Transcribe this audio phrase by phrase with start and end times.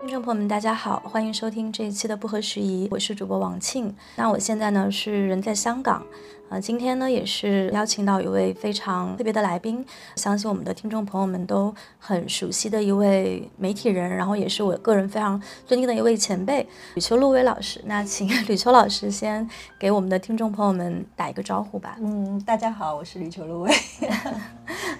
[0.00, 3.92] 听众朋友们，大家好，欢迎收听这一期的不合时宜，我是主播王庆。
[4.14, 6.06] 那我现在呢是人在香港，
[6.48, 9.84] 呃，今天呢也是邀请到一位非常特别的来宾，
[10.14, 17.82] 相信我们的听众朋友们都很熟悉的一位媒体人，然后也是我个人非常尊敬的一位前辈吕秋露薇老师。
[17.84, 21.96] 那请吕秋老师先给我们的听众朋友们打一个招呼吧。
[22.00, 23.74] 嗯，大家好，我是吕秋露薇。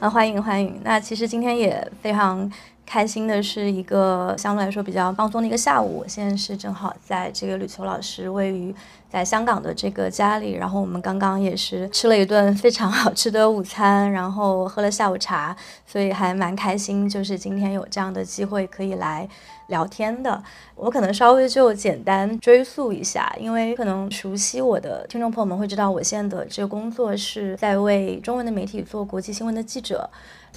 [0.01, 0.81] 啊， 欢迎欢迎。
[0.83, 2.51] 那其实今天也非常。
[2.89, 5.99] 开心的是一个相对来说比较放松的一个下午。
[5.99, 8.75] 我现在是正好在这个吕秋老师位于
[9.11, 15.55] 在香港的这个家里，然后我们刚刚也是吃了一顿非常好吃的午餐，然后喝了下午茶，
[15.87, 17.07] 所以还蛮开心。
[17.07, 19.29] 就是今天有这样的机会可以来
[19.67, 20.43] 聊天的，
[20.75, 30.09] 我可能稍微就简单追溯一下，因为可能熟悉我的听众朋友们会知道，我现在的这个工作是在为中文的媒体做国际新闻的记者。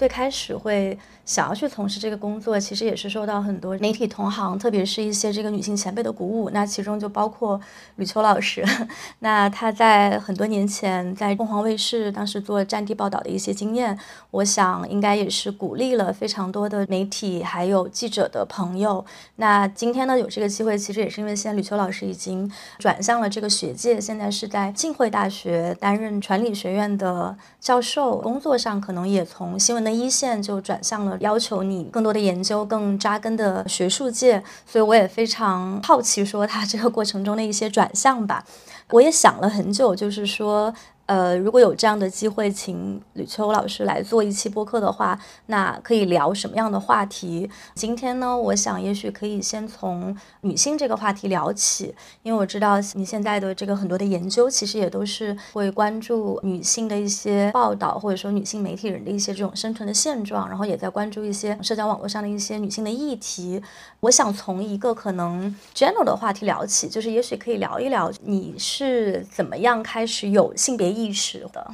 [0.01, 6.49] 最开始会想要去从事这个工作，其实也是受到很多媒体同行，特别是一些这个女性前辈的鼓舞。
[6.49, 7.61] 那其中就包括
[7.97, 8.65] 吕秋老师，
[9.19, 13.95] 那他在很多年前在凤凰卫视当时做战地报道的一些经验，
[14.31, 19.05] 我想应该也是鼓励了非常多的媒体还有记者的朋友。
[19.35, 29.81] 那今天呢有这个机会，其实也是因为现在吕秋老师已经转向了这个学界，现在是在浸会大学担任传理学院的教授，工作上可能也从新闻。
[29.81, 38.45] 的一线就转向了要求你更多的研究、更扎根的学术界，所以我也非常好奇，说他这个过程中的一些转向吧。
[38.89, 40.73] 我也想了很久，就是说。
[41.11, 47.49] 呃，如果有这样的机会，请吕秋老师来做一期播客的话，那可以聊什么样的话题？
[47.75, 63.61] 今天呢，我想也许可以先从女性这个话题聊起，因为我知道你现在的这个很多的研究，其实也都是会关注女性的一些报道，或者说女性媒体人的一些这种生存的现状，然后也在关注一些社交网络上的一些女性的议题。
[63.99, 71.00] 我想从一个可能 general 的话题聊起，就是也许可以聊一聊你是怎么样开始有性别意。
[71.01, 71.73] 意识的，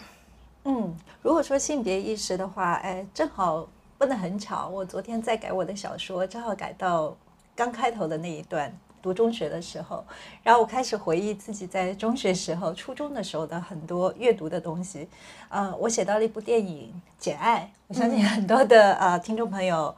[0.63, 3.67] 嗯，如果说性别意识的话，哎，正好
[3.97, 7.13] 问的很巧，我昨天在改我的小说，正好改到
[7.53, 10.05] 刚开头的那一段，读中学的时候，
[10.43, 15.09] 然后我开始回忆自己在中学时候、初中的时候的很多阅读的东西，
[15.49, 16.89] 呃，我写到了一部电影
[17.19, 19.93] 《简爱》，我相信很多的呃听众朋友。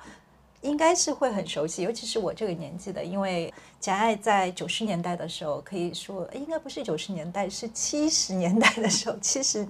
[0.61, 9.67] 应该是会很熟悉，尤其是我这个年纪的，因为简爱在九十年代的时候，可以说应该不是九十年代，是七十年代的时候，七十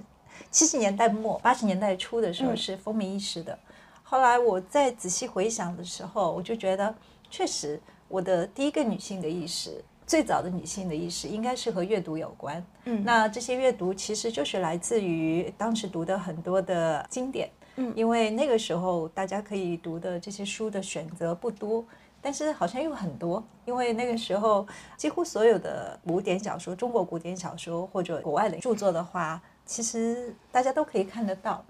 [0.50, 3.56] 七十年代末八十年代初的时候是风靡一时的。
[4.02, 6.92] 后来我再仔细回想的时候，我就觉得，
[7.30, 12.64] 确实我的第一个女性的意识，最早的女性的意识，应该是和阅读有关。
[12.86, 17.48] 嗯，那这些阅读其实就是来自于当时读的很多的经典。
[17.94, 21.84] 因为那个时候大家可以读的这些书的选择不多，
[22.20, 23.42] 但是好像又很多。
[23.64, 31.64] 因为那个时候几乎所有的古典小说、中国古典小说或者国外的著作的话，其实大家都可以看得到。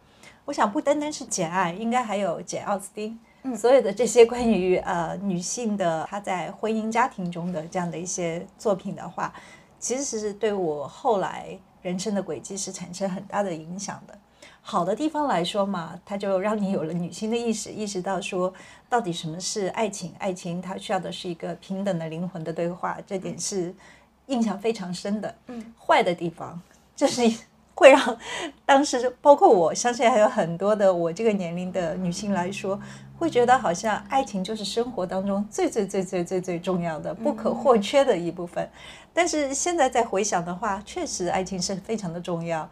[0.44, 3.19] 我想不单单是简爱，应该还有简奥斯汀。
[3.56, 9.32] 所有的这些关于呃女性的她在婚姻家庭中的这样的一些作品的话，
[9.78, 14.19] 其实是对我后来人生的轨迹是产生很大的影响的。
[14.62, 18.53] 好的地方来说嘛，它就让你有了女性的意识，意识到说
[18.88, 23.75] 到底什么是爱情，爱情它需要的是一个平等的灵魂的对话，这点是
[24.26, 25.34] 印象非常深的。
[25.47, 26.60] 嗯，坏的地方
[26.94, 27.22] 就是
[27.75, 28.19] 会让
[28.66, 32.78] 当时包括我相信还有很多的我这个年龄的女性来说，
[33.19, 38.69] 会觉得好像爱情就是生活当中最最最最最最重要的、不可或缺的一部分。
[39.12, 42.69] 但是现在再回想的话，确实爱情是非常的重要。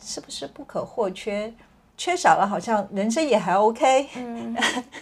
[0.00, 1.52] 是不是不可或缺？
[1.96, 4.56] 缺少了好像人生也还 OK，嗯，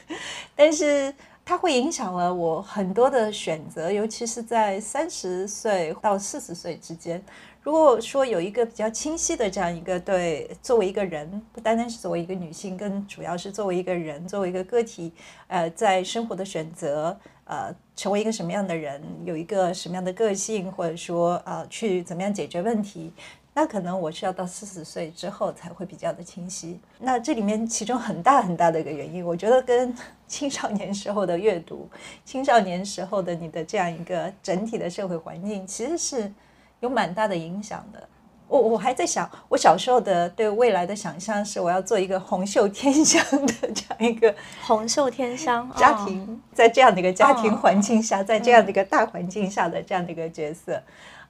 [0.57, 1.15] 但是
[1.45, 7.23] 它会影响了我很多的选择，尤其是在三十岁到四十岁之间。
[7.63, 15.13] 如果说有一个比较清晰的这样一个对，作为一个人，不单单是作为一个女性，更主要是作为一个人，作为一个个体，
[15.47, 23.13] 呃，在生活的选择，呃，成为一个什么样的人，有一个什么样的个性，或者说呃，去怎么样解决问题。
[23.61, 26.79] 那可能我是要到四十岁之后才会比较的清晰。
[26.97, 29.93] 那这里面其中很大很大的一个原因，我觉得跟
[30.29, 31.89] 青少年时候的阅读、
[32.25, 36.33] 青少年时候的你的这样一个整体的社会环境，其实是
[36.79, 38.09] 有蛮大的影响的。
[38.47, 44.33] 我我还在想，我小时候的对未来的想象是，我要做一个红袖添香的这样一个
[44.63, 50.81] 红袖添香 家庭，在这样的一个家庭环境下，在这样的一个大环境下的这样的一个角色。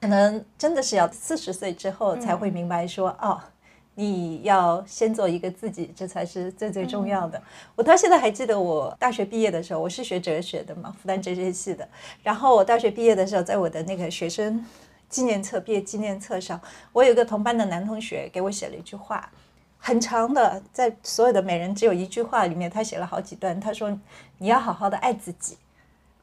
[0.01, 3.41] 可能真的是要四十岁之后才会明白，说哦，
[3.95, 7.43] 你要先做一个自己，这才是最最重要的。
[7.75, 11.89] 我到现在还记得，我大学毕业的时候，我是学哲学的嘛，复旦哲学系的。
[12.23, 14.65] 然后我大学毕业的时候，在我的那个学生
[15.09, 16.61] 纪念册、毕业纪念册上，
[16.93, 19.29] 我有一个同班的男同学给我写了一句话，
[19.79, 23.59] 很长的，在所有的每人只有一句话里面，他写了好几段。
[23.59, 23.99] 他说
[24.39, 25.59] ：“你要好好的爱自己。”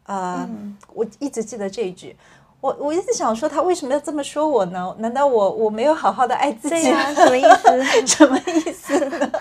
[0.03, 0.47] 啊，
[0.93, 2.15] 我一直记得这一句。
[2.65, 4.95] 我我一直想说，他为什么要这么说我呢？
[4.97, 6.91] 难道我我没有好好的爱自己？
[7.13, 8.07] 什么意思？
[8.17, 9.31] 什么意思呢？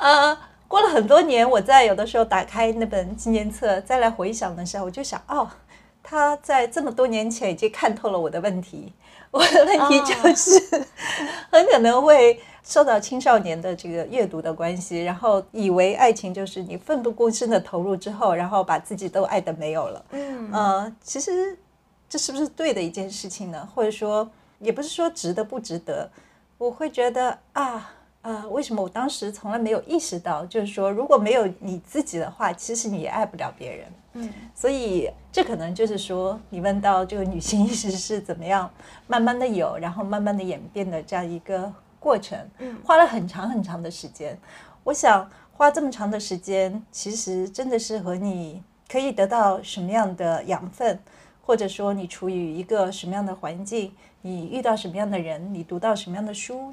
[0.00, 0.36] 呃，
[0.66, 5.48] 过了很多年，我在有的时候打开那本纪念册，再来回想的时候，我就想，哦，
[6.02, 8.92] 他在这么多年前已经看透了我的问题。
[9.30, 10.60] 我的问题就是，
[11.52, 20.04] 很可能会受到青少年的这个阅读的关系，然后以为爱情就是你奋不顾身的投入之后，然后把自己都爱的没有了。
[20.10, 21.56] 嗯，呃，其实。
[22.10, 23.66] 这是不是对的一件事情呢？
[23.72, 24.28] 或者说，
[24.58, 26.10] 也不是说值得不值得，
[26.58, 27.92] 我会觉得啊
[28.22, 30.44] 啊，为什么我当时从来没有意识到？
[30.44, 33.86] 就是说，如果没有你自己的话，其实你也爱不了别人。
[34.14, 38.68] 嗯，所以这可能就是说，你问到这个女性意识是怎么样
[39.06, 44.36] 慢慢的有，然后慢慢的演变的这样一个过程，嗯，花了很长很长的时间。
[44.82, 48.60] 我想花这么长的时间，其实真的是和你
[48.90, 50.98] 可以得到什么样的养分。
[51.50, 53.92] 或者说你处于一个什么样的环境，
[54.22, 56.72] 你遇到什么样的人，你读到什么样的书，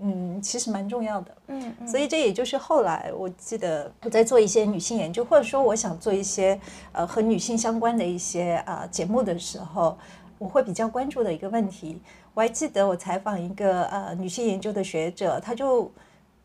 [0.00, 1.36] 嗯，其实蛮重要的。
[1.46, 6.58] 嗯，所以这也就是后来我记得我在做一些女性研究，或者说我想做一些
[6.90, 9.96] 呃和女性相关的一些啊节目的时候，
[10.36, 12.00] 我会比较关注的一个问题。
[12.34, 15.88] 我还记得我采访一个呃女性研究的学者，他就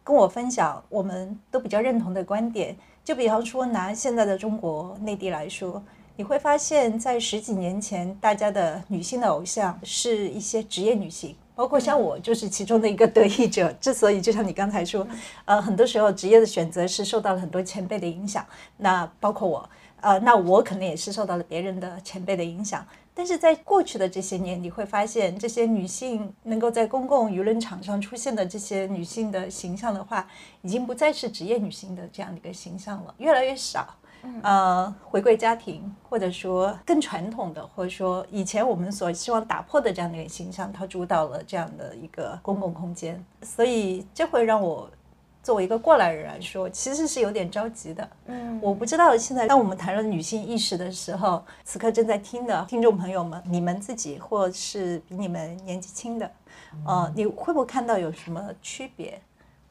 [0.04, 5.81] 跟我分享我们都比较认同的观点，就比方说拿现在的中国内地来说。
[6.15, 13.74] 你会发现在十几年前，大家的女性的偶像是一些职业女性，包括像我就是其中的一个得益者。
[13.81, 15.07] 之所以就像你刚才说，
[15.45, 18.45] 呃，很多时候职业的选择是受到了很多前辈的影响，
[18.77, 19.68] 那包括我，
[20.01, 22.86] 呃，那我可能也是受到了别人的前辈的影响。
[23.15, 30.27] 但是在过去的这些年，你会发现这些女性能够在公共舆论场上出现的这些女性的形象的话，
[30.62, 33.95] 已经不再是职业女性的这样的一个形象了，越来越少。
[34.42, 44.90] 呃，回归家庭，或者说更传统的，或者说以前我们所希望打破的这样的一个形象，它主导了这样的一个公共空间，所以这会让我
[45.42, 48.10] 作为一个过来人来说，其实是有点着急的。
[48.28, 56.31] 嗯，我不知道现在当我们谈论女性意识的时候，此刻正在听的听众朋友们，你们自己或是比你们年纪轻的，
[56.86, 59.22] 呃，你会不会看到有什么区别，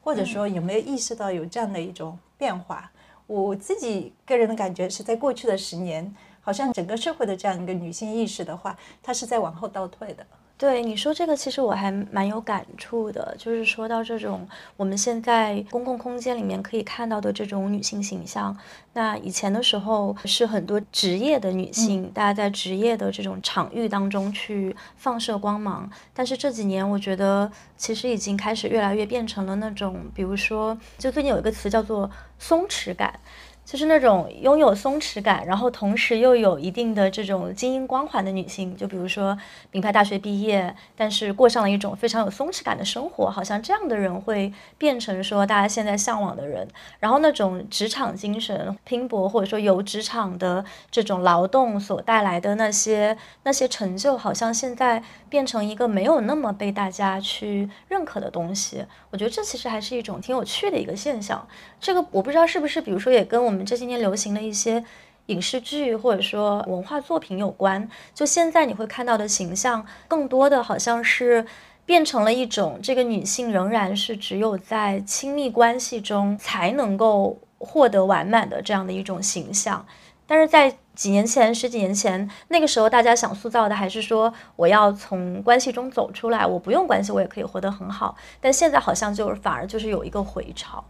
[0.03, 2.91] 或者说有没有意识到有这样的一种变化？
[3.27, 10.25] 我自己个人的感觉是在过去的十年，好像整个社会的这样一个女性意识的话，它是在往后倒退的。
[10.63, 13.35] 对你说这个，其实我还蛮有感触的。
[13.37, 18.57] 就是说到这种我们现在公共空间里面可以看到的这种女性形象，
[18.93, 25.91] 那以前的时候是很多职业的女性，大家在职业的这种场域当中去放射光芒。
[26.13, 33.19] 但是这几年，我觉得其实已经开始越来越变成了那种，比如说，就最近有一个词叫做松弛感。
[33.65, 39.37] 就是那种拥有松弛感，然后同时又有一定的这种精英光环的女性，就比如说
[39.71, 46.67] 名牌大学毕业，但是过上了一种非常有松弛感的生活，好像这样的人会变成说大家现在向往的人。
[46.99, 58.85] 然后那种职场精神、拼搏或者说由职场的这种劳动所带来的那些那些成就，好像现在变成一个没有那么被大家去认可的东西。
[59.09, 61.47] 我觉得这其实还是一种挺有趣的一个现象。
[61.83, 63.53] 这个我不知道是不是，比如说也跟我。
[63.53, 64.83] 们这些年流行的一些
[65.27, 71.45] 影视剧或者说文化作品有关，就现在你会看到的形象，更多的好像是
[71.85, 79.85] 变成了一种这个女性仍然是只有在亲密关系中才能够获得完满的这样的一种形象。
[80.25, 88.15] 但是在几年前、十几年前，那个时候大家想塑造的还是说我要从关系中走出来，我不用关系我也可以活得很好。
[88.41, 90.83] 但现在好像就是反而就是有一个回潮。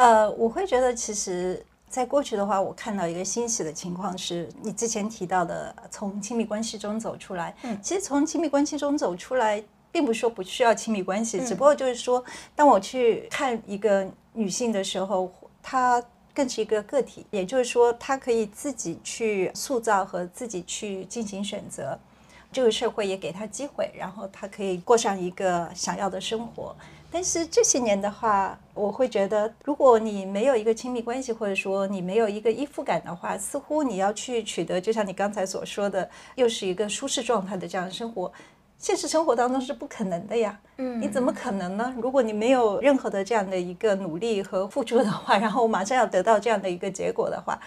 [0.00, 1.62] 呃，我会觉得其实。
[1.90, 7.52] 在过去的话，我看到一个欣喜的情况是，你之前提到的从亲密关系中走出来。
[7.64, 15.28] 嗯，其实从亲密关系中走出来，并不是说不需要亲密关系，只不过就是说，当我去看一个女性的时候，
[15.60, 16.00] 她
[16.32, 21.98] 更是一个个体，也就是说，她可以自己去塑造和自己去进行选择，
[22.52, 26.76] 这个社会也给她机会，然后她可以过上一个想要的生活。
[27.12, 38.32] 但是这些年的话，我会觉得，如果你没有一个亲密关系，或者说你没有一个依附感的话，似乎你要去取得，就像你刚才所说的，又是一个舒适状态的这样的生活，
[38.78, 40.58] 现实生活当中是不可能的呀。
[40.78, 41.92] 嗯你怎么可能呢？
[42.00, 47.60] 如果你没有任何的这样的一个努力和付出的话，然后马上要得到这样的一个结果的话，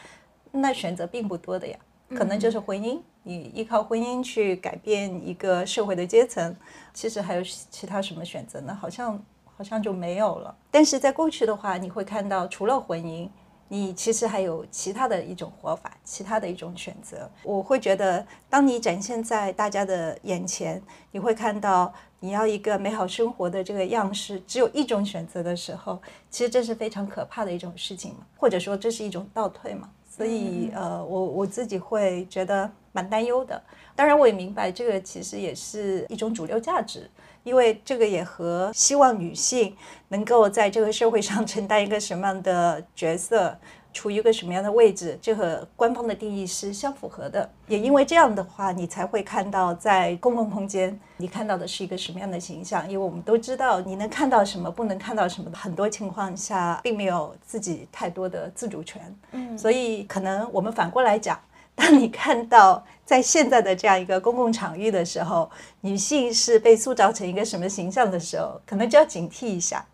[0.51, 1.77] 那选择并不多的呀。
[2.15, 6.55] 可能就是婚姻，你依靠婚姻去改变一个社会的阶层，
[6.93, 8.77] 其实还有其他什么选择呢？
[8.79, 9.19] 好像
[9.55, 10.55] 好像就没有了。
[10.71, 13.29] 但是在过去的话，你会看到除了婚姻，
[13.67, 17.29] 你其实还有其他的一种活法，其他的一种选择。
[17.43, 20.81] 我会觉得，当你展现在大家的眼前，
[21.11, 29.89] 你会看到你要一个美好生活的这个样式只有一种选择的时候，其实这是非常可怕的一种事情嘛，或者说这是一种倒退嘛。
[30.07, 33.59] 所以呃，我我自己会觉得蛮担忧的。
[33.95, 37.09] 当然，我也明白这个其实也是一种主流价值，
[37.43, 39.75] 因为这个也和希望女性
[40.09, 43.57] 能够在这个社会上承担一个什么样的角色。
[43.95, 47.47] 处于一个什么样的位置，这和官方的定义是相符合的。
[47.67, 52.89] 也因为这样的话，你才会看到在公共空间，你看到的是一个什么样的形象。
[52.89, 59.15] 因为我们都知道，你能看到什么，不能看到什么，很多情况下并没有自己太多的自主权。
[59.33, 61.39] 嗯所以可能我们反过来讲，
[61.75, 65.49] 当你看到在现在的这样一个公共场域的时候，
[65.81, 69.85] 女性是被塑造成一个什么形象的时候，可能就要警惕一下。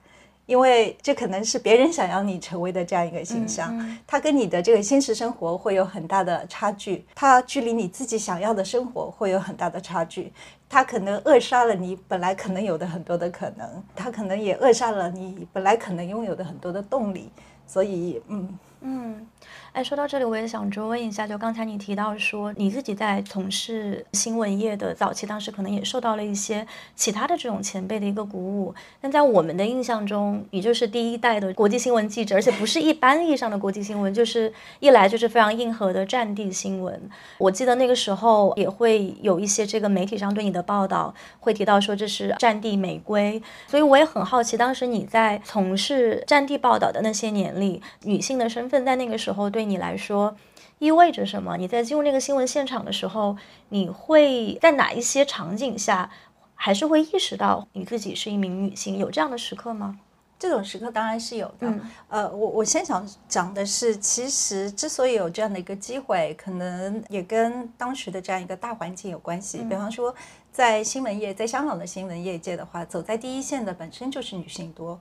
[0.46, 10.34] 因为这可能是别人想要你成为的这样一个形象，嗯它跟你的这个现实生活会有很大的差距，它距离你自己想要的生活会有很大的差距，
[10.68, 17.30] 它可能扼杀了你本来可能有的很多的可能，它可能也扼杀了你本来可能拥有的很多的动力，
[17.68, 19.28] 所以，嗯，嗯，
[19.72, 37.00] 哎，说到这里，我也想追问一下，就刚才你提到说你自己在从事新闻业的早期，当时可能也受到了一些其他的这种前辈的一个鼓舞，但在我们的印象中，你就是第一代的国际新闻记者，而且不是一般意义上的国际新闻，就是一来就是非常硬核的战地新闻。
[37.38, 50.36] 我记得那个时候也会有一些这个媒体上对你的报道，会提到说这是战地玫瑰，所以我也很好奇，当时你在从事战地报道的那些年里，女性的身份在那个时候对你来说
[50.80, 51.58] 意味着什么？
[51.58, 53.36] 你在进入那个新闻现场的时候，
[53.70, 56.10] 你会在哪一些场景下，
[56.56, 58.98] 还是会意识到你自己是一名女性？
[58.98, 60.00] 有这样的时刻吗？
[60.38, 61.68] 这种时刻当然是有的。
[61.68, 69.58] 嗯呃，我我先想讲的是，其实之所以有这样的一个机会，可能也跟当时的这样一个大环境有关系。
[69.58, 70.16] 比方说，
[70.50, 74.98] 在新闻业，在香港的新闻业界的话，走在第一线的本身就是女性多。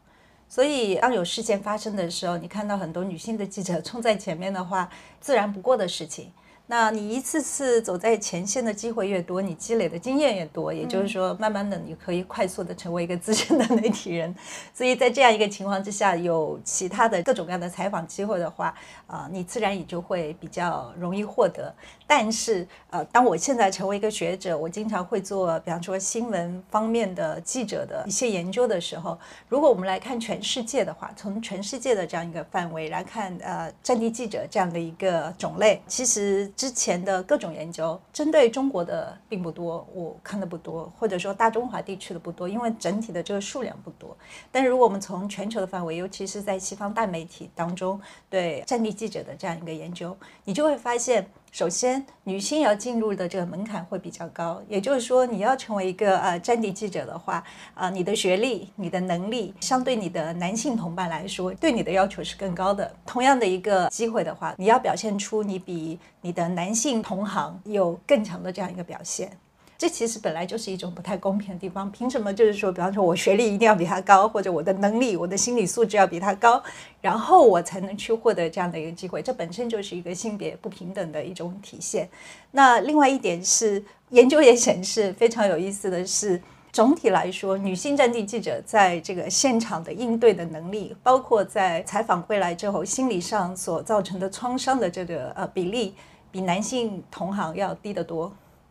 [0.48, 4.88] 所以，当有事件发生的时候，你看到很多女性的记者冲在前面的话，
[5.20, 6.32] 自然不过的事情。
[6.70, 14.34] 那你一次次走在前线的机会越多，你积累的经验越多，也就是说，慢慢的你可以快速的成为一个资深的媒体人。
[14.74, 18.74] 所以在这样一个情况之下，有其他的各种各样的采访机会的话，
[19.06, 21.74] 啊、你自然也就会比较容易获得。
[22.06, 44.16] 但是，呃，当我现在成为一个学者，我经常会做，比方说新闻方面的记者的一些研究的时候，如果我们来看全世界的话，从全世界的这样一个范围来看，呃，战地记者这样的一个种类，其实之前的各种研究针对中国的并不多，我看的不多，或者说大中华地区的不多，因为整体的这个数量不多。
[44.50, 51.30] 但是如果我们从全球的范围，尤其是在西方大媒体当中对战地记者的这样一个研究，你就会发现。
[51.58, 57.42] 首先，女性要进入的这个门槛会比较高，也就是说，你要成为一个呃战地记者的话，
[57.74, 62.94] 啊、你的学历、你的能力，相对你的男性同伴来说，对你的要求是更高的。
[63.04, 69.36] 同样的一个机会的话，你要表现出你比你的男性同行有更强的这样一个表现。
[69.78, 71.88] 这其实本来就是一种不太公平的地方。
[71.92, 76.60] 凭什么就是说，比方说我学历一定要比他高，或者我的能力、我的心理素质要比他高，
[77.00, 79.22] 然后我才能去获得这样的一个机会？
[79.22, 82.08] 这本身就是一个性别不平等的一种体现。
[82.50, 86.42] 那另外一点是，研究也显示非常有意思的是。
[86.70, 95.94] 总体来说，女性战地记者在这个现场的应对的能力，包括在采访回来之后心理上所造成的创伤的这个呃比例，
[96.30, 98.30] 比男性同行要低得多。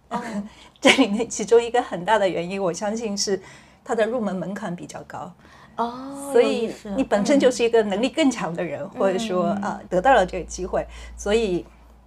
[0.09, 0.21] 哦
[0.79, 3.41] 这里面其中一个很大的原因，我相信是
[3.83, 5.33] 它的入门门槛比较高，
[5.75, 10.85] 哦，所以你本身就是一个能力更强的人，或者说嗯呃得到了这个机会，
[11.15, 11.65] 所以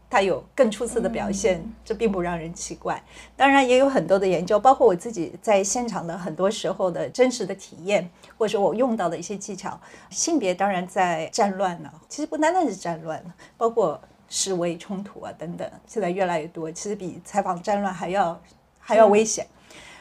[0.09, 3.01] 他有更出色的表现，这并不让人奇怪。
[3.37, 9.79] 当然也有很多的研究，包括我自己在现场的很多时候的真实的体验，或者说我用到的一些技巧。
[10.11, 13.23] 性别当然在战乱呢，其实不单单是战乱，
[13.57, 18.41] 包括示威冲突啊等等，现在越来越多，其实比采访战乱还要
[18.79, 19.47] 还要危险。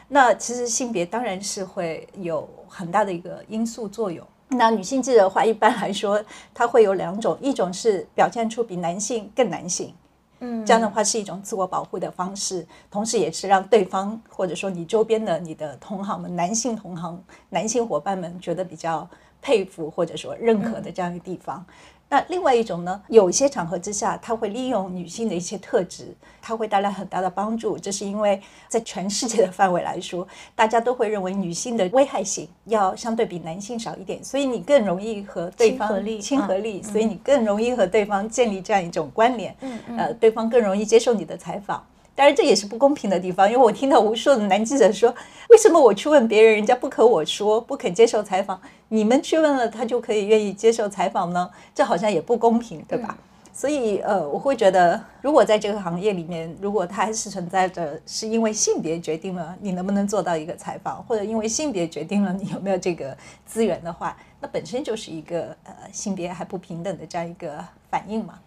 [0.08, 4.26] 那其实性别当然是会有很大的一个因素作用。
[4.48, 9.94] 那女性记者的话，一般来说，它会有两种，一种是表现出比男性更男性，
[10.40, 19.08] 嗯，这样的话是一种自我保护的方式，同时也是让对方或者说你周边的你的同行们、男性同行、男性伙伴们觉得比较
[19.42, 21.64] 佩服或者说认可的这样一个地方。
[22.12, 27.78] 那另外一种呢，有一些场合之下，他会利用女性的一些特质，它会带来很大的帮助。
[27.78, 39.56] 这是因为在全世界的范围来说，大家都会认为女性的危害性要相对比男性少一点，所以你更容易和对方亲和力，所以你更容易和对方建立这样一种关联。
[39.62, 41.86] 嗯嗯，呃，对方更容易接受你的采访。
[42.20, 45.16] 当然，这也是不公平的地方，因为我听到无数的男记者说
[45.48, 48.60] ：“为什么我去问别人，人家不可我说，不肯接受采访？
[48.90, 51.50] 你们去问了，他就可以愿意接受采访呢？
[51.74, 53.18] 这好像也不公平，对吧？”
[53.56, 68.38] 所以，呃，我会觉得，如果在这个行业里面，如果它还是存在着是因为性别决定了你能不能做到一个采访，或者因为性别决定了你有没有这个资源的话，那本身就是一个呃性别还不平等的这样一个反应嘛。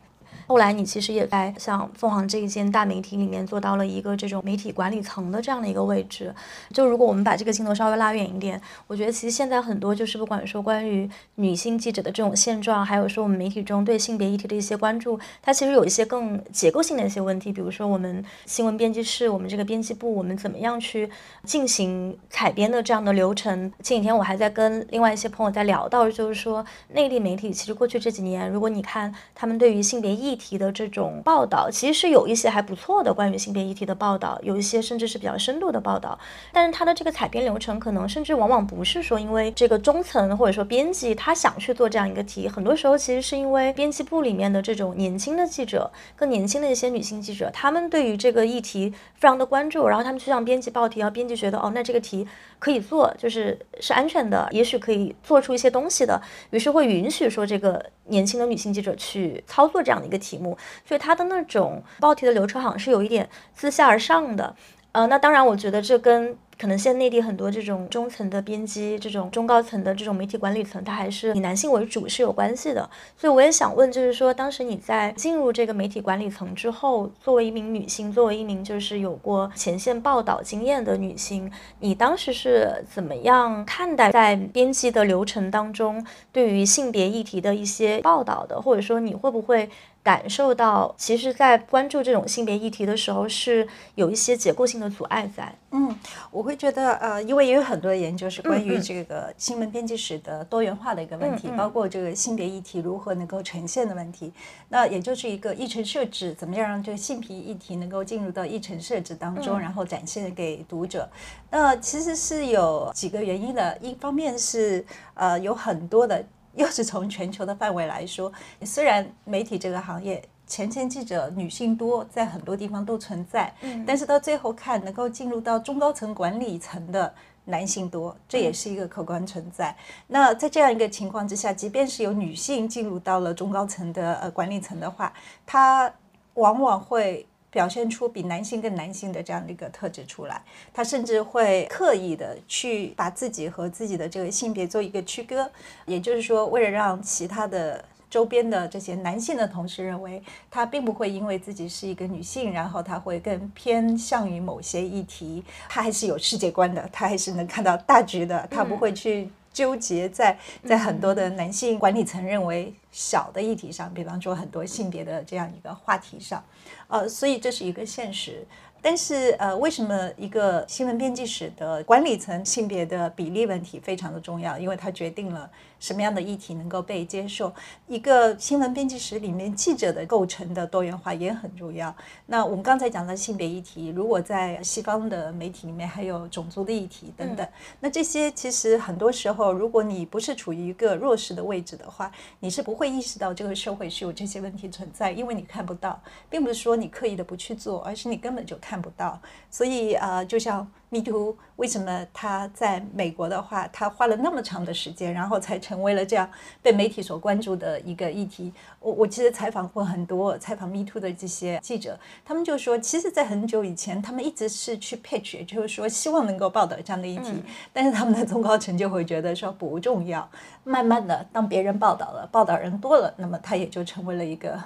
[0.46, 6.34] 后来你其实也在像凤凰这一间大媒体里面做到了一个这种媒体管理层的这样的一个位置。
[6.72, 17.52] 就如果我们把这个镜头稍微拉远一点，我觉得其实现在很多就是不管说关于女性记者的这种现状，还有说我们媒体中对性别议题的一些关注，它其实有一些更结构性的一些问题。
[17.52, 21.08] 比如说我们新闻编辑室，我们这个编辑部，我们怎么样去
[21.44, 23.70] 进行采编的这样的流程。
[23.82, 36.18] 前几天我还在跟另外一些朋友在聊到，就是说内地媒体其实过去这几年，如果你看他们对于性别议题，题的这种报道，其实是有一些还不错的关于性别议题的报道，有一些甚至是比较深度的报道。
[36.52, 52.26] 但是它的这个采编流程，可能甚至往往不是说因为这个中层或者说编辑他想去做这样一个题，很多时候其实是因为编辑部里面的这种年轻的记者，更年轻的一些女性记者，他们对于这个议题非常的关注，然后他们去向编辑报题，然后编辑觉得哦，那这个题
[52.62, 60.38] 可以做，就是是安全的，也许可以做出一些东西的，于是会允许说这个年轻的女性记者去操作这样的一个题。
[60.38, 64.54] 目，所以他的那种报题的流程好像是有一点自下而上的，
[64.92, 66.38] 呃，那当然，我觉得这跟。
[66.62, 72.88] 可能现在内地很多这种中层的编辑，这种中高层的这种媒体管理层，它还是以男性为主是有关系的。
[73.16, 88.62] 所以我也想问，就是说，当时你在进入这个媒体管理层之后，作为一名女性，作为一名就是有过前线报道经验的女性，你当时是怎么样看待在编辑的流程当中对于性别议题的一些报道的？
[88.62, 89.68] 或者说，你会不会
[90.02, 95.54] 感受到，其实，在关注这种性别议题的时候，是有一些结构性的阻碍在？
[95.72, 95.94] 嗯，
[96.30, 96.56] 我会。
[96.62, 104.32] 觉得呃，因为也有很多研究是关于这个新闻编辑史的多元化的一个问题，包括这个性别议题如何能够呈现的问题。
[104.68, 111.08] 那也就是一个议程设置，怎么样让这个性别议题能够进入到议程设置当中，然后展现给读者。
[111.50, 118.32] 那其实是有几个原因的，一方面是呃有很多的，又是从全球的范围来说，
[118.64, 120.22] 虽然媒体这个行业。
[120.44, 127.14] 前线记者女性多，在很多地方都存在，嗯，但是到最后看能够进入到中高层管理层的
[127.46, 129.74] 男性多，这也是一个客观存在。
[130.08, 135.10] 那在这样一个情况之下，即便是有女性进入到了中高层的呃管理层的话，
[135.46, 135.90] 她
[136.34, 140.42] 往往会表现出比男性更男性的这样的一个特质出来，
[140.74, 145.48] 他甚至会刻意的去把自己和自己的这个性别做一个区隔，
[145.86, 147.84] 也就是说，为了让其他的。
[148.12, 155.42] 周边的这些男性的同事认为，他并不会因为自己是一个女性，然后他会更偏向于某些议题。
[155.66, 166.42] 他还是有世界观的，他还是能看到大局的，他不会去纠结在在很多的男性管理层认为小的议题上，比方说很多性别的这样一个话题上。
[166.88, 168.46] 呃，所以这是一个现实。
[168.84, 174.58] 但是，呃，为什么一个新闻编辑室的管理层性别的比例问题非常的重要？
[174.58, 175.48] 因为它决定了
[175.82, 177.52] 什么样的议题能够被接受。
[177.88, 181.92] 一个新闻编辑室里面记者的构成的多元化也很重要。
[182.26, 187.48] 那我们刚才讲的性别议题，如果在西方的媒体里面还有种族的议题等等，
[187.80, 198.82] 那这些其实很多时候，如果你不是处于一个弱势的位置的话，你是不会意识到这个社会是有这些问题存在，因为你看不到，并不是说你刻意的不去做，而是你根本就看。
[198.82, 199.16] 不到，
[199.48, 208.52] 所以呃，就像 Me Too，为什么他在美国的话，他花了那么长的时间，然后才成为了这样被媒体所关注的一个议题？
[208.78, 220.28] 我我其实采访过很多采访 Me Too 的这些记者，他们就说，其实，在很久以前，他们一直是去 pitch，也就是说希望能够报道这样的议题，但是他们的中高层就会觉得说不重要。
[220.62, 224.62] 慢慢的，当别人报道了，报道人多了，那么他也就成为了一个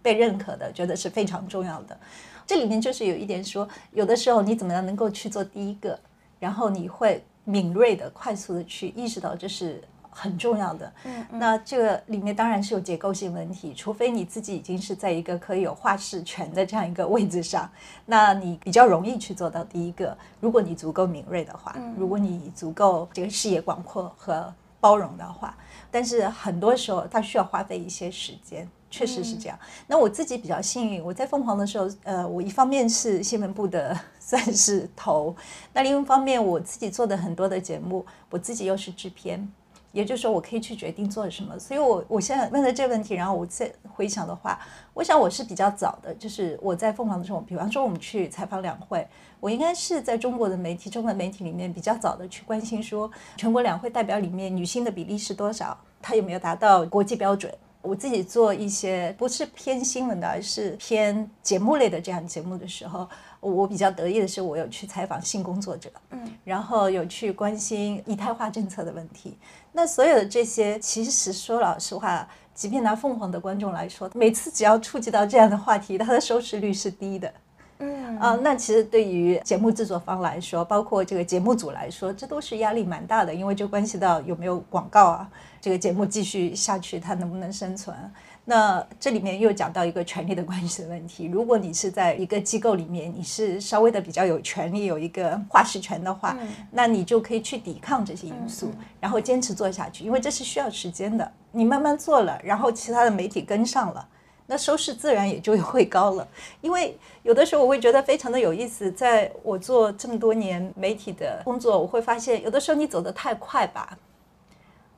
[0.00, 1.98] 被认可的，觉得是非常重要的。
[2.48, 6.00] 这里面就是有一点说，有的时候你怎么样能够去做第一个，
[6.40, 10.90] 然后你会敏锐的、快速的去意识到这是很重要的。
[11.04, 17.70] 嗯，那这个里面当然是有结构性问题，除非你自己已经是在一个可以有话事权的这样一个位置上，
[18.06, 20.16] 那你比较容易去做到第一个。
[20.40, 25.54] 如果你足够敏锐的话，如果你足够这个视野广阔和包容的话，
[25.90, 28.66] 但是很多时候它需要花费一些时间。
[28.90, 29.58] 确实是这样。
[29.86, 35.34] 那我自己比较幸运，我在凤凰的时候，呃，我一方面是新闻部的算是头，
[35.72, 39.50] 那另一方面我自己做的很多的节目，我自己又是制片，
[39.92, 41.58] 也就是说我可以去决定做什么。
[41.58, 44.58] 所以，我我现在问了这个问题，然后我再回想的话，
[44.94, 49.06] 我想我是比较早的，就是我在凤凰的时候，比方说我们去采访两会，
[49.40, 57.52] 我应该是在中国的媒体、中文媒体里面比较早的去关心说，全国两会代表里面女性的比例是多少，它有没有达到国际标准。
[57.80, 63.08] 我自己做一些不是偏新闻的，而是偏节目类的这样节目的时候，
[63.40, 69.38] 我比较得意的是，我有去采访性工作者，嗯，然后有去关心一胎化政策的问题。
[69.72, 77.32] 那所有的这些，其实说老实话，即便拿凤凰的观众来说，每次只要触及到这样的话题，它的收视率是低的。
[77.80, 85.30] 嗯啊，那其实对于节目制作方来说，包括这个节目组来说，这都是压力蛮大的，因为就关系到有没有广告啊，
[85.60, 87.96] 这个节目继续下去它能不能生存。
[88.44, 91.26] 那这里面又讲到一个权力的关系的问题。
[91.26, 96.34] 如果你是在一个机构里面，你是稍微的比较有权利、有一个话事权的话，
[96.70, 101.30] 那你就可以去抵抗这些因素，然后坚持做下去，因为这是需要时间的。
[101.52, 104.08] 你慢慢做了，然后其他的媒体跟上了。
[104.50, 106.26] 那收视自然也就会高了，
[106.62, 113.98] 因为有的时候我会觉得非常的有意思，在我做这么多年媒体的工作，我会发现有的时候你走得太快吧，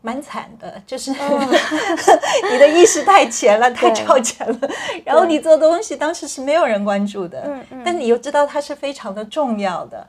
[0.02, 1.10] 蛮惨的，就是
[2.50, 4.58] 你的意识太前了，太超前了，
[5.04, 10.06] 然后你做东西当时是没有人关注的，但你又知道它是非常的重要的，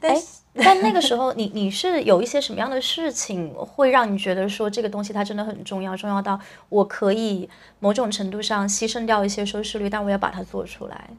[0.00, 0.26] 但是。
[0.60, 7.48] 但那个时候，你你是有一些什么样的事情会让你觉得说这个东西它真的很重要，重要到我可以
[7.78, 11.10] 某种程度上牺牲掉一些收视率，但我要把它做出来。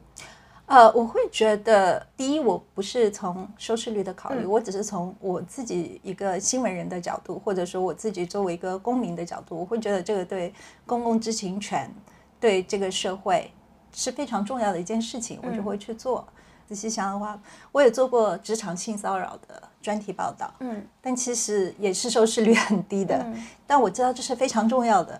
[0.69, 10.53] 呃，我会觉得，第一，我不是从收视率的考虑，我只是从我自己一个新闻人的角度，或者说我自己作为一个公民的角度，我会觉得这个对
[10.85, 11.91] 公共知情权、
[12.39, 13.51] 对这个社会
[13.91, 16.23] 是非常重要的一件事情，我就会去做。
[16.67, 23.25] 仔细想的话，我也做过职场性骚扰的专题报道，嗯，但其实也是收视率很低的。
[23.65, 25.19] 但我知道这是非常重要的。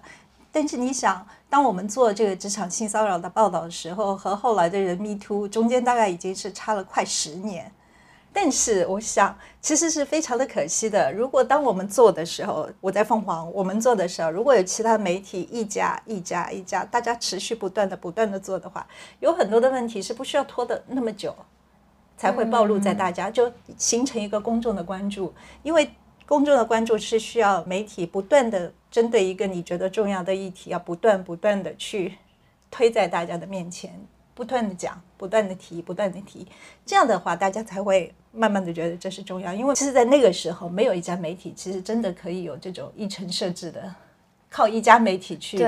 [0.52, 7.72] 但是你想，当我们做这个职场性骚扰的报道的时候，和后来的人 Me Too 中间大概已经是差了快十年。
[8.32, 11.12] 但是我想，其实是非常的可惜的。
[11.12, 18.86] 如果当我们做的时候，我在凤凰，我们做的时候，如果有其他媒体一家一家一家，大家持续不断的不断的做的话，
[19.20, 21.36] 有很多的问题是不需要拖的那么久，
[22.18, 25.34] 才会暴露在大家，就形成一个公众的关注。
[25.64, 25.90] 因为
[26.28, 32.16] 公众的关注是需要媒体不断的针对一个你觉得重要的议题，要不断不断的去
[32.72, 34.00] 推在大家的面前。
[34.36, 36.48] 不断的讲，不断的提，不断的提，
[36.86, 39.54] 这样的话，大家才会慢慢的觉得这是重要。
[39.54, 43.94] 因为其实，在那个时候，没有一家媒体其实真的可以有这种议程设置的，
[44.50, 45.62] 靠一家媒体去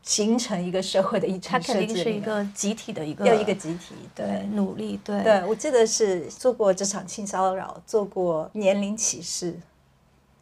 [0.00, 1.74] 形成一个社会的议程设置。
[1.74, 4.98] 它肯定是一个集体的一个，要一个集体对努力。
[5.04, 9.54] 对，对我记得是做过职场性骚扰，做过年龄歧视、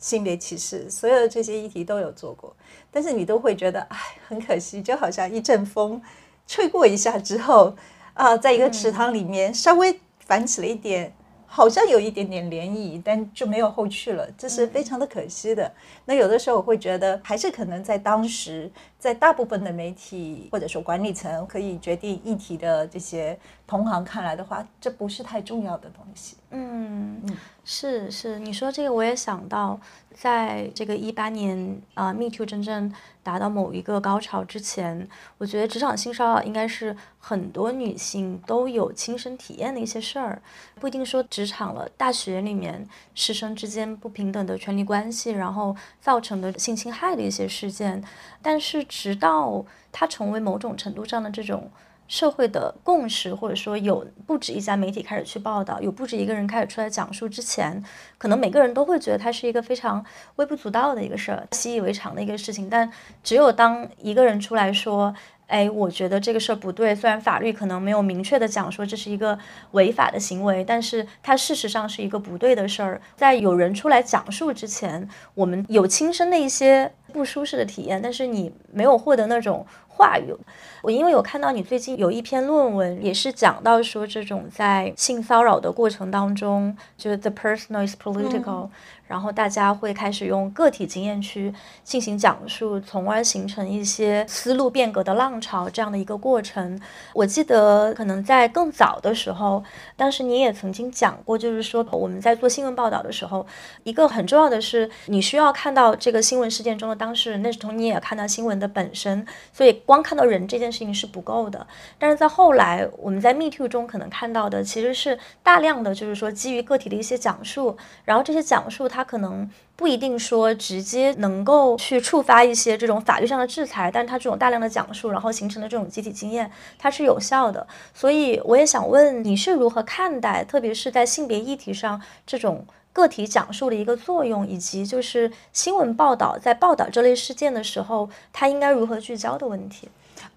[0.00, 2.56] 性别歧视，所有的这些议题都有做过，
[2.90, 6.02] 但是你都会觉得，哎，很可惜，就好像一阵风。
[6.46, 7.76] 吹过一下之后，
[8.14, 11.14] 啊，在一个池塘里面稍微泛起了一点，
[11.46, 15.72] 好像有一点点涟漪，但就没有后续了，这是非常的可惜的。
[16.06, 18.68] 那有的时候我会觉得，还是可能在当时，
[19.00, 23.36] 在大部分的媒体或者说管理层可以决定议题的这些
[23.66, 26.36] 同行看来的话，这不是太重要的东西。
[26.50, 29.80] 嗯嗯，是是，你说这个我也想到，
[30.12, 32.92] 在这个一八年啊，Me Too 真正。
[33.22, 40.40] 达到某一个高潮之前，我觉得职场性骚扰应该是很多女性都有亲身体验的一些事儿，
[40.76, 48.02] 不一定说职场了，大学里面师生之间不平等的权利关系，然后造成的性侵害的一些事件，
[48.40, 51.70] 但是直到它成为某种程度上的这种。
[52.10, 57.80] 社会的共识，或者说有不止一家媒体开始去报道，有不止一个人开始出来讲述之前，
[58.18, 62.68] 可能每个人都会觉得它是一个非常微不足道的一个事儿，习以为常的一个事情。
[62.68, 62.90] 但
[63.22, 65.14] 只有当一个人出来说，
[65.46, 69.38] 哎，我觉得这个事儿不对，虽然法律可能没有明确的讲说这是一个
[69.70, 73.00] 违法的行为，但是它事实上是一个不对的事儿。
[73.14, 79.64] 在有人出来讲述之前，我们有亲身的一些不舒适的体验，但是你没有获得那种。
[80.00, 80.34] 话语，
[80.82, 88.70] 我因为有看到你最近有一篇论文，也是讲到说这种在性骚扰的过程当中，就是 the personal is political，
[89.10, 96.80] 然后大家会开始用个体经验去进行讲述，从而形成一些思路变革的浪潮这样的一个过程。
[97.12, 99.64] 我记得可能在更早的时候，
[99.96, 103.44] 当时你也曾经讲过，就是说我们在做新闻报道的时候，
[103.82, 111.66] 一个很重要的是你需要看到这个新闻事件中的当事人，那时候你也看到新闻的本身，所以光看到人这件事情是不够的。
[111.98, 118.99] 但是在后来，我们在 Me Too 中可能看到的其实是大量的就是说基于个体的一些讲述，然后这些讲述它。
[119.00, 127.66] 他可能不一定说直接能够去触发一些这种法律上的制裁，但是他这种大量的讲述，然后形成的这种集体经验，它是有效的。
[127.94, 139.88] 所以我也想问，你是如何看待，特别是在性别议题上这种个体讲述的一个作用，以及就是新闻报道在报道这类事件的时候，它应该如何聚焦的问题？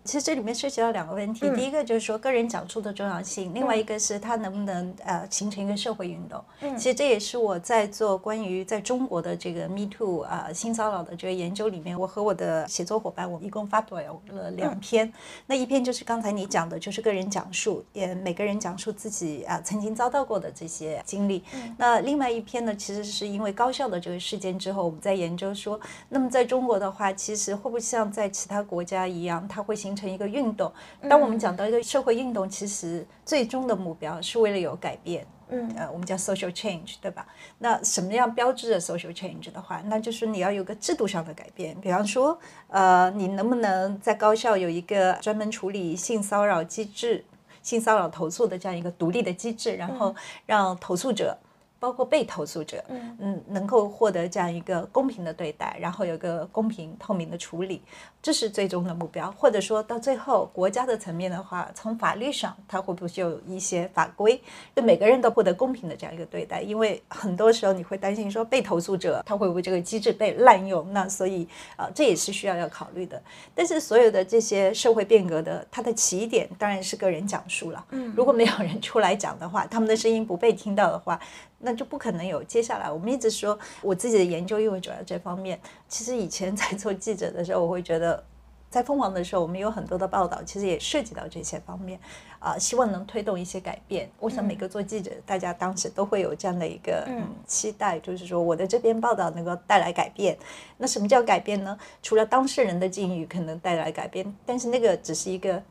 [0.03, 6.43] 其实这里面涉及到两个问题，第一个就是说个人讲述的重要性，另外一个是它能不能呃形成一个社会运动。
[6.61, 15.11] 嗯其实这也是我在做关于在中国的这个 Me Too 啊性骚扰的这个研究里面，我和我的写作伙伴，我们一共发表了两篇。
[15.45, 21.43] 那一篇就是刚才你讲的，就是个人讲述，也每个人讲述自己啊曾经遭到过的这些经历。
[21.77, 30.71] 那另外一篇呢，其实是因为高校的这个事件之后，我们在研究说，那么在中国的话，其实会不会像在其他国家一样，它会形形成一个运动。
[31.07, 35.25] 当我们讲到一个社会运动，其实最终的目标是为了有改变。
[35.49, 37.27] 嗯，呃，我们叫 social change，对吧？
[37.59, 41.79] 那什么样标志着 social change 的话，那就是你要有个制度上的改变。
[41.79, 47.23] 比方说，呃，你能不能在高校有一个专门处理性骚扰机制、
[47.61, 50.15] 性骚扰投诉的这样一个独立的机制，然后
[50.47, 51.37] 让投诉者。
[51.79, 57.81] 包括被投诉者，嗯嗯，能够获得这样一个公平的对待，然后有个公平透明的处理，
[58.23, 59.29] 这是最终的目标。
[59.33, 64.41] 或者说到最后，国家的层面的话，从法律上，它会不会有一些法规，
[64.73, 66.61] 对每个人都获得公平的这样一个对待？
[66.61, 70.91] 因为很多时候你会担心说，被投诉者他会不会这个机制被滥用？
[70.93, 73.21] 那所以啊，这也是需要要考虑的。
[73.53, 77.85] 但是所有的这些社会变革的，它的起点当然是个人讲述了。
[77.89, 81.19] 嗯，如果没有人出来讲的话，他们的声音不被听到的话。
[81.65, 82.91] 那就不可能有接下来。
[82.91, 85.57] 我们一直说，我自己的研究因为主要这方面。
[85.93, 88.23] 其实以前 在做记者的时候，我会觉得，
[88.67, 91.99] 在凤凰的时候，我们有很多的报道，其实也涉及到这些方面
[92.39, 94.09] 啊，希望能推动一些改变。
[94.19, 100.35] 我想每个做记者，大家当时都会有这样的一个嗯期待，就是说我的这篇报道能够带来改变。
[100.79, 101.77] 那什么叫改变呢？
[102.01, 105.61] 除了当事人的境遇可能带来改变，但是那个只是一个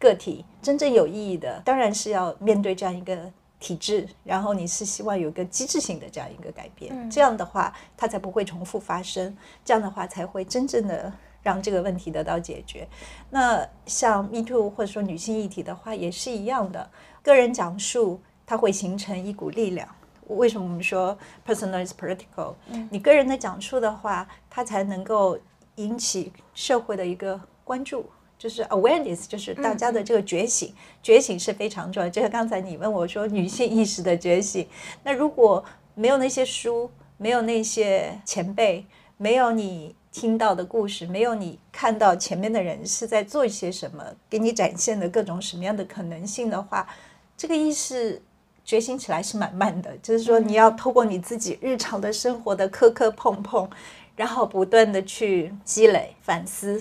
[0.00, 3.30] 个体，真正有意义的，当然是要面对这样一个。
[3.60, 12.86] 体制，然后你是希望有个机制性的这样一个改变，这样的话它才不会重复发生，这样的话才会真正的让这个问题得到解决。
[13.30, 16.88] 那像 Me Too 或者说女性议题的话也是一样的，
[17.22, 19.88] 个人讲述它会形成一股力量。
[20.28, 21.16] 为什么我们说
[21.46, 22.54] Personal is political？
[22.90, 25.38] 你个人的讲述的话，它才能够
[25.76, 28.04] 引起社会的一个关注。
[28.38, 30.72] 就是 awareness，就是大家的这个觉醒，
[31.02, 32.08] 觉醒是非常重要。
[32.08, 34.68] 就像刚才你问我说女性意识的觉醒，
[35.02, 46.88] 那如果没有那些书，没有那些前辈，没有你听到的故事，没有你看到前面的人是在做一些什么，给你展现的各种什么样的可能性的话，
[47.36, 48.22] 这个意识
[48.64, 49.96] 觉醒起来是蛮慢的。
[50.00, 53.68] 就是说，你要透过你自己日常的生活的磕磕碰碰，
[54.14, 56.80] 然后不断的去积累反思。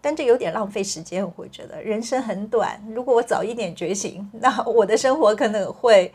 [0.00, 2.80] 但这有点浪费时间，我会觉得人生很短。
[2.94, 6.12] 如果我早一点觉醒，那我的生活可能会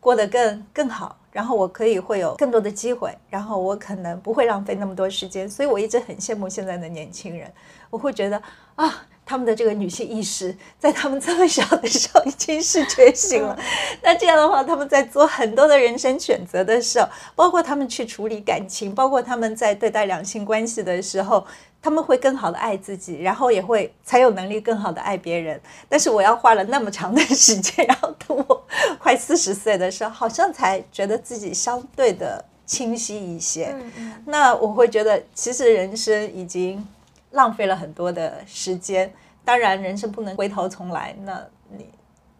[0.00, 5.48] 过得更更好，然后我可以会有更多的机会，然后我可能不会浪费那么多时间。
[5.48, 7.52] 所以我一直很羡慕现在的年轻人，
[7.90, 8.42] 我会觉得
[8.76, 9.06] 啊。
[9.32, 13.58] 他们的这个女性意识，在他们这么小的时候已经是觉醒了。
[14.02, 21.46] 那这样的话，他们在做很多的人生选择的时候，包括他们去处理感情，包括他们在对待两性关系的时候，
[21.80, 25.58] 他们会更好的爱自己，然后也会才有能力更好的爱别人。
[25.88, 28.62] 但是我要花了那么长的时间，然后等我
[28.98, 33.74] 快四十岁的时候，好像才觉得自己相对的清晰一些。
[34.26, 36.86] 那我会觉得，其实人生已经。
[37.34, 39.10] 浪费了很多的时间，
[39.44, 41.40] 当然人生不能回头重来，那
[41.76, 41.86] 你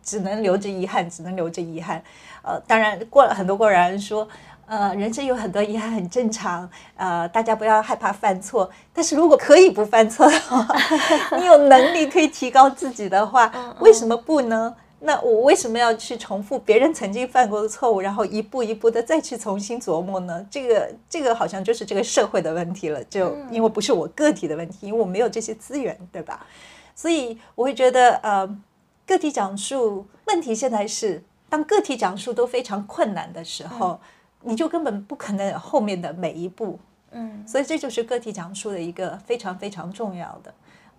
[0.02, 2.02] 只能留着遗憾，只能留着遗憾。
[2.42, 4.28] 呃，当然过了很多过来人说，
[4.66, 8.70] 呃，人生有很多遗憾很正常，呃，大家不要害怕犯错。
[8.92, 10.66] 但是如果可以不犯错的话，
[11.38, 14.74] 你有能力可以提高自己的话，为什么不呢？
[15.04, 20.46] 那我为什么要去重复别人曾经犯过的错误，然后一步一步的再去重新琢磨呢？
[20.48, 26.46] 这个这个好像就是这个社会的问题了，就因为不是我个体的问题，因为我没有这些资源，对吧？
[26.94, 28.58] 所以我会觉得，呃，
[29.06, 34.00] 个体讲述问题现在是当个体讲述都非常困难的时候，
[34.42, 36.78] 你就根本不可能有后面的每一步。
[37.14, 40.54] 嗯所以这就是个体讲述的一个非常非常重要的。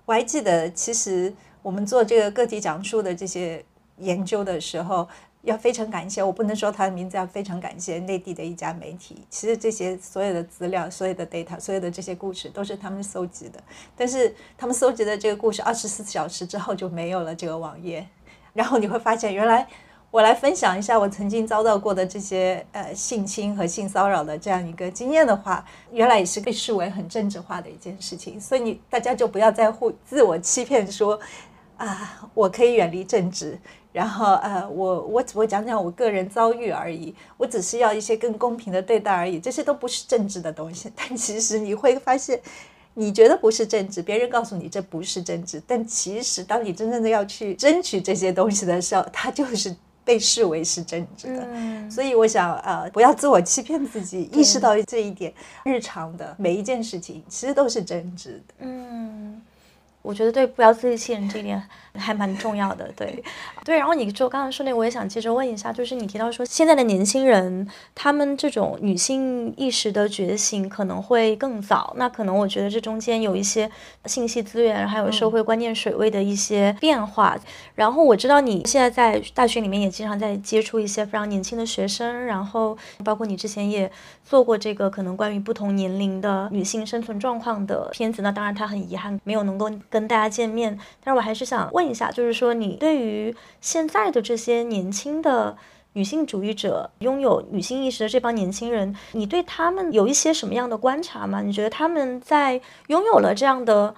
[0.05, 3.63] 我还记得，其实我们做这个个体讲述的这些
[3.97, 5.07] 研究的时候，
[5.43, 9.25] 要非常感谢，我不能说他的名字，要非常感谢内地的一家媒体。
[9.29, 13.61] 其实这些所有的资料、所有的 data、所有的这些故事都是他们搜集的，
[13.95, 18.07] 但是他们搜集的这个故事，二十四小时之后就没有了这个网页。
[18.53, 19.67] 然后你会发现，原来
[20.11, 28.39] 我来分享一下我曾经遭到过的这些呃性侵和性骚扰的这样一个经验的话，原来也是被视为很政治化的一件事情。
[28.39, 31.19] 所以你大家就不要再互自我欺骗说
[31.77, 33.57] 啊，我可以远离政治。
[33.91, 40.91] 然后呃，我我只会讲讲我个人遭遇而已，我只是要一些更公平的对待而已，这些都不是政治的东西。
[40.97, 42.41] 但其实你会发现，
[42.95, 51.47] 你觉得不是政治，别人告诉你这不是政治，但其实当你真正的要去争取这些东西的时候，它就是被视为是政治的。
[51.51, 55.31] 嗯，所以我想，呃，不要自我欺骗自己，意识到这一点，
[55.63, 58.53] 日常的每一件事情其实都是政治的。
[58.61, 59.39] 嗯，
[60.03, 61.67] 我觉得对，不要自欺欺人这一点
[61.99, 62.91] 还蛮重要的。
[62.95, 63.23] 对，
[63.63, 63.77] 对。
[63.77, 71.93] 然后你就刚刚说那个，我也想接着问一下，就是你提到说现在的年轻人，他们这种女性意识的觉醒可能会更早。
[71.97, 73.69] 那可能我觉得这中间有一些
[74.05, 77.37] 信息资源，还有社会观念水位的一些变化。
[77.75, 83.91] 然后我知道你现在在大学里面也经常在接触一些非常年轻的学生，然后包括你之前也
[84.23, 88.21] 做过这个可能关于不同年龄的女性生存状况的片子。
[88.21, 95.57] 那当然，他很遗憾没有能够跟大家见面，但是我还是想问一下，就是说你对于现在的这些年轻的
[95.93, 101.41] 女性主义者，拥有女性意识的这帮年轻人，你对他们有一些什么样的观察吗？
[101.41, 103.93] 你觉得他们在拥有了这样的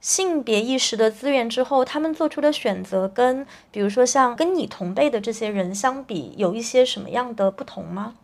[0.00, 8.14] 性别意识的资源之后，他们做出的选择跟比如说像跟你同辈的这些人相比，有一些什么样的不同吗？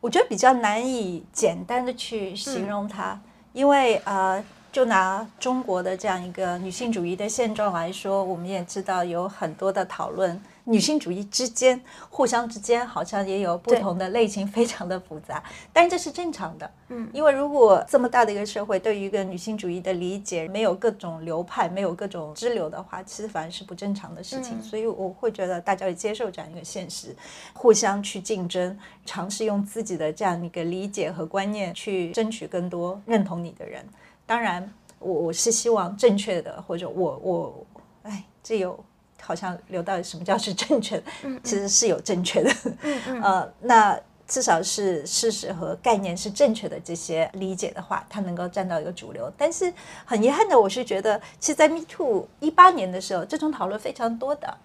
[0.00, 3.20] 我觉得比较难以简单的去形容它，
[3.52, 15.40] 因为呃，就拿中国的这样一个女性主义的现状来说，我们也知道有很多的讨论，女性主义之间互相之间好像也有不同的类型， 非常的复杂，
[15.72, 16.68] 但这是正常的。
[16.88, 24.58] 嗯，因为如果这么大的一个社会对于一个女性主义的理解没有各种流派，没有各种支流的话，其实反而是不正常的事情。
[24.58, 27.14] 嗯所以我会觉得大家要接受这样一个现实，
[27.52, 33.86] 互相去竞争，尝试用自己的这样一个理解和观念去争取更多认同你的人。
[34.26, 37.66] 当然，我我是希望正确的，或者我我，
[38.02, 38.78] 哎，这有
[39.20, 41.04] 好像聊到什么叫是正确的，
[41.42, 42.50] 其实是有正确的，
[43.22, 49.30] 呃，那至少是事实和概念是正确的，这些理解的话，它能够站到一个主流。
[49.36, 49.70] 但是
[50.06, 54.56] 很遗憾的，我是觉得，其实，在 Me Too 一八年的时候，这种讨论非常多的。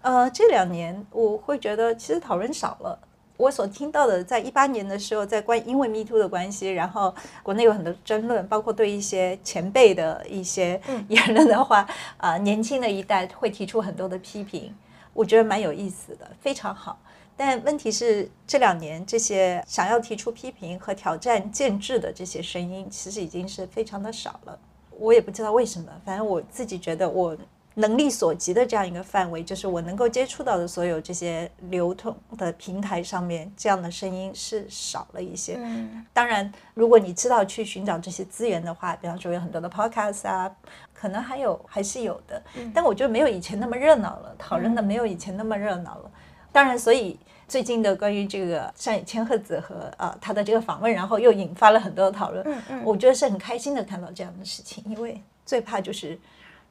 [0.00, 2.98] 呃，这两年我会觉得其实讨论少了。
[3.36, 11.84] 我所听到的，在一八年的时候，在关因为 Me Too 的关系，然后国内有很多争论，包括对一些前辈的一些言论的话，
[12.16, 14.72] 啊、年轻的一代会提出很多的批评，
[15.12, 16.98] 我觉得蛮有意思的，非常好。
[17.36, 24.56] 但问题是，这两年这些想要提出批评和挑战建制的这些声音，其实已经是非常的少了。
[24.96, 27.36] 我也不知道为什么，反正我自己觉得我
[27.74, 35.56] 能力所及的这样一个范围，就是我能够接触到的所有这些流通的平台上面，这样的声音是少了一些。
[35.58, 40.50] 嗯当然，如果你知道去寻找这些资源的话，比方说有很多的 podcast 啊，
[40.92, 42.40] 可能还有还是有的，
[42.72, 46.10] 但我觉得没有以前那么热闹了，讨论的没有以前那么热闹了。
[46.52, 52.44] 当然，所以最近的关于这个上野千鹤子和啊他的这个访问，然后又引发了很多的讨论。
[52.46, 56.16] 嗯嗯我觉得是很开心的看到这样的事情，因为最怕就是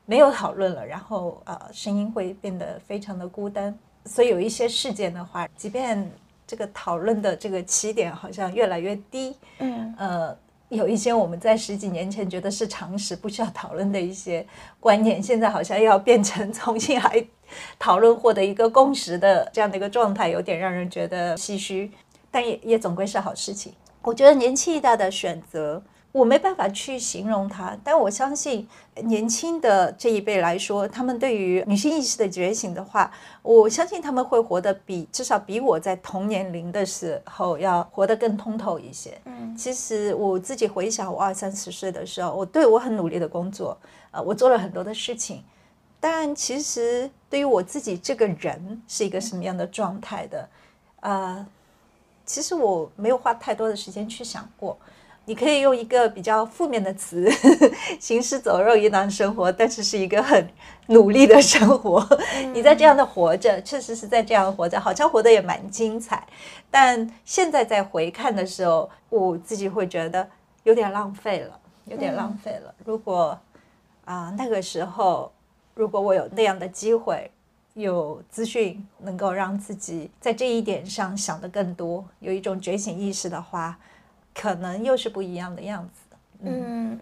[0.05, 3.77] 没有讨论了，然后呃声音会变得非常的孤单。
[4.05, 6.11] 所以有一些事件的话，即便
[6.45, 10.37] 这个讨论的这个起点好像越来越低，嗯呃，
[10.67, 14.45] 有一些我们在十几年前觉得是常识、不需要讨论的一些
[14.79, 17.25] 观念，现在好像要变成重新来
[17.79, 21.89] 讨论、获得一个共识的这样的一个状态，有点让人觉得唏嘘，
[22.29, 23.73] 但也也总归是好事情。
[24.01, 25.81] 我觉得年轻一代的选择，
[26.13, 39.19] 我没办法去形容它，但我相信年轻的这一辈来说，他们对于女性意识的觉醒的话，我相信他们会活得比至少比我在同年龄的时候要活得更通透一些。
[39.25, 43.75] 嗯其实我自己回想，我二三十岁的时候，我对我很努力的工作，
[44.12, 45.44] 呃，我做了很多的事情，
[46.00, 50.50] 但其实对于我自己这个人是一个什么样的状态的，
[51.02, 51.44] 呃，
[52.23, 54.77] 其实我没有花太多的时间去想过。
[55.26, 57.32] 你可以用一个比较负面的词，
[57.98, 60.50] 行尸走肉一样生活，但是是一个很
[60.88, 62.06] 努力的生活。
[62.54, 66.28] 你在这样的活着，确实是在这样活着，好像活得也蛮精彩。
[66.69, 70.28] 但现在在回看的时候，我自己会觉得
[70.63, 72.76] 有点浪费了，有点浪费了。
[72.84, 73.40] 如果
[74.04, 75.32] 啊那个时候，
[75.74, 77.32] 如果我有那样的机会，
[77.76, 83.80] 有资讯能够让自己在这一点上想得更多，有一种觉醒意识的话。
[84.40, 86.17] 可能又是不一样的样子。
[86.44, 87.00] 嗯，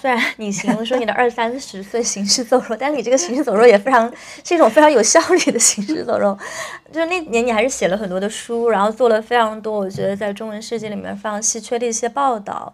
[0.00, 4.12] 虽然你形容说你的二三十岁行尸走肉，但你这个行尸走肉 也非常
[4.44, 6.38] 是一种非常有效率的行尸走肉。
[6.92, 12.72] 就是那年你还是写了很多的书，然后做了非常多，我觉得在中文世界里面非常稀缺的一些报道。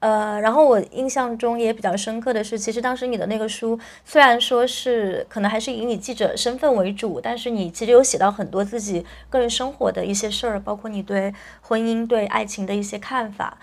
[0.00, 13.58] 呃，然后我印象中也比较深刻的是，其实当时你的那个书虽然说是可能还是以你记者身份为主，但是你其实有写到很多自己个人生活的一些事儿，包括你对婚姻、对爱情的一些看法。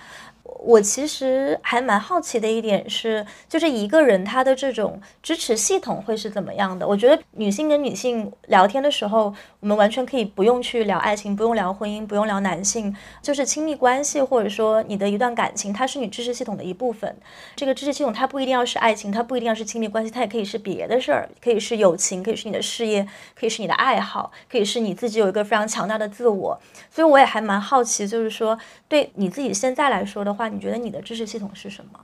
[0.60, 6.88] 我其实还蛮好奇的一点是，就是一个人他的这种支持系统会是怎么样的？
[6.88, 17.16] 我觉得女性跟女性聊天的时候，我们完全可以不用去聊爱情，不用聊婚姻，不用聊男性，就是亲密关系或者说你的一段感情，它是你支持系统的一部分。
[17.56, 23.08] 这个支持系统它不一定要是爱情，它不一定要是亲密关系，它也可以是别的事儿，可以是友情，可以是你的事业，
[23.40, 26.60] 可以是你的爱好，可以是你自己有一个非常强大的自我。
[26.90, 28.58] 所以我也还蛮好奇，就是说
[28.90, 30.47] 对你自己现在来说的话。
[30.48, 32.00] 你觉得你的支持系统是什么？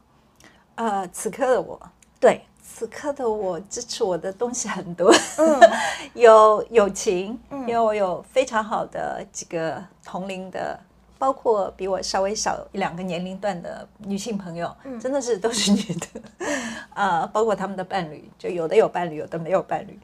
[0.76, 1.80] 呃，此刻的我，
[2.20, 5.60] 对，此刻的我支持我的东西很多，嗯，
[6.16, 10.80] 有友情，因为我有非常好的几个同龄的，
[11.20, 16.48] 包括比我稍微小一两个年龄段的女性朋友，真的是都是女的，
[16.94, 20.00] 啊， 包括他们的伴侣，就有的有伴侣，有的没有伴侣，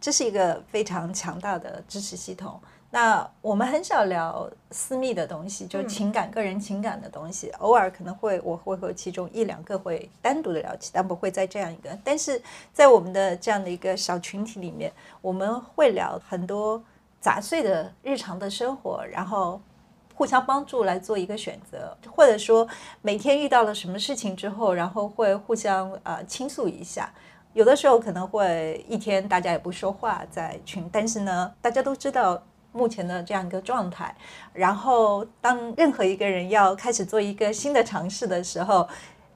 [0.00, 2.58] 这是一个非常强大的支持系统。
[2.94, 7.50] 那我们很少聊私密的东西，就情感、个人情感的东西。
[7.58, 11.90] 偶尔可能会，我会和其中一两个会单独的聊起，但不会在这样一个。
[12.04, 12.40] 但是
[12.72, 16.80] 在我们的这样的一个小群体里面，我们会聊很多
[17.20, 19.60] 杂碎的日常的生活，然后
[20.14, 22.64] 互相帮助来做一个选择，或者说
[23.02, 27.12] 每天遇到了什么事情之后，然后会互相呃倾诉一下。
[27.54, 32.40] 有的时候可能会一天大家也不说话在群，但是呢，大家都知道。
[32.74, 34.14] 目前的这样一个状态，
[34.52, 38.86] 然后当任何一个人要开始做一个新的尝试的时候，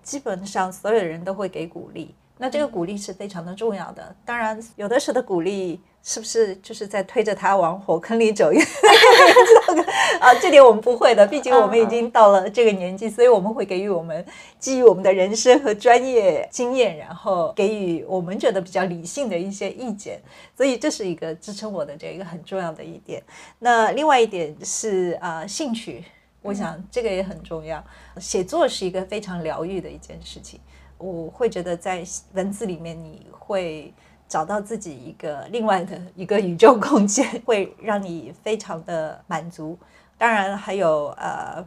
[0.03, 2.15] 基本上所有人都会给鼓励。
[2.39, 4.15] 那这个鼓励是非常的重要的。
[4.25, 5.81] 当然，有的时候的鼓励。
[6.01, 8.51] 是不是就是在推着他往火坑里走？
[10.21, 14.25] 啊，这点我们不会的，毕竟我们已经到了这个年纪，所以我们会给予我们
[14.59, 20.19] 基于我们的人生和专业经验，然后给予我们觉得比较理性的一些意见。
[20.57, 23.23] 所以这是一个支撑我的这一个很重要的一点。
[23.59, 26.05] 那另外一点是啊，兴趣，
[26.41, 27.85] 我想这个也很重要。
[28.19, 30.59] 写作是一个非常疗愈的一件事情，
[30.99, 33.95] 我会觉得在文字里面你会。
[34.31, 39.75] 找到自己一个另外的一个宇宙空间， 会让你非常的满足。
[40.19, 41.67] 当然还有呃，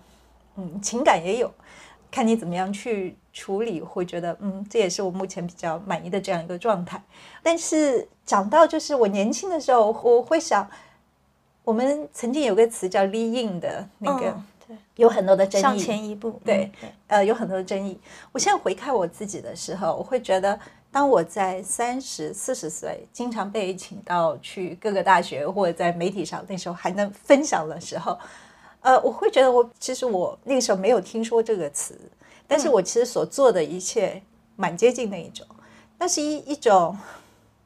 [0.57, 1.51] 嗯，情感也有，
[2.11, 7.01] 看你怎么样去处理，会觉得嗯，这也是我目前比较满意的这样一个状态。
[7.41, 10.69] 但是讲到就是我年轻的时候，我会想，
[11.63, 14.39] 我们曾经有个词叫 “lean 的那个，
[14.95, 16.71] 有很多的争议，向前一步，对，
[17.07, 17.99] 呃，有很多的争议。
[18.31, 20.59] 我现在回看我自己的时候，我会觉得。
[20.93, 28.19] 当我在三十四十岁，经常被请到去各个大学或者在媒体上，那时候还能分享的时候，
[28.81, 31.97] 呃，我会觉得我其实我那个时候没有听说这个词，
[32.45, 34.21] 但是我其实所做的一切
[34.57, 35.47] 蛮接近那一种，
[35.97, 36.93] 那是一一种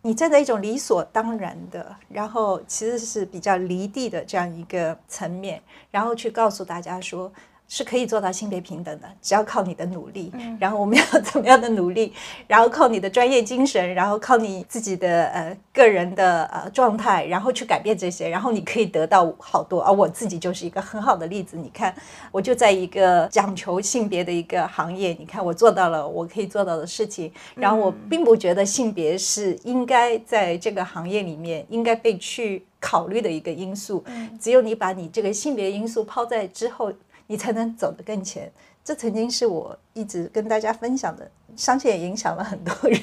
[0.05, 7.33] 你站在一种理所当然的，然后其实是比较离地的这样一个层面，然后去告诉大家说。
[7.68, 10.32] 是可以做到性别平等的，只要靠你的努力。
[10.59, 12.13] 然后我们要怎么样的努力？
[12.47, 19.82] 然后靠你的专业精神，然后靠你自己的呃个人的呃状态，然后去改变这些，然后你可以得到好多。
[19.82, 21.57] 而我自己就是一个很好的例子。
[21.57, 21.93] 你看，
[22.32, 27.32] 我就在一个讲求性别的一个行业，你看我做到了我可以做到的事情。
[27.55, 34.03] 然后我并不觉得性别是应该在这个行业里面应该被去考虑的一个因素。
[34.39, 36.93] 只有你把你这个性别因素抛在之后。
[37.28, 38.51] 你才能走得更前。
[38.84, 43.01] 这曾经是我一直跟大家分享的，相信也影响了很多人。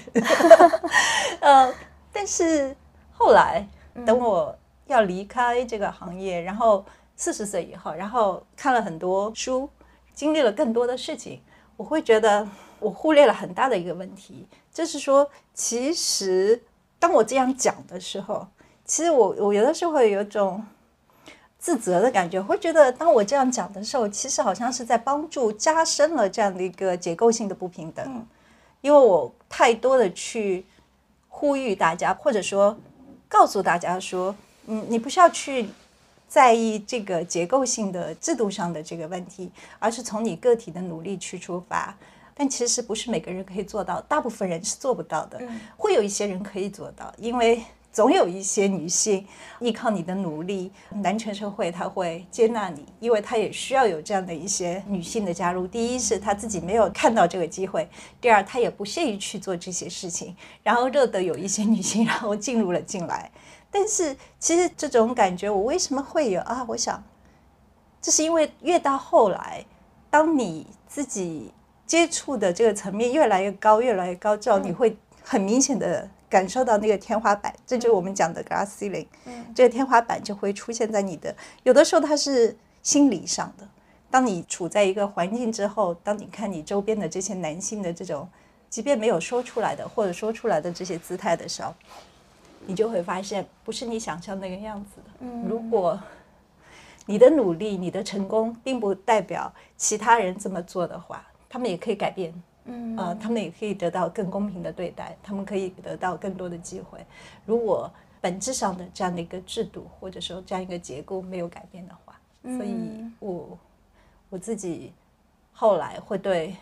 [1.40, 1.74] 呃，
[2.12, 2.76] 但是
[3.12, 3.66] 后来
[4.06, 4.56] 等我
[4.86, 6.84] 要离开这个行业，然后
[7.16, 9.68] 四十岁以后，然后看了很多书，
[10.14, 11.40] 经历了更多的事情，
[11.76, 12.48] 我会觉得
[12.78, 16.62] 我忽略了很大的一个问题，就是说，其实
[17.00, 18.46] 当我这样讲的时候，
[18.84, 20.64] 其实我我有的时候会有种。
[21.62, 28.26] 自责的感觉，会觉得当我这样讲的时候，其实好像是在帮助加深了这样的一个结构性的不平等，
[28.80, 30.66] 因为我太多的去
[31.28, 32.76] 呼吁大家，或者说
[33.28, 34.34] 告诉大家说，
[34.66, 35.68] 嗯，你不需要去
[36.26, 39.48] 在意这个结构性的制度上的这个问题，
[39.78, 41.96] 而是从你个体的努力去出发。
[42.34, 45.40] 但其实不是每个人可以做到，大部分人是做不到的，
[45.76, 47.62] 会有一些人可以做到，因为。
[47.92, 49.26] 总有一些女性
[49.60, 50.72] 依靠你的努力，
[51.02, 55.66] 男权社会他会接纳你，因为他也需要有这样的一些女性的加入。
[55.66, 57.86] 第一是他自己没有看到这个机会，
[58.18, 63.30] 第二他也不屑于去做这些事情，然后热得有一些女性然后进入了进来。
[63.70, 66.64] 但是其实这种感觉我为什么会有啊？
[66.66, 67.04] 我想，
[68.00, 69.64] 这是因为越到后来，
[70.08, 71.52] 当你自己
[71.86, 76.08] 接触的这个层面越来越高，越来越高之后，你会很明显的。
[76.32, 79.06] 感受到那个天花板，这就是我们讲的 glass ceiling。
[79.26, 83.68] 嗯，这个天花板就会出现在你的，有的时候它是心理上的。
[84.10, 88.26] 当你处在一个环境之后，当你看你周边的这些男性的这种，
[88.70, 91.74] 即便没有说出来的或者说出来的这些姿态的时候，
[92.64, 95.10] 你就会发现不是你想象那个样子的。
[95.20, 96.00] 嗯，如果
[97.04, 102.32] 你的努力、你的成功并不代表其他人这么做的话，他们也可以改变。
[102.64, 107.04] 嗯，呃，他们也可以得到更公平的对待，他们可以得到更多的机会。
[107.44, 107.90] 如果
[108.20, 112.16] 本质上的这样的一个制度或者说这样一个结构没有改变的话，
[112.56, 112.72] 所以
[113.18, 113.58] 我
[114.30, 114.92] 我自己
[115.52, 116.54] 后来会对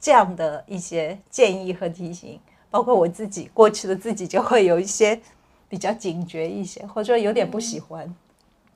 [0.00, 2.40] 这样的一些建议和提醒，
[2.70, 5.20] 包括我自己过去的自己就会有一些
[5.68, 8.14] 比较警觉一些，或者说有点不喜欢。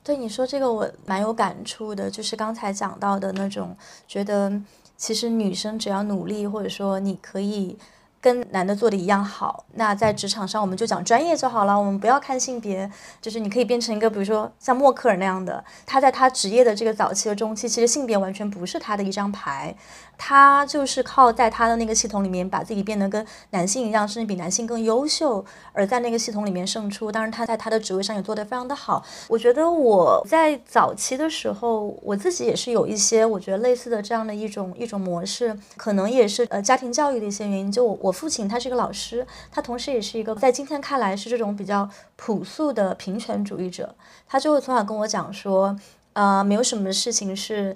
[0.03, 3.75] 对你说这个我蛮有感触的，就是刚才讲到的那种
[4.07, 4.61] 觉得。
[4.97, 7.77] 其实女生只要努力，或者说你可以
[8.19, 12.89] 跟男的做的一样好，那在职场上我们就讲专业就好了，我们不要看性别。
[13.21, 19.73] 就是你可以变成一个，比如说像默克尔那样的，他在他职业的这个早期的中期，其实性别完全不是他的一张牌。
[20.17, 27.11] 他就是靠在他的那个系统里面，把自己变得跟男性一样，甚至比男性更优秀，而在那个系统里面胜出。
[27.11, 29.05] 当然，他在他的职位上也做得非常的好。
[29.29, 37.71] 我觉得我在早期的时候，我自己也是有一些我觉得类似的这样的一种一种模式，可能也是呃家庭教育的一些原因。
[37.71, 43.93] 就我我父亲他是一个老师，他同时也是一个在今天看来是这种比较朴素的平权主义者。
[44.27, 45.77] 他就会从小跟我讲说，
[46.13, 47.75] 呃，没有什么事情是。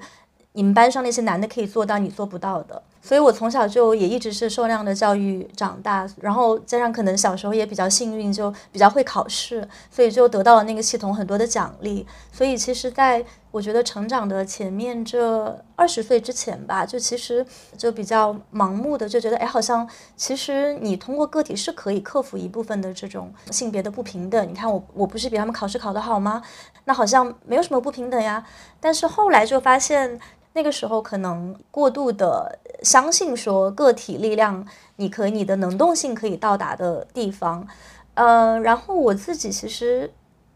[0.54, 2.82] 你们班上那些男的可以做到，你做不到的。
[3.04, 12.06] 所以我从小就也一直是受那样的教育长大，然后加上可能小时候也比较幸运，就比较会考试，所以就得到了那个系统很多的奖励。
[12.32, 17.44] 所以其实，在我觉得成长的前面这二十岁之前吧，就其实
[17.76, 24.48] 就比较盲目的就觉得，哎，好像其实你通过个体是可以克服一部分的这种性别的不平等。
[24.48, 26.44] 你看我我不是比他们考试考得好吗？
[26.86, 28.46] 那好像没有什么不平等呀。
[28.80, 30.20] 但是后来就发现。
[30.54, 34.66] 那个时候可能过度的相信说个体力量，
[34.98, 37.68] 你可以你的能动性可以到达的地方，
[38.16, 40.12] 呃，然后我自己其实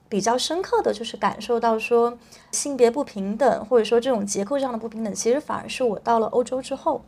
[0.09, 2.17] 比较深刻的就是感受到说
[2.51, 7.01] 性别不平等，或者说这种结构上的不平等，其实反而是我到了欧洲之后。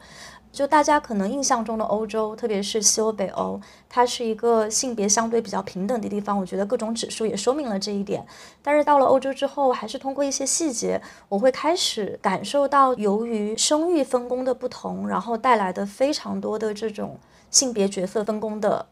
[0.57, 6.35] 就大家可能印象中的欧洲，特别是西欧、北欧，它是一个性别相对比较平等的地方。
[6.35, 8.25] 我觉得各种指数也说明了这一点。
[8.63, 10.99] 但是到了欧洲之后，还是通过一些细节，
[11.29, 17.19] 我会开始感受到，由于生育分工的不同，然后带来的非常多的这种
[17.51, 18.87] 性别角色分工的。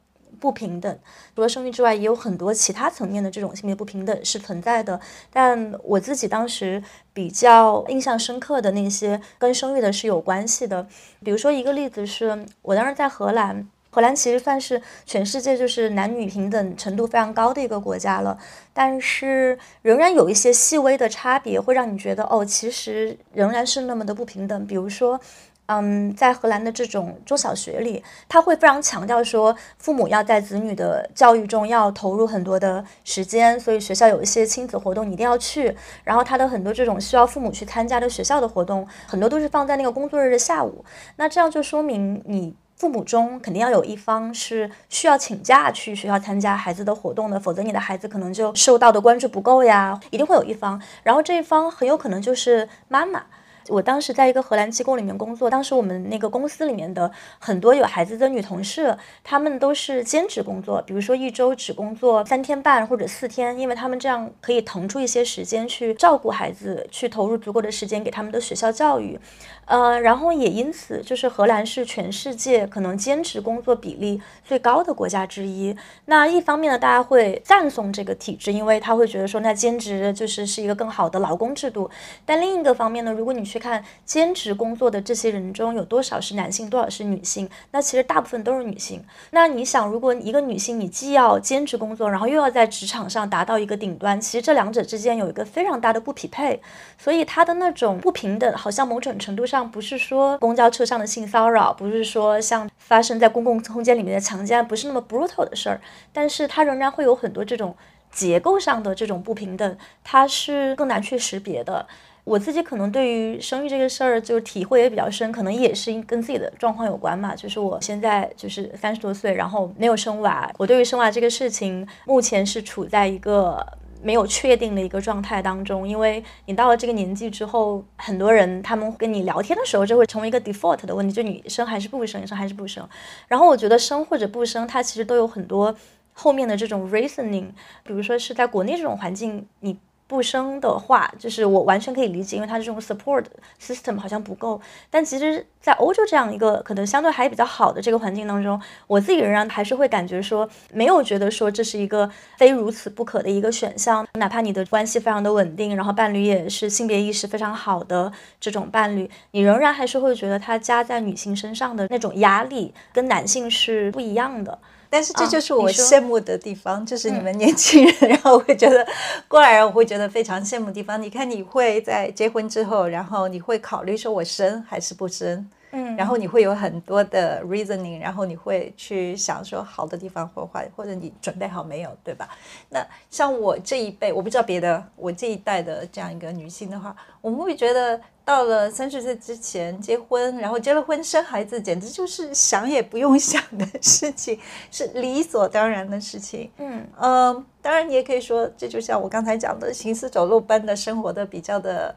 [0.45, 0.99] 不平等，
[1.33, 5.01] 除了生育之外，也有很多其他层面的这种性别不平等是存在的。
[5.33, 6.83] 但我自己当时
[7.15, 10.87] 比较印象深刻的那些跟生育的是有关系的，
[11.23, 18.37] 比如说一个例子是我当时在荷兰，荷兰其实算是全世界就是男女平等程度非常高的一个国家了，
[18.71, 24.67] 但是仍然有一些细微的差别，会让你觉得哦，其实仍然是那么的不平等。
[24.67, 25.19] 比如说。
[25.67, 35.75] 嗯，在荷兰的这种中小学里，他会非常强调说，父母要在子女的教育中要投入很多的时间，所以学校有一些亲子活动你一定要去。
[36.03, 40.85] 然后他的很多这种需要父母去参加的学校的活动，很多都是放在那个工作日的下午。
[41.15, 49.99] 那这样就说明你父母中肯定要有一方是需要请假去学校参加孩子的活动的，否则你的孩子可能就受到的关注不够呀。
[50.11, 53.23] 一定会有一方，然后这一方很有可能就是妈妈。
[53.67, 69.19] 我当时在一个荷兰机构里面工作，当时我们那个公司里面的很多有孩子的女同事，她们都是兼职工作，比如说一周只工作三天半或者四天，因为她们这样可以腾出一些时间去照顾孩子，去投入足够的时间给他们的学校教育。
[69.65, 75.75] 呃，然后也因此，就是荷兰是全世界可能兼职工作比例最高的国家之一。
[76.05, 81.89] 那一方面呢，大家会赞颂这个体制，因为他会觉得说，那兼职就是是一个更好的劳工制度。
[82.27, 89.03] 但另一个方面呢，如果你去看兼职工作的这些人中有多少是男性，多少是女性，那其实大部分都是女性。
[89.31, 96.61] 那你想，如果一个女性你既要兼职工作，然后又要在职场上达到一个顶端，其实这两者之间有一个非常大的不匹配，
[96.99, 99.54] 所以她的那种不平等，好像某种程度上。
[99.63, 105.79] 不是说公交车上的性骚扰，不是说像发生在公共空间里面的强奸，不是那么 brutal 的事儿，
[106.11, 107.75] 但是它仍然会有很多这种
[108.11, 111.85] 结构上的这种不平等，它是更难去识别的。
[112.23, 117.35] 我自己可能对于生育这个事儿就体会也比较深，可能也是跟自己的状况有关嘛。
[117.35, 123.65] 就是我现在就是三十多岁，然后没有生娃，我对于生娃这个事情目前是处在一个。
[124.05, 132.87] 没有确定的一个状态当中，因为你到了这个年纪之后，很多人他们跟你聊天的时候，就会成为一个 default 的问题，就你生还是不生，生还是不生。
[133.27, 135.75] 然后我觉得生或者不生，它其实都有很多
[136.13, 137.47] 后面的这种 reasoning，
[137.83, 139.79] 比如说是在国内这种环境，你。
[140.07, 143.23] 不生的话，就是我完全可以理解，因为它这种 support
[143.59, 144.61] system 好像不够。
[144.89, 154.05] 但其实，在欧洲这样一个可能相对还比较好的这个环境当中，我自己仍然还是会感觉说，没有觉得说这是一个非如此不可的一个选项。
[154.13, 164.59] 哪怕你的关系非常的稳定，然后伴侣也是性别意识非常好的这种伴侣，你仍然还是会觉得他加在女性身上的那种压力跟男性是不一样的。
[164.95, 168.87] 但是这就是我羡慕的地方，就是你们年轻人，然后我会觉得
[169.27, 171.01] 过来人，我会觉得非常羡慕的地方。
[171.01, 175.45] 你看，你会在结婚之后，然后你会考虑说我生还是不生。
[175.71, 182.29] 嗯，然后你会有很多的 reasoning，然后你会去想说好的地方或坏，或者你准备好没有，对吧？
[182.69, 194.39] 那像我这一辈，我不知道别的，我这一代的这样一个女性的话，我们会觉得到了三十岁之前结婚，然后结了婚生孩子，简直就是想也不用想的事情，
[194.71, 196.49] 是理所当然的事情。
[196.57, 201.93] 嗯嗯，当然你也可以说，这就像我刚才讲的，行尸走肉般的生活的比较的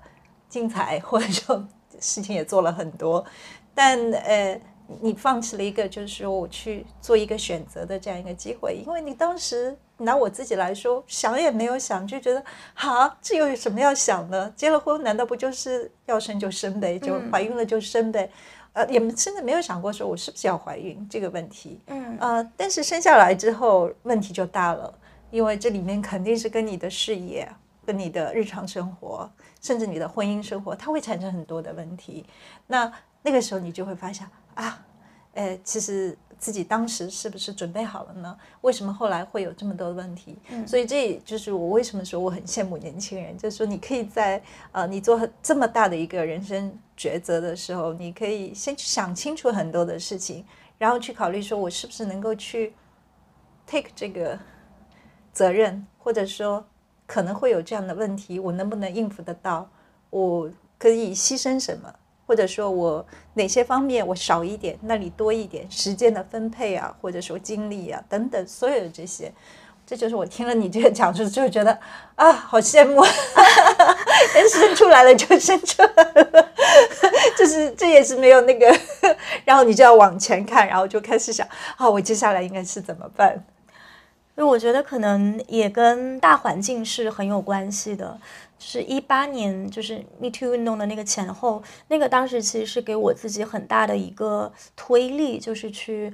[0.49, 1.66] 精彩，或者说
[2.01, 3.25] 事情也做了很多。
[3.79, 4.61] 但呃，
[5.01, 12.43] 你放弃了一个，就是说我去做一个选择的这样一个机会，因为你当时拿我自己来说，想也没有想，就觉得
[12.74, 14.53] 好，这又有什么要想的？
[14.57, 18.29] 结了婚难道不就是要生就生呗，就怀孕了就生呗？
[18.72, 21.79] 呃，也甚至没有想过说我是不是要怀孕这个问题。
[21.87, 24.93] 嗯，呃，但是生下来之后问题就大了，
[25.31, 27.49] 因为这里面肯定是跟你的事业、
[27.87, 32.26] 跟你的日常生活，甚至你的婚姻生活，它会产生很多的问题。
[32.66, 32.93] 那
[33.23, 34.85] 那个时候你就会发现啊，
[35.35, 38.37] 呃，其实自己当时是不是准备好了呢？
[38.61, 40.39] 为什么后来会有这么多的问题？
[40.66, 44.43] 所以这就是我为什么说我很羡慕年轻人，就是说你可以在
[44.73, 50.45] 呃你做这么大的一个人生抉择的时候，你可以先去想清楚很多的事情，
[50.79, 52.73] 然后去考虑说我是不是能够去
[53.66, 54.39] take 这个
[55.33, 56.64] 责任，或者说
[57.07, 59.69] 可能会有这样的问题，我能不能应付得到？
[60.11, 61.93] 我可以牺牲什么？
[62.29, 69.33] 或者说我哪些方面我少一点，那里多一点时间的分配啊，或者说精力啊等等，所有的这些，
[69.87, 71.79] 这就是我听了你这个讲述之后觉得
[72.16, 73.03] 啊，好羡慕，
[74.53, 76.53] 生出来了就生出来了，
[77.39, 78.79] 就是这也是没有那个，
[79.47, 81.49] 然后你就要往前看，然后就开始想，
[81.79, 83.43] 啊，我接下来应该是怎么办？
[84.35, 88.16] 所以我觉得可能也跟大环境是很有关系的。
[88.59, 96.13] 是一八年，就是 Me Too 运动的那个前后，那个当时其实是给我自己很大的一个推力，就是去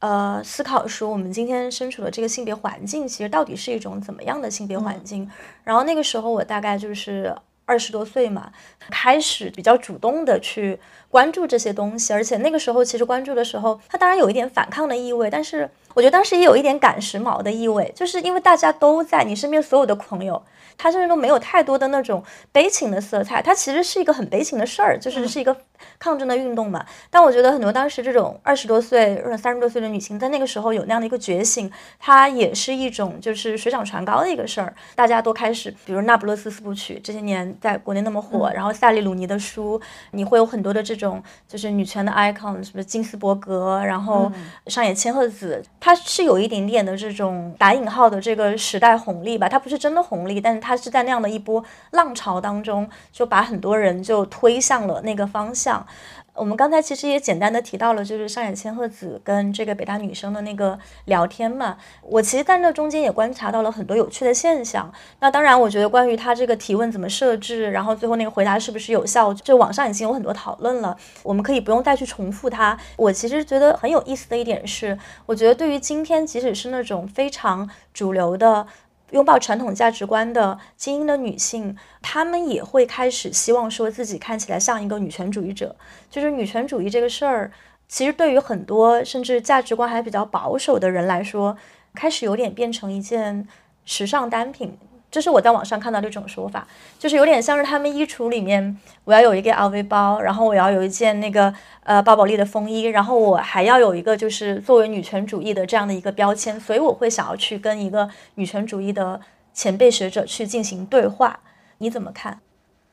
[0.00, 5.28] 呃思考说我们今天身处的这个性别环境，其实到底是一种怎么样的性别环境。
[5.64, 7.34] 然后那个时候我大概就是
[7.64, 8.52] 二十多岁嘛，
[8.90, 10.78] 开始比较主动的去
[11.08, 20.42] 关注这些东西，而且那个时候其实关注的时候，它当然有一点反抗的意味，但是我觉得当时也有一点赶时髦的意味，就是因为大家都在，你身边所有的朋友。
[20.78, 22.22] 它甚至都没有太多的那种
[22.52, 25.56] 悲情的色彩，它其实是一个很悲情的事儿，就是是一个
[25.98, 26.84] 抗争的运动嘛。
[27.10, 34.74] 但我觉得很多当时这种二十多岁或者三十多岁的女性，在那个时候有那样的一个觉醒，它也是一种就是水涨船高的一个事儿。
[34.94, 39.80] 大家都开始，比如《那不勒斯四部曲》这些年在国内那么火，然后萨利鲁尼的书，
[40.12, 44.32] 你会有很多的这种就是女权的 icon，什么金斯伯格，然后
[44.68, 45.62] 上野千鹤子。
[45.78, 55.86] 它是有一点点的这种打引号的这个时代红利吧，它不是真的红利，但是它他是在那样的一波浪潮当中，就把很多人就推向了那个方向。
[56.34, 61.78] 我们刚才其实也简单的提到了，就是上野千鹤子跟这个北大女生的那个聊天嘛。
[62.02, 64.92] 我其实在那中间也观察到了很多有趣的现象。
[65.20, 70.94] 那当然，我觉得关于他这个提问怎么设置，然后最后那个回答是不是有效，就网上已经有很多讨论了。
[71.22, 72.76] 我们可以不用再去重复它。
[72.96, 78.66] 我其实觉得很有意思的一点是，我觉得对于今天，即使是那种非常主流的。
[79.10, 85.76] 拥抱传统价值观的精英的女性，她们也会开始希望说自己看起来像一个女权主义者。
[86.10, 87.52] 就是女权主义这个事儿，
[87.88, 91.56] 其实对于很多甚至价值观还比较保守的人来说，
[91.94, 93.46] 开始有点变成一件
[93.84, 94.76] 时尚单品。
[95.16, 101.50] 这是我在网上看到的一种说法，就是有点像是他们衣橱里面，我要有一个 LV 包，然后我要有一件那个
[101.84, 109.18] 呃巴宝莉的风衣，然后我还要有一个就是作为女权主义的这样的一个标签，所以我会想要去跟一个女权主义的
[109.54, 111.40] 前辈学者去进行对话。
[111.78, 112.38] 你怎么看？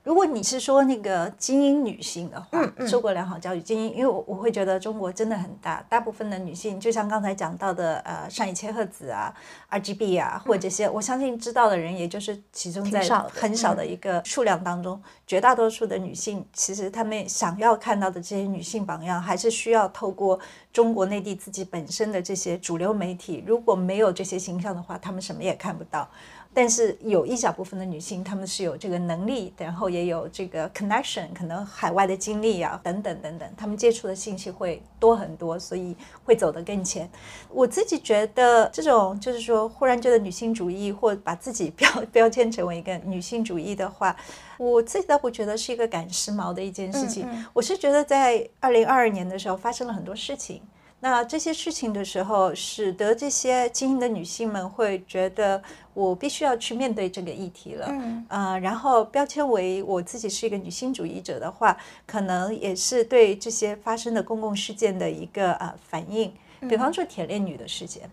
[0.03, 9.33] 如果你是说那个精英女性的话，受过良好教育精英，因为我我会觉得中国真的很大，大部分的女性，就像刚才讲到的，呃，上野千鹤子啊
[9.71, 20.37] ，RGB 啊，或者这些，我相信知道的人也就是其中在很少的一个数量当中，绝大多数的女性，其实她们想要看到的这些女性榜样，还是需要透过
[20.73, 26.09] 中国内地自己本身的这些主流媒体，如果没有这些形象的话，她们什么也看不到。
[26.53, 37.09] 但是有一小部分的女性，她们是有这个能力，然后也有这个 connection，可能海外的经历啊，等等等等，她们接触的信息会多很多，所以会走得更前。
[37.49, 44.15] 我自己觉得这种就是说，忽然觉得女性主义或把自己标标签成为一个女性主义的话，
[44.57, 47.27] 我自己倒不觉得是一个赶时髦的一件事情。
[47.53, 50.61] 我是觉得在二零二二年的时候发生了很多事情。
[51.03, 55.61] 那这些事情的时候，使得这些精英的女性们会觉得
[55.93, 61.75] 我必须要去面对这个议题了，嗯，呃，然后标签为我自己是一个女性主义者的话，
[62.05, 66.31] 可能也是对这些发生的公共事件的一个呃反应，
[66.69, 68.09] 比方说铁链女的事件。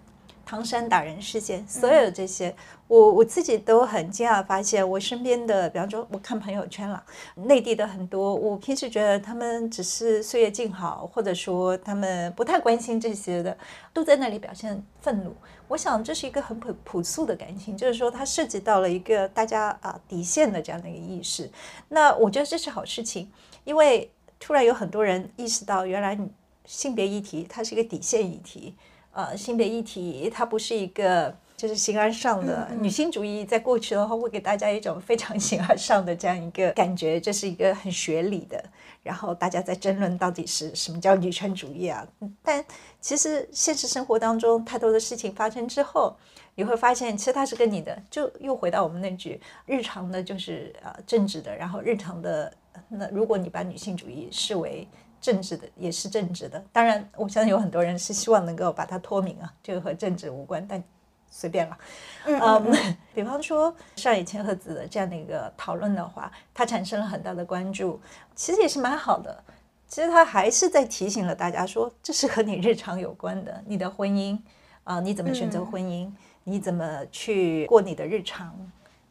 [0.51, 2.53] 唐山打人事件，所有这些，
[2.89, 7.01] 我我自己都很惊讶，发现我身边的，比方说，我看朋友圈了，
[7.37, 13.57] 内地的很多，我平时觉得他们只是岁月静好，或者说他们不太关心这些的，
[13.93, 15.33] 都在那里表现愤怒。
[15.69, 21.49] 我想这是一个很朴朴素的感情，就是说它涉及到了一个大家啊底线的这样的一个意识。
[21.91, 23.31] 那我觉得这是好事情，
[23.63, 26.19] 因为突然有很多人意识到，原来
[26.65, 28.75] 性别议题它是一个底线议题。
[29.13, 38.65] 呃，性别议题它不是一个就是形而上的女性主义，在过去的话会给大家一种非常形而上的这样一个感觉，这是一个很学理的，
[39.03, 42.07] 然后大家在争论到底是什么叫女权主义啊？
[42.43, 42.65] 但
[43.01, 46.17] 其实现实生活当中太多的事情发生之后，
[46.55, 52.51] 你会发现其实它是跟你的，就又回到我们那句日常的，就是呃政治的，然后日常的
[52.89, 54.87] 那如果你把女性主义视为。
[55.21, 60.83] 政治的也是政治的，当然，我相信有很多人是希望能够把它脱敏啊， 这个和政治无关，但
[61.31, 61.79] 随便了。
[62.25, 62.73] 嗯，
[63.15, 68.01] 比方说上野千鹤子的这样的一个讨论的话，它产生了很大的关注，
[68.35, 69.45] 其实也是蛮好的。
[69.87, 74.39] 其实他还是在提醒了大家说，这是和你日常有关的，你的婚姻
[74.85, 76.11] 啊，你怎么选择婚姻，
[76.45, 78.55] 你怎么去过你的日常。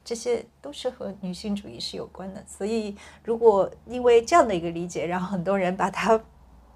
[0.10, 6.20] 这些都是和女性主义是有关的，所以如果因为这样的一个理解，让很多人把它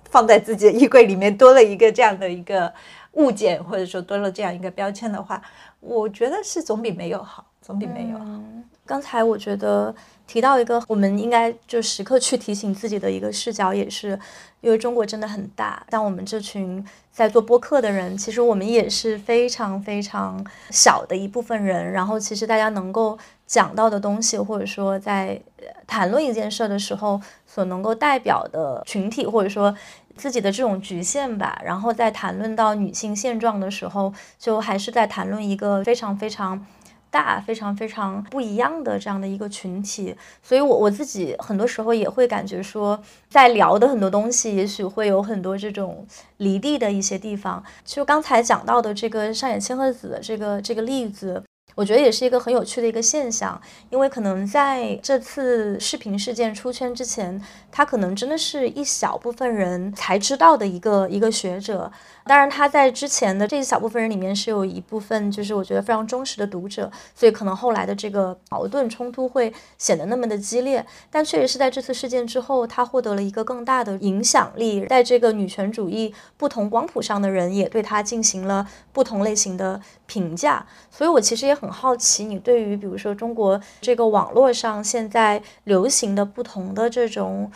[0.03, 2.71] 放在自己的衣柜里面，多了一个这样的一个
[3.13, 5.41] 物件，或者说多了这样一个标签的话，
[5.79, 8.39] 我觉得是总比没有好，总比没有好。
[8.85, 9.95] 刚才我觉得
[10.25, 14.19] 提到一个，我们应该就时刻去提醒自己的一个视角，也是
[14.61, 21.91] 因为中国真的很大，像我们这群在做播客的人，其实我们也是非常非常小的一部分人。
[21.91, 25.39] 然后，其实大家能够讲到的东西，或者说在
[25.85, 29.75] 谈论一件事的时候，所能够代表的群体，或者说
[30.15, 31.61] 自己的这种局限吧。
[31.63, 36.65] 然后在谈论到女性现状的时候，就还是在谈论一个非常非常。
[37.13, 42.99] 大非常非常不一样的这样的一个群体，所以我我自己很多时候也会感觉说，
[43.29, 46.07] 在聊的很多东西，也许会有很多这种
[46.37, 47.63] 离地的一些地方。
[47.85, 51.43] 就刚才讲到的这个上野千鹤子的这个这个例子，
[51.75, 53.61] 我觉得也是一个很有趣的一个现象，
[53.91, 57.39] 因为可能在这次视频事件出圈之前，
[57.71, 61.91] 他可能真的是一小部分人才知道的一个一个学者。
[62.25, 70.85] 当然，他在之前的这一小部分人里面是有一部分，就是我觉得非常忠实的读者，所以可能后来的这个矛盾冲突会显得那么的激烈。
[71.11, 80.65] 但确实是在这次事件之后，他获得了一个更大的影响力，在这个女权主义不同光谱上的人也对他进行了不同类型的评价。
[80.89, 87.51] 所以我其实也很好奇，你对于比如说中国这个网络上现在流行的不同的这种。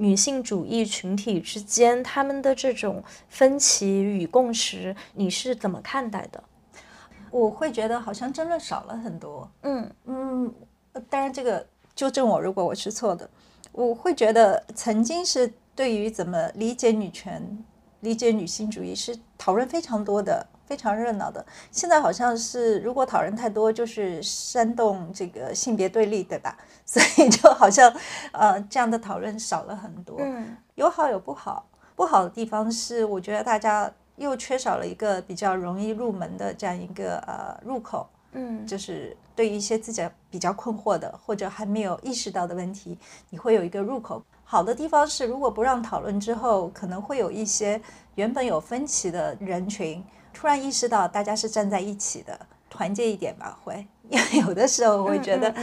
[0.00, 6.42] 女性主义群体之间，他们的这种分歧与共识，你是怎么看待的？
[7.30, 9.48] 我会觉得好像争论少了很多。
[9.62, 10.54] 嗯嗯，
[11.10, 13.28] 当然这个纠正我，如果我是错的。
[13.72, 17.62] 我会觉得曾经是对于怎么理解女权、
[18.00, 20.46] 理解女性主义是讨论非常多的。
[20.70, 26.56] 非常热闹的，现在好像是如果讨论太多，就是煽动这个性别对立，对吧？
[26.86, 27.92] 所以就好像
[28.30, 30.18] 呃这样的讨论少了很多。
[30.20, 31.66] 嗯，有好有不好，
[31.96, 38.08] 不好的地方是我觉得大家又缺少了一个比较容易入门的这样一个呃入口。
[38.30, 42.96] 嗯，就是对于一些自己比较困惑的或者还没有意识到的问题，
[43.30, 44.22] 你会有一个入口。
[44.44, 47.80] 好的地方是，如果不让讨论之后，可能会有一些
[48.14, 50.04] 原本有分歧的人群。
[50.32, 53.86] 突然意识到大家是站在一起的，团结一点吧，会。
[54.08, 55.54] 因 为有的时候我会觉得，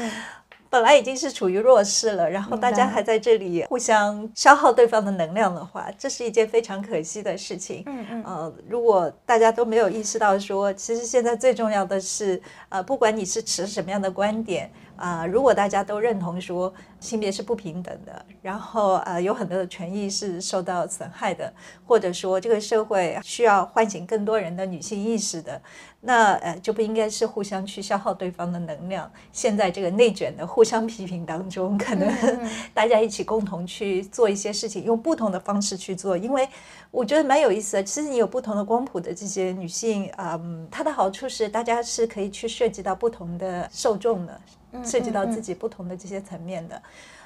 [0.69, 7.83] 本来已经是处于弱势了，然后大家还在这里互相消耗对方的能量的话，这是一件非常可惜的事情。
[7.85, 8.23] 嗯嗯。
[8.23, 14.71] 呃，如果大家都没有意识到说，其实现在最重要的是，呃，不管你是持什么样的观点。
[14.97, 21.53] 啊，如果大家都认同说性别是不平等的，然后呃有很多的权益是受到损害的，
[21.85, 25.61] 或者说这个社会需要唤醒更多人的女性意识的，
[26.01, 29.09] 那呃就不应该是互相去消耗对方的能量。
[29.31, 32.11] 现在这个内卷的互相批评当中，可能
[32.73, 36.49] 大家一起共同去做一些事情，用不同的方式去做，因为
[36.89, 37.83] 我觉得蛮有意思的。
[37.83, 44.41] 其实你有不同的光谱的这些女性，嗯，它的好处是大家是可以去涉及到不同的受众的。
[44.83, 46.81] 涉及到自己不同的这些层面的，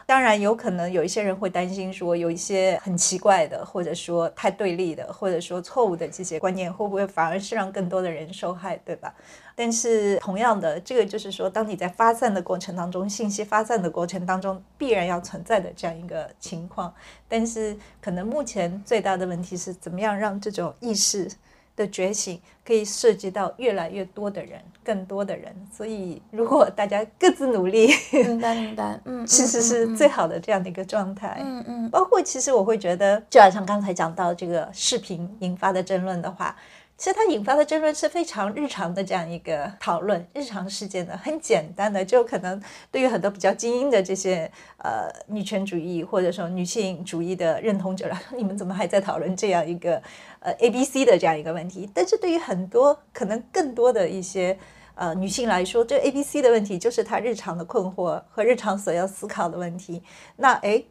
[0.06, 9.14] 当然有可能有一些人会担心说，有一些很奇怪的，或者说太对立的，或者说错误的这些观念，会不会反而是让更多的人受害，对吧？
[9.56, 16.94] 但是同样的，这个就是说，当你在发散的过程当中，信息发散的过程当中，必然要存在的这样一个情况。
[17.28, 21.30] 但是可能目前最大的问题是，怎么样让这种意识。
[21.76, 25.54] 的觉醒可以涉及到越来越多的人，更多的人。
[25.72, 31.38] 所以，如果大家各自努力，明白明白，嗯， 其实是最好的这样的一个状态。
[31.42, 36.56] 嗯嗯，包括其实我会觉得，就好像刚才讲到这个视频引发的争论的话。
[37.02, 50.00] 其实它引发的争论是非常日常的这样一个讨论，日常事件的很简单的，就可能对于很多比较精英的这些呃女权主义或者说女性主义的认同者来说，你们怎么还在讨论这样一个
[50.42, 51.90] 呃 A B C 的这样一个问题？
[51.92, 54.56] 但是对于很多可能更多的一些
[54.94, 60.04] 呃女性来说，这 A B C 的问题就是她日常的困惑和日常所要思考的问题。
[60.38, 60.84] 那哎，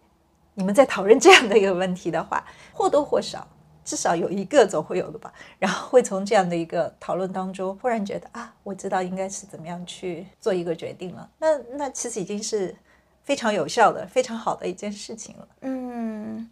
[0.54, 3.46] 你们在讨论这样的一个问题的话，或多或少。
[3.84, 11.28] 至少有一个总会有的吧，然后会从这样的一个讨论当中，忽然觉得啊，我知道应该是怎么样去做一个决定了。
[11.38, 12.74] 那那其实已经是
[13.24, 15.48] 非常有效的、非常好的一件事情了。
[15.62, 16.50] 嗯，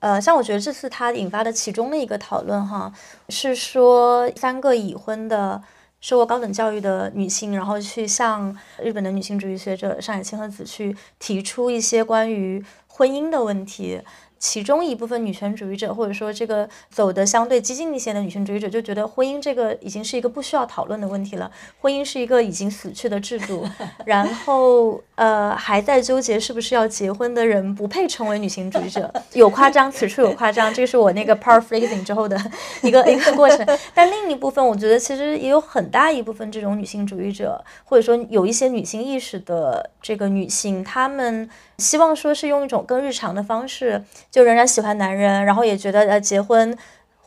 [0.00, 2.92] 呃，像我觉得这次它引发的其中的一个讨论哈，
[3.28, 5.62] 是说三个已婚的、
[6.00, 14.00] 受过高等教育的女性，然后去向日本的女性主义学者上野千鹤子去提出一些关于婚姻的问题。
[14.38, 23.66] 其中一部分女权主义者，或者说这个走的相对激进一些的女权主义者，就觉得婚姻这个已经是一个不需要讨论的问题了，婚姻是一个已经死去的制度。
[24.04, 32.38] 然后，呃，还在纠结是不是要结婚的人不配成为女性主义者，有夸张，此处有夸张，这是我那个 paraphrasing 之后的
[32.82, 33.66] 一个一个过程。
[33.94, 41.48] 但另一部分，我觉得其实也有很大一部分这种女性主义者，或者说有一些女性意识的这个女性，她们。
[41.78, 46.76] 希望说是用一种更日常的方式，就仍然喜欢男人，然后也觉得呃结婚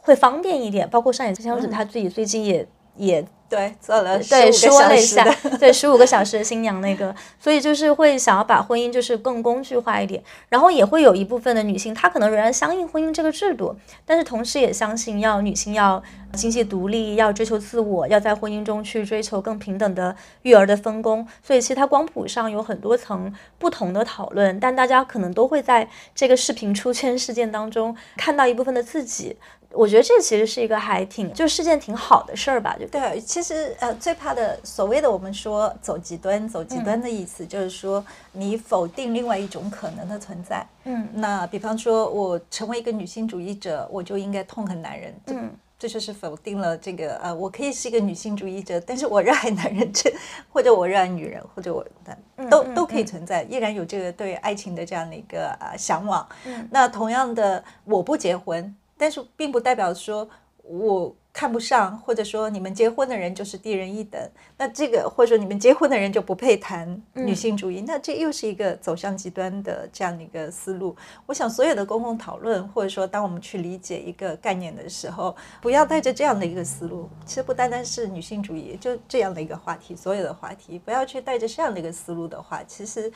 [0.01, 0.89] 会方便一点。
[0.89, 3.25] 包括上野千鹤子她自己最近也也。
[3.49, 5.25] 对，做了对说了一下，
[5.59, 13.75] 对十五个小时的新娘那个，所以就是会想要把婚姻就是更工具化一点，然后也会有一部分的女性，她可能仍然相信婚姻这个制度，
[14.05, 16.01] 但是同时也相信要女性要
[16.33, 21.27] 经济独立，要追求自我，要在婚姻中去追求更平等的育儿的分工。
[21.41, 29.35] 所以其实它光谱上有很多层不同的讨论，但大家可能都会在这个视频出圈事件当中看到一部分的自己。
[29.71, 33.19] 我觉得这其实是一个还挺就是件挺好的事儿吧，就对。
[33.21, 40.65] 其实呃，最怕的所谓的我们说走极端，走极端的意思就是说你否定另外一种可能的存在。
[40.85, 45.15] 嗯，那比方说我成为一个女性主义者，我就应该痛恨男人。
[45.27, 45.51] 嗯。
[45.81, 50.13] 这就是否定了这个呃，我可以是一个女性主义者，但是我热爱男人，这
[50.51, 52.17] 或者我热爱女人，或者我的
[52.49, 56.27] 都都可以存在，依然有这个对爱情的这样的一个呃向往。
[56.45, 60.29] 嗯那同样的，我不结婚，但是并不代表说
[60.61, 61.15] 我。
[61.31, 64.19] 看不上，或者说你们结婚的人就是低人一等，
[64.57, 70.93] 那这个或者说你们结婚的人就不配谈女性主义，那这又是一个走向极端的这样的一个思路。
[71.27, 77.07] 我想所有的公共讨论，或者说当我们去理解一个概念的时候，不要带着这样的一个思路。
[77.25, 83.09] 其实不单单是女性主义，就这样的一个话题，所有的话题，不要去带着这样的一个思路的话，其实。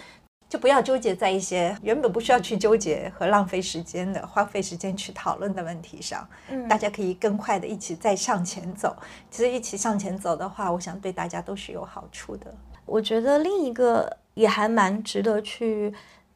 [0.53, 6.29] 就不要纠结在一些原本不需要去纠结和浪费时间的、花费时间去讨论的问题上。
[6.47, 8.95] 嗯，大家可以更快的一起再向前走。
[9.31, 12.53] 其实一起向前走的话，我想对大家都是有好处的。
[12.85, 15.91] 我觉得另一个也还蛮值得去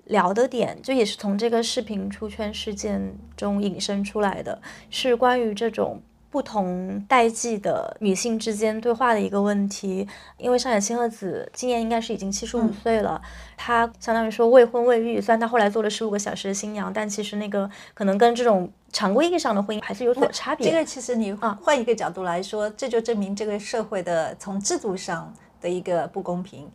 [0.05, 4.59] 聊的点，就也是从这个视频出圈事件中引申出来的，
[4.89, 6.01] 是关于这种。
[6.30, 10.07] 不同代际的女性之间对话的一个问题，
[10.38, 13.21] 因为上野千鹤子今年应该是已经七十五岁了，
[13.55, 20.69] 她相当于说未婚未育，虽然她后来做了十五个小时的新娘，但其实那个可能跟这种常规意义上的婚姻还是有所差别。
[20.69, 26.69] 这个其实你换一个角度来说，这就证明这个社会的从制度上的一个不公平。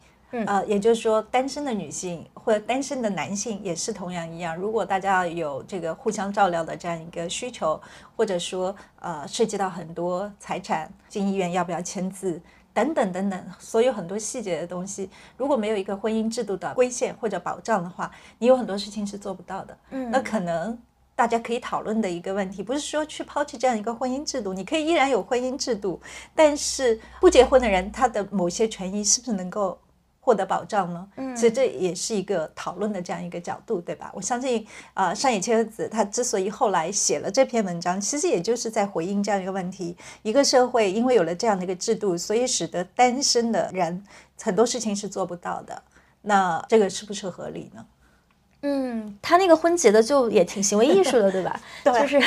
[0.46, 4.56] 呃，也就是说，单身的女性或者单身的男性也是同样一样。
[4.56, 7.78] 如果大家有这个互相照料的这样一个需求，
[8.16, 12.40] 或者说呃涉及到很多财产、进医院要不要签字
[12.72, 19.76] 等等等等，所有很多细节的东西，如果没有一个婚姻制度的规限或者保障的话，你有很多事情是做不到的。
[19.90, 20.78] 嗯，那可能
[21.14, 26.00] 大家可以讨论的一个问题，不是说去抛弃这样一个婚姻制度，你可以依然有婚姻制度，
[26.34, 29.78] 但是不结婚的人他的某些权益是不是能够？
[30.24, 31.08] 获得保障呢？
[31.16, 34.08] 嗯，其实这也是一个讨论的这样一个角度，对吧？
[34.14, 34.64] 我相信，
[34.94, 44.04] 呃，上野千鹤子她之所以后来写了这篇文章，其实也就是在回应这样一个问题：一个社会因为有了这样的一个制度，所以使得单身的人
[44.40, 45.82] 很多事情是做不到的。
[46.22, 47.84] 那这个是不是合理呢？
[48.64, 51.60] 嗯，他那个婚结的就也挺行为艺术的，对吧？
[51.82, 52.22] 对，就是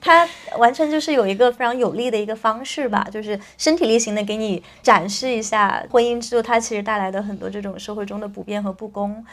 [0.00, 9.24] 他完全就是有一个非常有力的一个方式吧，就是身体力行的给你展示一下婚姻制度它其实带来的很多这种社会中的不便和不公。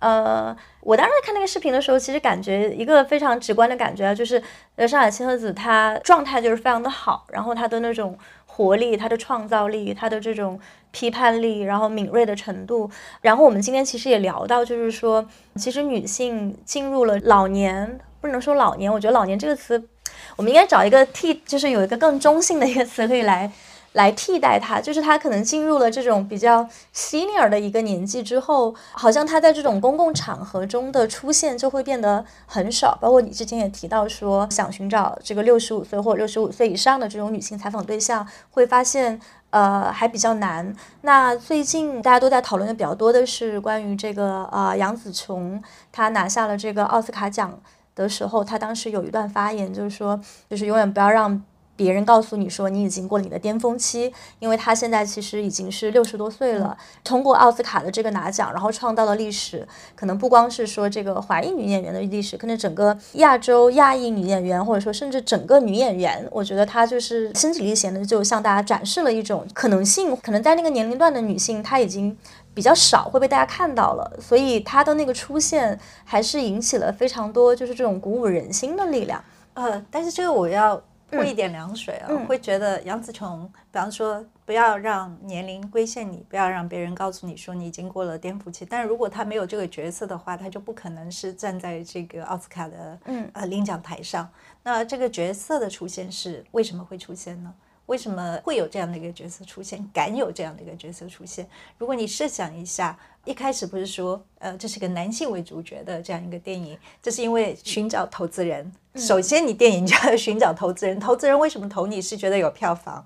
[0.00, 4.42] 呃，我当时看那个视频的时候，其实感觉一个非常直观的感觉啊，就是
[4.76, 8.18] 呃上海千鹤子她状态就是非常的好，然后她的那种
[8.54, 10.60] 活力、她的创造力、她的这种。
[10.96, 12.88] 批判力，然后敏锐的程度，
[13.20, 15.26] 然后我们今天其实也聊到，就是说，
[15.56, 19.88] 其实女性进入了老年，不能说老年，我觉得老年这个词，
[20.36, 23.50] 我们应该找一个替，就是有一个更中性的一个词可以来。
[23.94, 32.98] 来替代他，就是他可能进入了这种比较 senior 的一个年纪之后，好像他在这种公共场合中的出现就会变得很少。
[33.00, 39.20] 包括你之前也提到说，想寻找这个六十五岁或六十五岁以上的这种女性采访对象，会发现
[39.50, 40.74] 呃还比较难。
[41.02, 47.60] 那最近大家都在讨论的比较多的是关于这个呃杨紫琼，她拿下了这个奥斯卡奖
[47.94, 50.20] 的时候，她当时有一段发言，就是说，
[50.50, 51.40] 就是永远不要让。
[51.76, 56.76] 别人告诉你说你已经过了你的巅峰期，因为他现在其实已经是六十多岁了。
[57.02, 59.66] 通过奥斯卡的这个拿奖，然后创造了历史，
[59.96, 70.16] 可能不光是说这个华裔女演员的历史，可能整个亚洲亚裔女演员，或者说甚至整个女演员，我觉得她就是身体力行的，就向大家展示了一种可能性。
[70.18, 72.16] 可能在那个年龄段的女性，她已经
[72.54, 79.22] 比较少会被大家看到了，所以她的那个出现还是引起了非常多就是这种鼓舞人心的力量。
[79.54, 80.80] 呃，但是这个我要。
[81.14, 88.64] 泼一点凉水啊，会觉得杨紫琼，比方说不要让年龄规限你，不要让别人告诉你说你已经过了颠覆期。
[88.64, 92.98] 但是如果他没有这个角色的话，他就不可能是站在这个奥斯卡的
[93.32, 94.28] 呃领奖台上。
[94.62, 97.54] 那这个角色的出现是为什么会出现呢？
[97.86, 99.84] 为什么会有这样的一个角色出现？
[99.92, 101.48] 敢有这样的一个角色出现？
[101.78, 102.98] 如果你设想一下。
[103.26, 108.70] 一开始不是说，呃，这是个男性为主角的这样一个电影，这是因为寻找投资人。
[108.96, 112.02] 首先，你电影就要寻找投资人， 投资人为什么投你？
[112.02, 113.02] 是觉得有票房。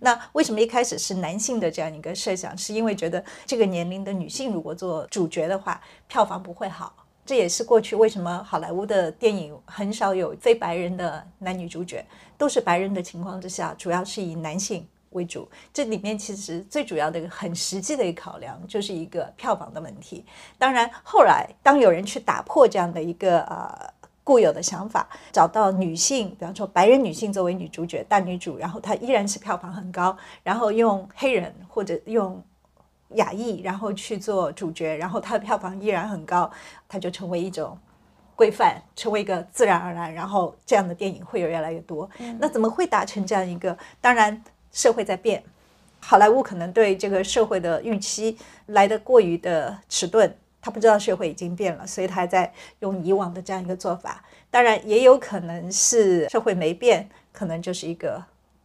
[0.00, 2.54] 那为什么一开始是男性的这样一个设想？
[2.58, 6.94] 是因为觉得这个年龄的女性如果做主角的话，票房不会好。
[7.24, 12.04] 这也是过去为什么好莱坞的电影很少有非白人的男女主角，
[12.42, 14.84] 都是白人的情况之下，主要是以男性。
[15.10, 20.24] 为主，这里面其实最主要的一个、很实际的一个考量，就是一个票房的问题。
[20.58, 23.78] 当然，后来当有人去打破这样的一个呃
[24.24, 32.42] 固有的想法，找到女性，比方说白人女性作为女主角、大女主，然后她依然是票房很高，然后用黑人或者用
[33.10, 36.50] 亚裔，然后去做主角，然后她的票房依然很高，
[36.88, 37.78] 她就成为一种
[38.42, 42.10] 规范，成为一个自然而然，然后这样的电影会有越来越多。
[42.40, 43.78] 那怎么会达成这样一个？
[44.00, 45.40] 当然，社会在变，
[46.00, 48.36] 好莱坞可能对这个社会的预期
[48.66, 50.34] 来得过于的迟钝。
[50.60, 54.20] 他不知道社会已经变了，所以他还在用以往的这样一个做法。
[54.50, 58.20] 当然，也有可能是社会没变，可能就是一个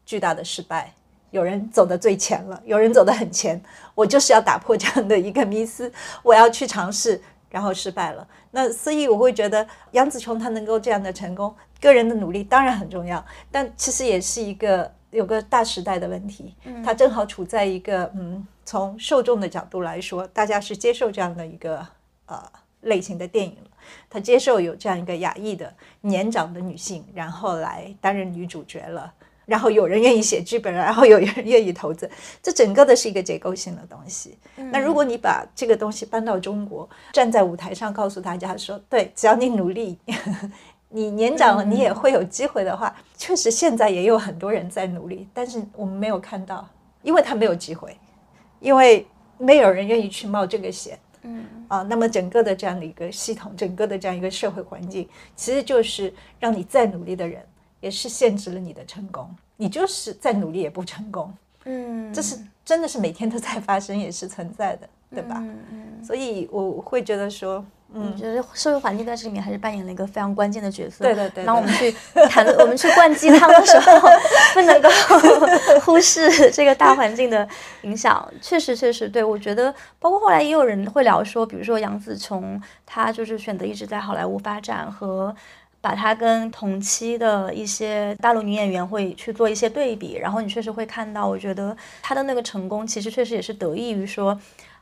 [0.08, 0.92] 巨大的失败。
[1.30, 3.62] 有人走得最前了，有人走得很前。
[3.94, 8.28] 我就是要打破这样的一个迷思，我要去尝试，然后失败了。
[8.52, 16.56] 那所以我会觉得杨紫琼她能够这样的成功，个人的努力当然很重要，但其实也是一个有个大时代的问题。
[16.66, 18.46] 嗯，她正好处在一个嗯。
[18.70, 21.88] 从受众的角度来说，大家是接受这样的一个
[22.26, 22.38] 呃
[22.82, 23.70] 类型的电影了。
[24.10, 29.14] 他接受有这样一个亚裔的年长的女性，然后来担任女主角了。
[29.48, 32.08] 然后有人愿意写剧本，然后有人愿意投资，
[32.44, 34.38] 这整个的是一个结构性的东西。
[34.72, 39.98] 那如果你把这个东西搬到中国，站在舞台上告诉大家说，对，只要你努力，
[40.90, 46.68] 你年长了你也会有机会的话，确实现在也有很多人在努力，但是我们没有看到，
[47.02, 47.98] 因为他没有机会。
[48.60, 49.06] 因为
[49.38, 57.46] 没有人愿意去冒这个险，嗯啊，那么整个的这样的一个系统，整个的这样一个社会环境，其实就是让你再努力的人，
[57.80, 59.30] 也是限制了你的成功。
[59.56, 61.34] 你就是再努力也不成功，
[61.66, 65.38] 嗯，这是真的是每天都在发生，也是存在的，对吧？
[65.40, 67.64] 嗯嗯，所以我会觉得说。
[67.94, 71.06] 嗯，觉得社会环境在这里面还是扮演了一个非常关键的角色。
[71.06, 71.46] 对对对。
[71.46, 71.90] 当我们 去
[72.30, 74.10] 谈，我们去灌鸡汤的时候，
[74.54, 74.90] 不能够
[75.86, 77.48] 忽视这个大环境的
[77.84, 78.30] 影响。
[78.42, 85.34] 确实，确实，对我觉得，包括后来也有人会聊说，比如说杨紫琼，她就是选择一直在好莱坞发展，和
[85.82, 90.16] 把她跟同期的一些大陆女演员会去做一些对比。
[90.16, 94.40] 然后你确实会看到，我觉得她的那个成功，其实确实也是得益于说。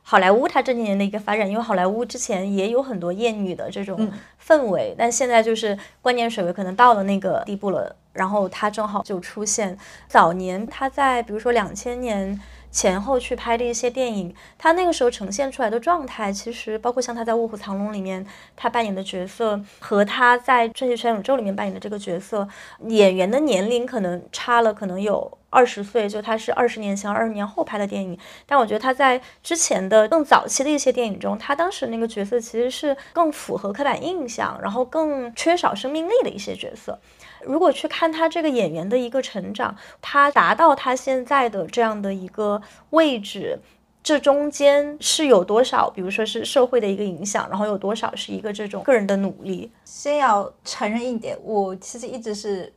[0.08, 4.08] 好莱坞它这几年的一个发展，因为好莱坞之前也有很多艳女的这种
[4.40, 9.76] 氛围，但现在就是观念水位可能到了那个地步了，然后它正好就出现。
[10.06, 12.40] 早年它在比如说两千年
[12.76, 22.46] 前后去拍的一些电影，他那个时候呈现出来的状态，其实包括像他在《卧虎藏龙》里面他扮演的角色，和他在《瞬息全宇宙》里面扮演的这个角色，
[22.88, 25.38] 演员的年龄可能差了，可能有。
[25.48, 36.98] 二十岁，就他是二十年前、二十年后拍的电影，但我觉得他在之前的更早期的一些电影中，他当时那个角色其实是更符合刻板印象，然后更缺少生命力的一些角色。
[37.46, 43.58] 如果去看他这个演员的一个成长，他达到他现在的这样的一个位置，
[44.02, 49.70] 这中间是有多少，比如说是社会的一个影响，然后有多少是一个这种个人的努力？
[49.84, 52.72] 先要承认一点，我其实一直是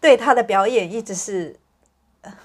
[0.00, 1.56] 对他的表演一直是。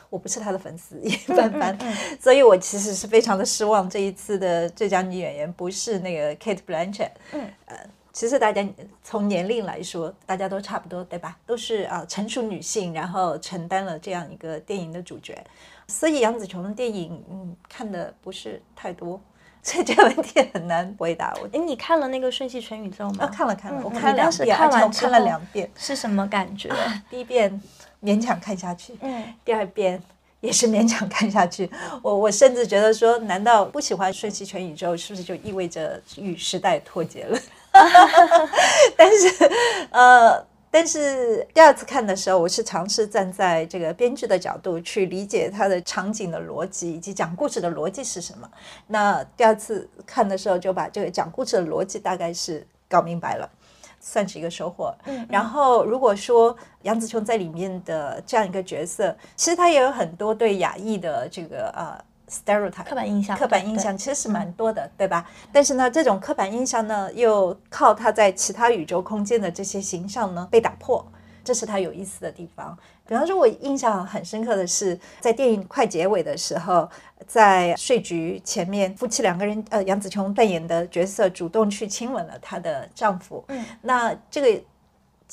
[0.10, 1.78] 我不是他的粉丝，一般般，
[2.20, 3.90] 所以我其实是非常的失望。
[3.90, 7.76] 这一次的最佳女演员不是那个 Kate Blanchett，嗯，呃，
[8.14, 8.66] 其实大家
[9.04, 11.38] 从年龄来说，大家都差不多，对吧？
[11.46, 15.44] 都是啊成熟女性，然后承担了这样一个电影的主角。
[15.88, 19.20] 所以杨紫琼的电影，嗯，看的不是太多，
[19.62, 21.50] 所以这个问题很难回答我。
[21.52, 23.26] 哎，你看了那个《瞬息全宇宙》吗？
[23.26, 26.70] 啊看了看了，我看了两遍，看完看了两遍，是什么感觉？
[27.10, 27.62] 第一遍。
[28.04, 30.04] 勉强看下去，嗯，第二遍
[30.42, 31.70] 也是勉强看下去。
[32.02, 37.40] 我我甚至觉得说，难道不喜欢《瞬息全宇宙》是不是就意味着与时代脱节了？
[38.96, 39.52] 但是，
[39.92, 48.50] 呃，但是第二次看的时候，我是尝试站在这个编剧的角度去理解他的场景的逻辑以及讲故事的逻辑是什么。
[48.88, 53.50] 那第二次看的时候，就把这个讲故事的逻辑大概是搞明白了。
[54.06, 54.94] 算是一个收获。
[55.06, 61.98] 嗯，然后如果说杨紫琼在里面的这样一个角色，其实她也有很多对亚裔的这个呃
[62.34, 65.30] stereotype 刻板印象，刻板印象其实是蛮多的，对吧？
[65.52, 71.06] 但是呢，这种刻板印象呢，又靠他在其他宇宙空间的这些形象呢被打破，
[71.44, 72.76] 这是他有意思的地方。
[73.06, 76.90] 比方说，我印象很深刻的是，在电影快结尾的时候，
[77.28, 83.44] 在税局前面，夫妻两个人，呃，杨紫琼扮演的角色主动去亲吻了她的丈夫。
[83.50, 84.64] 嗯，那这个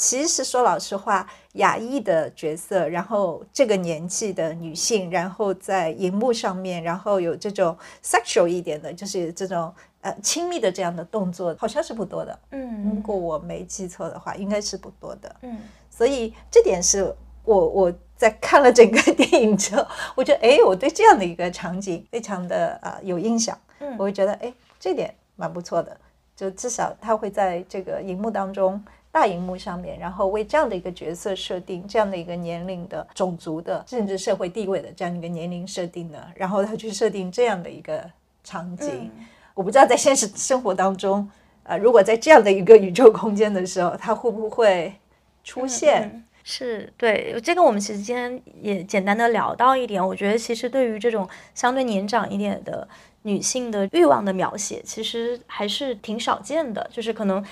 [0.01, 9.71] 其实说老实话，亚裔的角色，然后这个年纪的女性，然后在荧幕上面，然后有这种 sexual 一点的，就是这种
[10.01, 12.39] 呃亲密的这样的动作，好像是不多的。
[12.53, 15.37] 嗯，如果我没记错的话，应该是不多的。
[15.43, 15.59] 嗯，
[15.91, 17.15] 所以这点是。
[17.43, 19.85] 我我在看了整个电影之后，
[20.15, 25.97] 我觉得哎，我对这样的一个场景非常的呃有印象，嗯我会觉得哎，这点蛮不错的，
[26.37, 28.81] 就至少他会在这个荧幕当中
[29.13, 36.19] 大荧幕上面，然后为这样的一个角色设定这样的一个年龄的、种族的，甚至社会地位的这样一个年龄设定呢？
[36.35, 38.05] 然后他去设定这样的一个
[38.45, 39.11] 场景，
[39.55, 41.29] 我不知道在现实生活当中，
[41.65, 44.95] 呃，如果在这样的一个宇宙空间的时候，他会不会
[45.43, 46.25] 出现？
[46.43, 50.05] 是对这个，我们其实今天也简单的聊到一点。
[50.05, 52.89] 我觉得其实对于这种相对年长一点的
[53.23, 56.89] 女性的欲望的描写，其实还是挺少见的。
[56.91, 57.45] 就是可能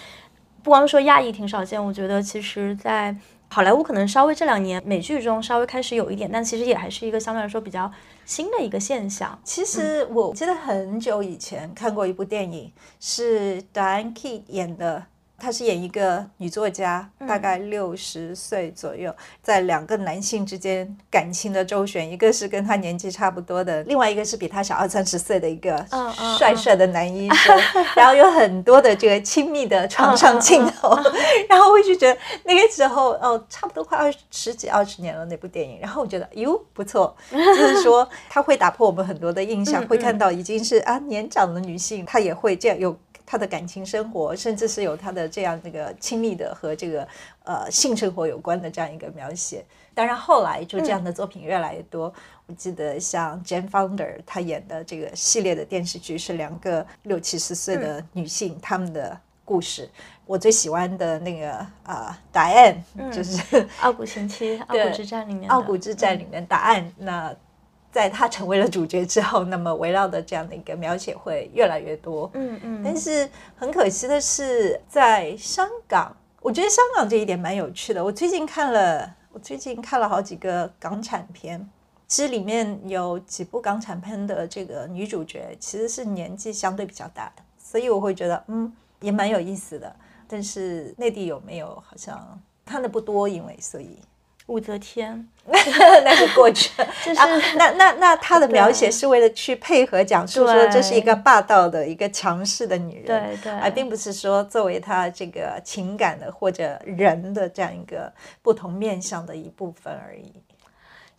[0.69, 3.17] 不光说亚裔挺少见，我觉得其实在
[3.49, 7.91] 好莱坞可能稍微这两年美剧中稍微开始有一点，但其实也还是一个相对来说比较
[8.27, 9.41] 新的一个现象。
[9.43, 12.71] 其实我记得很久以前看过一部电影，
[13.01, 15.03] 是 Diane k e a t 演的。
[15.41, 25.87] 她是演一个女作家，大概六十岁左右，在两个男性之间感情的周旋，一个是跟她年纪差不多的，另外一个是比她小二三十岁的一个
[26.37, 27.57] 帅帅的男医生，
[27.95, 30.97] 然后有很多的这个亲密的床上镜头，
[31.49, 42.99] 然后我就觉得那个时候哦，差不多快二十几二十年了那部电影，然后我觉得哟不错，就是说他会打破我们很多的印象，会看到已经是啊年长的女性，她也会这样有。
[43.31, 47.07] 他的感情生活，甚至是有他的这样那个亲密的和这个
[47.45, 49.63] 呃性生活有关的这样一个描写。
[49.93, 52.11] 当然后来就这样的作品越来越多。
[52.47, 59.15] 我记得像 Jane Fonda 她演的这个系列的电视剧是两个六七十岁的女性她们的
[59.45, 59.91] 故事。
[60.25, 61.53] 我最喜欢的那个
[61.85, 62.77] 啊，Diane
[63.13, 63.37] 就是
[63.83, 67.37] 《傲骨贤妻》《傲骨之战》里面，《傲骨之战》里面答案那。
[67.91, 72.31] 在他成为了主角之后，那么围绕的这样的一个描写会越来越多。
[72.35, 72.83] 嗯嗯。
[72.85, 78.05] 但是很可惜的是，在香港，我觉得香港这一点蛮有趣的。
[78.05, 81.69] 我最近看了，我最近看了好几个港产片，
[82.07, 89.95] 其实里面有几部港产片的这个女主角其实是年纪相对比较大的，所以我会觉得嗯也蛮有意思的。
[90.29, 91.69] 但是内地有没有？
[91.87, 93.99] 好像看的不多，因为所以。
[94.49, 96.71] 武则天， 那是过去，
[97.05, 108.13] 就是那那那她的描写是为了去配合讲述说这是一个霸道的一个强势的女人，对对，而并不是说作为她这个情感的或者人的这样一个
[108.43, 110.33] 不同面向的一部分而已。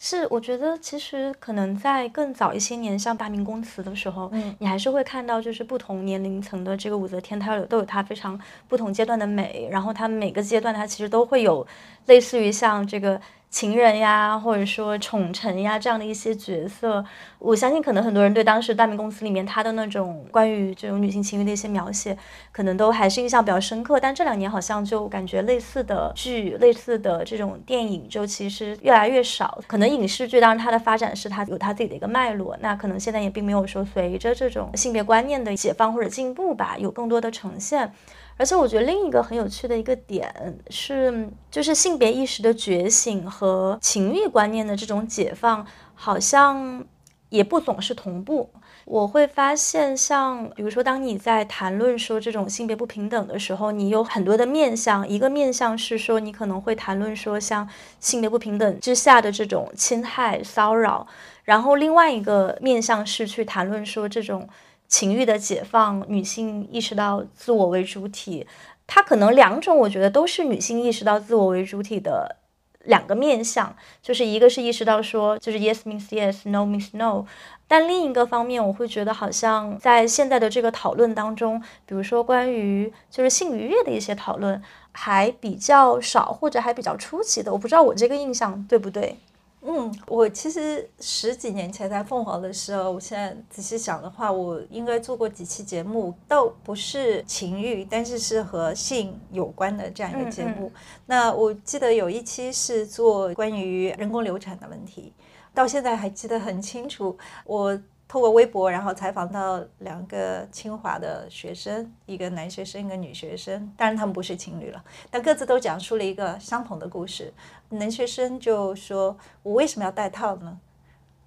[0.02, 8.40] 是，我觉得其实可能在更早一些年，像大明宫词的时候，嗯，你还是会看到就是不同年龄层的这个武则天，她有都有她非常
[8.70, 11.68] 不同阶段的美，然后她每个阶段她其实都会有
[12.06, 13.20] 类似于像这个。
[13.50, 17.04] 情人呀，或者说宠臣呀，这样的一些角色，
[17.40, 22.16] 我相信可能很多人对当时大明宫词里面他的那种关于这种女性情欲的一些描写，
[22.52, 24.00] 可能都还是印象比较深刻。
[24.00, 29.60] 但这两年好像就感觉类似的剧、类似的这种电影，就其实越来越少。
[29.66, 37.92] 可能影视剧当然它的发展是它有它自己的一个脉络，那可能现在也并没有说随着这种性别观念的解放或者进步吧，有更多的呈现。
[38.40, 40.34] 而且我觉得另一个很有趣的一个点
[40.70, 46.86] 是，就是性别意识的觉醒和情欲观念的这种解放，好像
[47.28, 48.50] 也不总是同步。
[48.86, 55.06] 我会发现，像比如说，当你在谈论说这种性别不平等的时候，你有很多的面向。
[55.06, 57.68] 一个面向是说，你可能会谈论说，像
[58.00, 61.06] 性别不平等之下的这种侵害、骚扰；
[61.44, 64.48] 然后另外一个面向是去谈论说这种。
[64.90, 68.46] 情欲的解放，女性意识到自我为主体，
[68.88, 72.38] 它可能两种，我觉得都是女性意识到自我为主体的
[72.86, 77.24] 两个面向，就是一个是意识到说，就是 yes means yes，no means no，
[77.68, 84.60] 但另一个方面，我会觉得好像在现在的这个讨论当中，比如说关于就是性愉悦的一些讨论，
[84.92, 89.20] 还比较少，或者还比较初级的，我不知道我这个印象对不对。
[89.62, 100.72] 嗯，我其实十几年前在凤凰的时候，我现在仔细想的话，我应该做过几期节目，倒不是情欲，但是是和性有关的这样一个节目。
[101.06, 105.14] 那我记得有一期是做关于人工流产的问题，
[105.54, 107.18] 到现在还记得很清楚。
[107.46, 107.80] 我。
[108.10, 113.72] 透过微博，然后采访到两个清华的学生，一个男学生，一个女学生。
[113.78, 117.32] 当然，他们不是情侣了，但各自都讲述了一个相同的故事。
[117.70, 120.60] 男学生就说：“我为什么要戴套呢？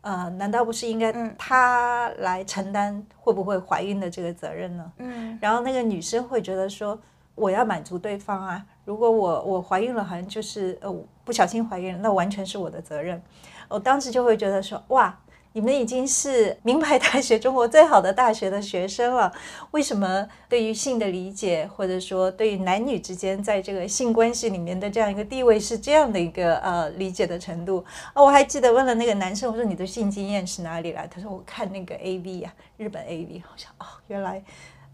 [0.01, 5.39] 呃，难道不是应该他来承担会不会怀孕的这个责任呢？”嗯。
[5.41, 7.01] 然后那个女生会觉得说
[7.37, 10.93] ：“我要满足对方啊，如果我我怀孕了，好像就是呃
[11.25, 13.23] 不小心怀孕了，那完全是我的责任。”
[13.71, 15.17] 我当时就会觉得说：“哇。”
[15.55, 19.33] 你们已经是名牌大学、中国最好的大学的学生了，
[19.73, 27.85] 为什么对于性的理解，或者说对于男女之间在这个性关系里面的这样一个地位是这样的一个呃理解的程度？
[28.15, 31.07] 啊，我还记得问了那个男生，我说你的性经验是哪里来？
[31.07, 34.43] 他说我看那个 A V 呀，日本 A V，好像哦，原来。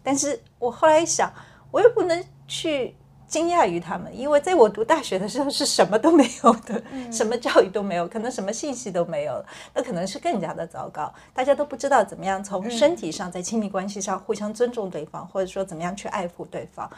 [0.02, 1.32] 但是我后来一想，
[1.70, 2.94] 我又不能去
[3.28, 6.82] 惊讶于他们，因为在我读大学的时候是什么都没有的，
[7.12, 11.12] 什么教育都没有，可能什么信息都没有了，那可能是更加的糟糕。
[11.34, 16.90] 大家都不知道怎么样从身体上在亲密关系上互相尊重对方，或者说怎么样去爱护对方。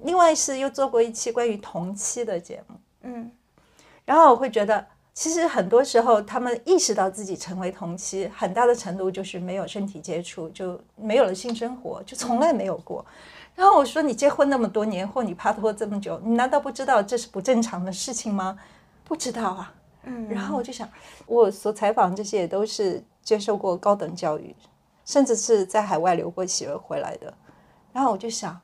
[0.00, 3.30] 另外是又做过一期关于同期的节目，嗯，
[4.04, 4.84] 然后我会觉得，
[5.14, 13.06] 其实很多时候他们意识到自己成为同期，很大的程度就是没有身体接触，就没有了性生活，就从来没有过。
[13.56, 18.58] 然后我说：“你结婚那么多年，或你拍拖这么久，你难道不知道这是不正常的事情吗？
[19.02, 19.74] 不知道啊。”
[20.04, 20.28] 嗯。
[20.28, 20.86] 然后我就想，
[21.24, 24.54] 我所采访这些也都是接受过高等教育，
[25.06, 27.32] 甚至是在海外留过学回来的。
[27.94, 28.60] 然后我就想，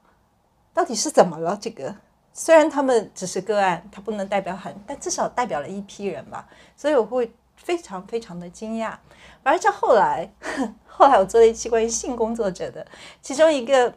[0.74, 1.56] 到底是怎么了？
[1.58, 1.96] 这个
[2.34, 6.46] 虽然他们只是个案，他不能代表很，但至少代表了一批人吧。
[6.76, 8.94] 所以我会非常非常的惊讶。
[9.42, 10.30] 而且后来，
[10.86, 12.86] 后来我做了一期关于性工作者的，
[13.22, 13.94] 其中一个。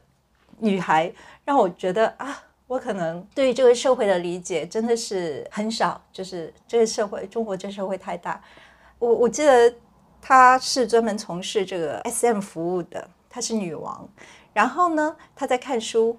[0.60, 1.12] 女孩
[1.44, 6.02] 让我觉得啊，我可能对于这个社会的理解真的是很少。
[6.12, 8.42] 就是这个社会，中国这社会太大。
[8.98, 9.74] 我我记得
[10.22, 14.08] 她是专门从事这个 SM 服务的，她是女王。
[14.54, 16.18] 然后呢，她在看书，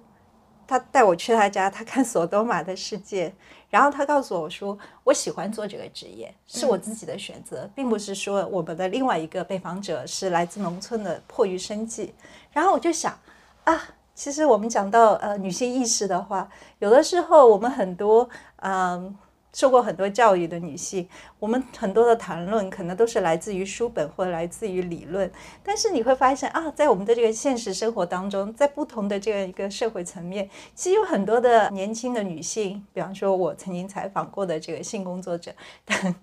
[0.67, 3.35] 她带我去她家，她看索多玛的世界。
[3.71, 12.15] 然后她告诉我说，我喜欢做这个职业，是我自己的选择，并不是说我们的另外一个被访者是来自农村的，迫于生计。
[12.53, 13.19] 然后我就想
[13.65, 13.89] 啊。
[14.17, 16.49] 其实我们讲到呃女性意识的话，
[16.79, 19.15] 有的时候我们很多嗯
[19.53, 21.07] 受过很多教育的女性，
[21.39, 25.31] 我们很多的谈论可能都是来自于书本或者来自于理论，
[25.63, 35.55] 但是你会发现啊，在我们的这个现实生活当中，在不同的这样一个社会层面，其实有很多的年轻的女性，比方说我曾经采访过的这个性工作者，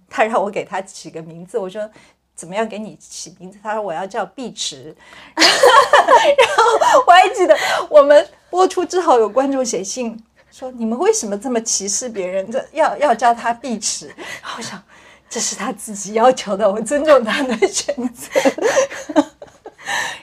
[0.09, 1.89] 她让我给她起个名字，我说。
[2.35, 3.57] 怎么样给你起名字？
[3.61, 4.95] 他说我要叫碧池，
[5.35, 6.63] 然后
[7.07, 7.57] 我还记得
[7.89, 12.51] 我们播出之后有观众写信说你们为什么这么歧视别人？
[12.51, 14.13] 这要要叫他碧池？
[14.57, 14.81] 我想
[15.29, 18.29] 这是他自己要求的，我尊重他的选择。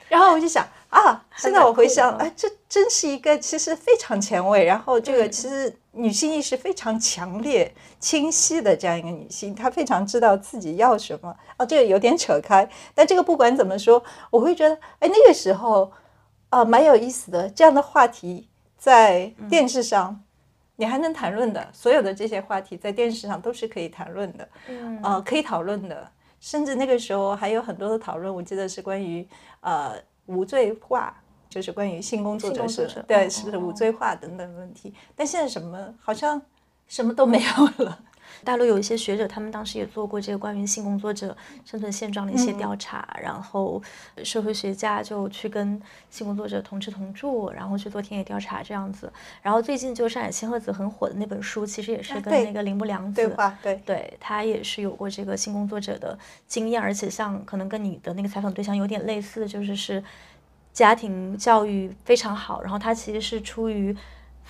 [0.09, 0.67] 然后我就想。
[0.91, 1.25] 啊！
[1.37, 11.37] 现在我回想，哎，这真是一个其实非常前卫，然后这个其实女性意识非常强烈、清晰的这样一个女性，她非常知道自己要什么。
[11.57, 15.93] 哦，这个有点扯开，但这个不管怎么说，我会觉得，哎，那个时候
[16.51, 17.49] 啊，蛮有意思的。
[17.51, 20.23] 这样的话题在电视上
[20.77, 24.49] 你还能谈论的，所有的这些话题在电视上都是可以谈论的，
[25.03, 26.09] 呃，可以讨论的。
[26.39, 29.27] 甚至那个时候还有很多的讨论，我记得是关于
[29.61, 29.95] 呃。
[30.27, 31.13] 无罪化
[31.51, 36.41] 就是关于性工作者是对是不是无罪化等等问题，但现在什么好像
[36.89, 37.99] 什么都没有了。
[38.45, 43.83] 大陆有一些学者，他们当时也做过这个关于性工作者生存现状的一些调查，然后
[44.23, 45.79] 社会学家就去跟
[46.11, 49.13] 性工作者同吃同住，然后去做田野调查这样子。
[49.43, 56.17] 然后最近就上海千鹤子很火的那本书，其实也是跟那个铃木良子对话，对对，他也是有过这个性工作者的
[56.47, 60.03] 经验，而且像可能跟你的那个采访对象有点类似，就是是。
[60.81, 63.95] 家庭教育非常好，然后他其实是出于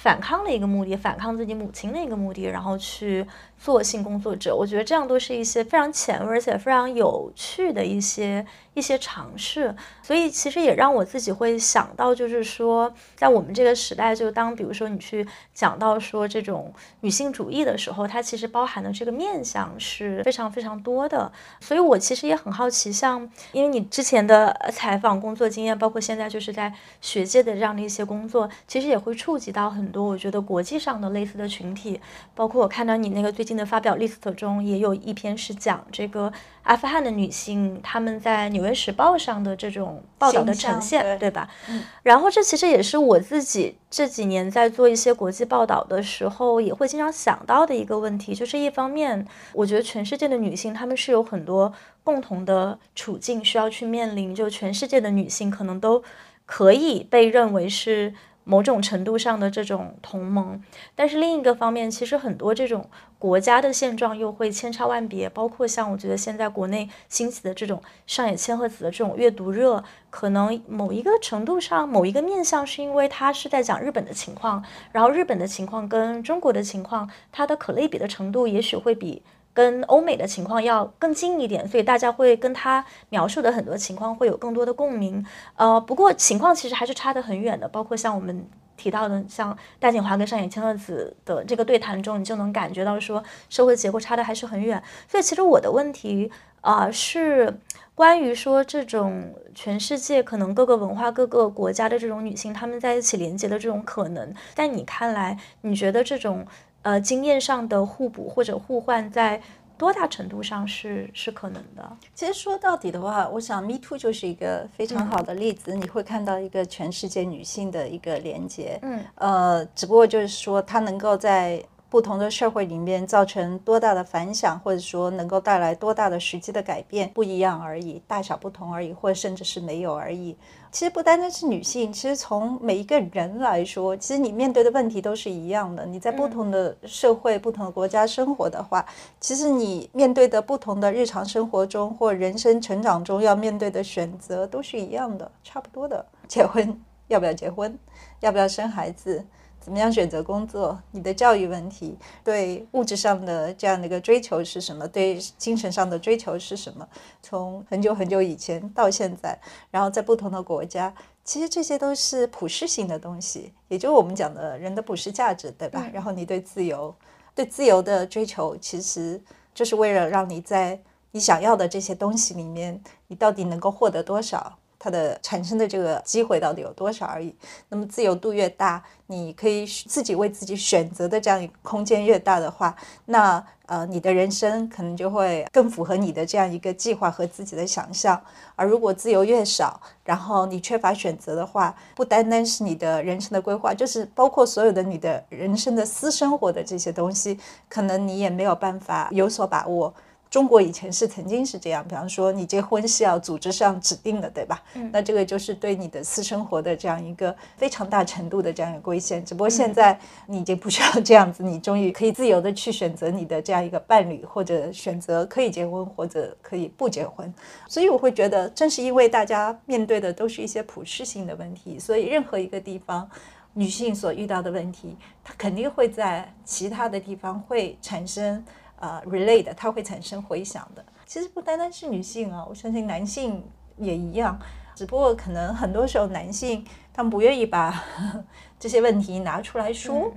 [0.03, 3.27] 反抗的一个目的，反抗自己母亲的一个目的，然后去。
[3.63, 21.31] 做性工作者，我觉得这样都是一些非常前卫而且非常有趣的一些一些尝试，所以其实也让我自己会想到，就是说，在我们这个时代，就当比如说你去讲到说这种女性主义的时候，它其实包含的这个面向是非常非常多的。
[21.61, 26.73] 所以我其实也很好奇，像因为你之前的采访工作经验，包括现在就是在
[27.03, 32.01] 学界的这样的一些工作，其实也会触及到很多我觉得国际上的类似的群体，
[32.35, 33.51] 包括我看到你那个最。
[33.51, 41.51] 近的发表 list 中也有一篇是讲这个阿富汗的女性，她们在《纽约时报》上的这种报道的呈现，对吧？
[41.69, 41.83] 嗯。
[42.05, 56.01] 然后这其实也是我自己这几年在做一些国际报道的时候，也会经常想到的一个问题，就是一方面，我觉得全世界的女性她们是有很多共同的处境需要去面临，就全世界的女性可能都
[56.47, 58.15] 可以被认为是。
[58.51, 60.61] 某种程度上的这种同盟，
[60.97, 65.29] 但是另一个方面，其实很多这种国家的现状又会千差万别。
[65.29, 79.23] 包括像我觉得现在国内兴起的这种上野千鹤子的这种阅读热，可能某一个程度上、某一个面向，是因为它是在讲日本的情况，然后日本的情况跟中国的情况，它的可类比的程度也许会比。
[79.53, 85.25] 跟欧美的情况要更近一点，所以大家会跟他描述的很多情况会有更多的共鸣。
[85.57, 88.47] 呃，不过情况其实还是差得很远的，包括像我们
[88.77, 94.83] 提到的，像戴锦华跟上野千鹤子的这个对谈中，你就能感觉到说社会结构差的还是很远。
[95.09, 97.59] 所以其实我的问题啊是。
[97.93, 106.47] 关于说这种全世界可能各个文化、各个国家的这种女性，她们在一起连接的这种可能，在你看来，你觉得这种
[106.83, 109.41] 呃经验上的互补或者互换，在
[109.77, 111.97] 多大程度上是是可能的？
[112.15, 118.79] 其实说到底的话，我想 Me Too 就是一个非常好的例子，你会看到一个全世界女性的一个连接。
[118.83, 130.37] 嗯，呃，只不过就是说，它能够在不同的社会里面造成多大的反响，或者说能够带来多大的实际的改变，不一样而已，大小不同而已，或者甚至是没有而已。
[130.73, 135.85] 其实不单单是女性，其实从每一个人来说，其实你面对的问题都是一样的。
[135.85, 138.87] 你在不同的社会、不同的国家生活的话，
[139.19, 146.07] 其实你面对的不同的日常生活中或人生成长中要面对的选择都是一样的，差不多的。
[146.29, 147.77] 结婚要不要结婚？
[148.21, 149.25] 要不要生孩子？
[149.61, 150.81] 怎么样选择工作？
[150.91, 154.89] 你的教育问题，对物质上的这样的一个追求是什么？
[154.89, 156.89] 对精神上的追求是什么？
[157.23, 159.39] 从很久很久以前到现在，
[159.71, 160.93] 然后在不同的国家，
[161.23, 165.87] 其实这些都是普世性的东西，也就是我们讲的人的普世价值，对吧？
[165.93, 166.95] 然后你对自由，
[167.35, 169.21] 对自由的追求，其实
[169.55, 170.81] 就是为了让你在
[171.11, 174.57] 你想要的这些东西里面，你到底能够获得多少？
[174.81, 177.33] 它的产生的这个机会到底有多少而已。
[177.69, 182.75] 那么自由度越大，你可以自己为自己选择的这样一个空间越大的话，
[183.05, 188.21] 那呃，你的人生可能就会更符合你的这样一个计划和自己的想象。
[188.57, 197.39] 而如果自由越少，然后你缺乏选择的话，不单单是你的人生的规划，就是包括所有的你的人生的私生活的这些东西，
[197.69, 199.95] 可能你也没有办法有所把握。
[200.31, 204.63] 中国以前是曾经是这样，比方说你结婚是要组织上指定的，对吧？
[204.75, 209.25] 嗯，那这个就是对你的私生活的这样一个非常大程度的这样一个规限。
[209.25, 217.35] 只不过现在你已经不需要这样子，你终于可以自由的去选择你的这样一个伴侣，或者选择可以结婚或者可以不结婚。
[217.67, 223.11] 所以我会觉得，正是因为大家面对的都是一些普适性的问题，所以任何一个地方
[223.55, 228.45] 女性所遇到的问题，它肯定会在其他的地方会产生。
[228.81, 230.85] 呃，relay 的，它会产生回响的。
[231.07, 233.45] 其实不单单是女性啊，我相信男性
[233.77, 234.37] 也一样。
[234.75, 237.85] 只不过可能很多时候男性他们不愿意把
[238.59, 240.11] 这些问题拿出来说，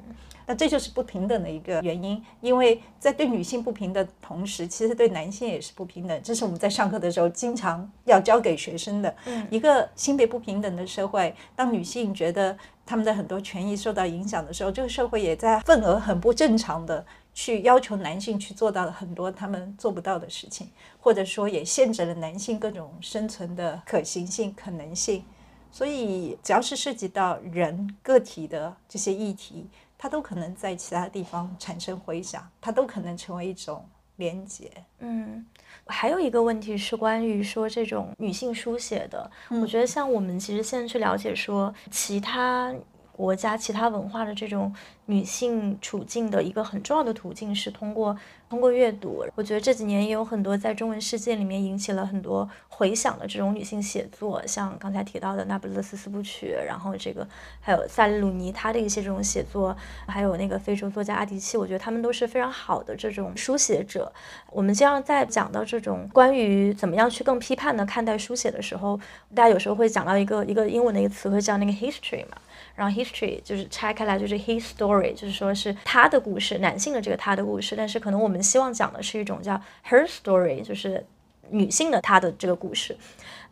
[0.45, 2.23] 那这就是不平等的一个原因。
[2.39, 6.21] 因为在对女性不平的同时，其实对男性也是不平等。
[6.23, 9.13] 这是我们在上课的时候经常要教给学生的。
[9.49, 17.05] 一个性别不平等的社会，当女性觉得他们的很多权益受到影响的时候，这个社会也在份额很不正常的。
[17.33, 20.69] 去要求男性去做到了很多他们做不到的事情，
[20.99, 25.23] 或者说也限制了男性各种生存的可行性、可能性。
[25.71, 33.83] 所以，只要是涉及到人个体的这些议题，它都可能在其他地方产生回响，它都可能成为一种
[34.17, 34.71] 连结。
[34.99, 35.43] 嗯，
[35.87, 42.71] 还有一个问题是关于说这种女性书写的，我觉得像我们其实现在去了解说其他。
[43.15, 44.73] 国家其他文化的这种
[45.05, 48.17] 女性处境的一个很重要的途径是通过
[48.49, 49.23] 通过阅读。
[49.35, 57.27] 我觉得这几年也有很多在中文世界里面引起了很多回响的这种女性写作，像刚才提到的《那不勒斯四部曲》，然后这个
[57.61, 59.77] 还有萨利鲁尼他的一些这种写作，
[60.07, 64.11] 还有那个非洲作家阿迪契，我觉得他们都是非常好的这种书写者。
[64.49, 68.99] 我们经常在讲到这种关于怎么样去更批判的看待书写的时候，
[69.35, 72.37] 大家有时候会讲到一个一个英文的一个词汇叫那个 history 嘛。
[72.75, 77.75] 然后 history 就是拆开来就是 his story，就是说是他的故事，男性的这个他的故事。
[77.75, 79.53] 但是可能我们希望讲的是一种叫
[79.87, 81.05] her story，就是
[81.49, 82.97] 女性的她的这个故事。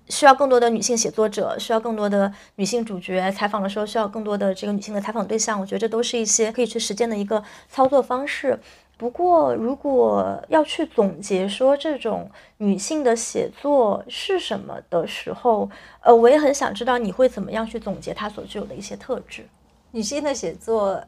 [0.09, 3.31] 需要更多的女性写作者，需要更多的女性主角。
[3.31, 5.57] 采访的时候需要更多的这个女性的采访对象。
[5.57, 8.59] 我觉得这都是一些可以去实践的一个操作方式。
[9.01, 15.67] 不过，如果要去总结说这种女性的写作是什么的时候，
[16.01, 19.43] 呃，我也很想知道你会怎么样去总结它所具有的一些特质。
[19.89, 21.03] 女性的写作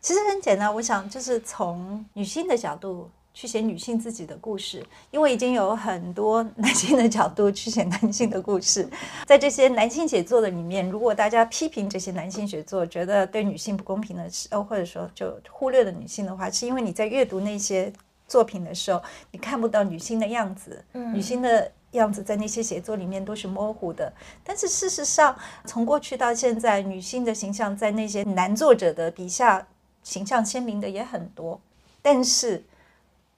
[0.00, 3.08] 其实很简单，我想就是从女性的角度。
[3.36, 8.88] 去写女性自己的故事，因为已经有很多男性的角度去写男性的故事。
[9.28, 17.92] 在这些男性写作的里面，如果大家批评这些男性写作，觉得对女性不公平的，呃，或者说就忽略了女性的话，是因为你在阅读那些
[18.26, 24.10] 作品的时候，你看不到女性的样子，女性的样子在那些写作里面都是模糊的。
[24.42, 25.36] 但是事实上，
[25.66, 29.68] 从过去到现在，女性的形象在那些男作者的笔下
[30.02, 31.60] 形象鲜明的也很多，
[32.00, 32.64] 但是。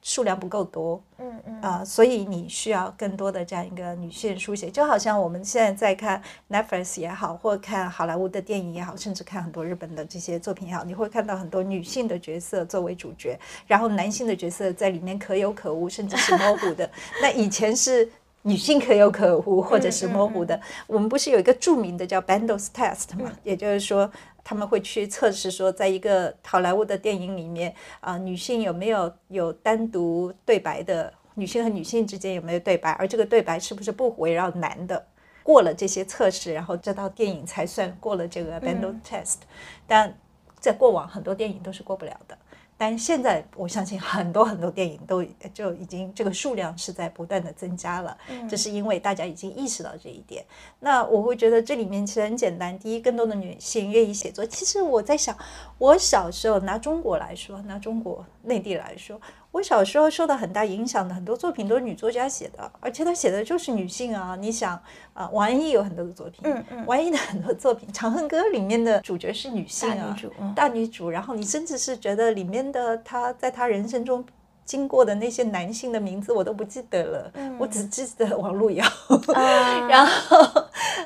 [0.08, 16.88] 数量不够多，嗯嗯啊，所以你需要更多的这样一个女性书写，就好像我们现在在看 Netflix 也好，或看好莱坞的电影也好，甚至看很多日本的这些作品也好，你会看到很多女性的角色作为主角，然后男性的角色在里面可有可无，甚至是模糊的。
[17.20, 18.10] 那以前是。
[18.42, 20.58] 女性可有可无或者是模糊的。
[20.86, 23.30] 我们不是有一个著名的叫 Bandos Test 吗？
[23.42, 24.10] 也就是说，
[24.48, 35.04] 他们会去测试说，在一个好莱坞的电影里面啊，女性有没有有单独对白的，女性和女性之间有没有对白，而这个对白是不是不围绕男的？
[35.42, 39.40] 过了这些测试，然后这套电影才算过了这个 Bandos Test。
[39.86, 40.16] 但
[40.58, 42.38] 在过往很多电影都是过不了的。
[42.78, 45.22] 但现在我相信很多很多电影都
[45.52, 48.16] 就已经这个数量是在不断的增加了，
[48.48, 50.44] 这是因为大家已经意识到这一点。
[50.78, 54.46] 那我会觉得这里面其实很简单，第一，更多的女性愿意写作。
[54.46, 55.36] 其实我在想，
[55.76, 59.20] 我小时候拿中国来说，拿中国内地来说。
[59.50, 64.36] 我小时候受到很大影响的很多作品都是女作家写的，而且她写的就是女性啊。
[64.38, 64.80] 你想
[65.14, 71.10] 啊，王安忆有很多的作品，嗯嗯，王安忆的很多作品，《长恨歌》里面的主角是女性啊，大女主，大女主。
[71.10, 74.22] 然后你甚至是觉得里面的她在她人生中
[74.66, 78.84] 经过的那些男性的名字我都不记得了，我只记得王璐瑶。
[79.88, 80.46] 然后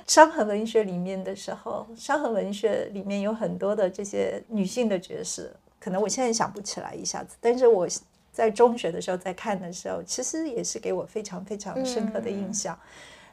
[0.06, 5.48] 伤痕文学里面的时候，伤痕文学里面有很多的这些女性的角色，
[5.78, 7.86] 可能我现在想不起来一下子，但是我。
[8.33, 12.77] 在中学的时候，在看的时候，其实也是给我非常非常深刻的印象。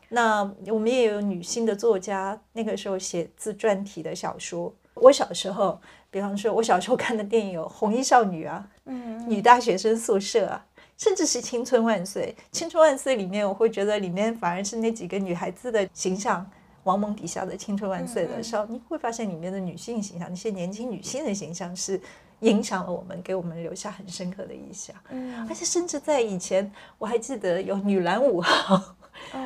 [0.09, 4.73] 那我们也有女性的作家，那个时候写自传体的小说。
[4.95, 5.79] 我小时候，
[6.11, 10.65] 比方说，我小时候看的电影有《红衣少女》啊，嗯，女大学生宿舍啊，
[10.97, 12.35] 甚至是《青春万岁》。
[12.51, 16.45] 《青春万岁》里面，我会觉得里面反而是那几个女孩子的形象。
[16.83, 22.01] 王蒙笔下的《青春万岁》的时候，你会发现里面的女性形象，那些年轻女性的形象是。
[22.41, 24.95] 影响了我们，给我们留下很深刻的印象。
[25.09, 28.81] 嗯，而且甚至在以前，我还记得有女篮五号。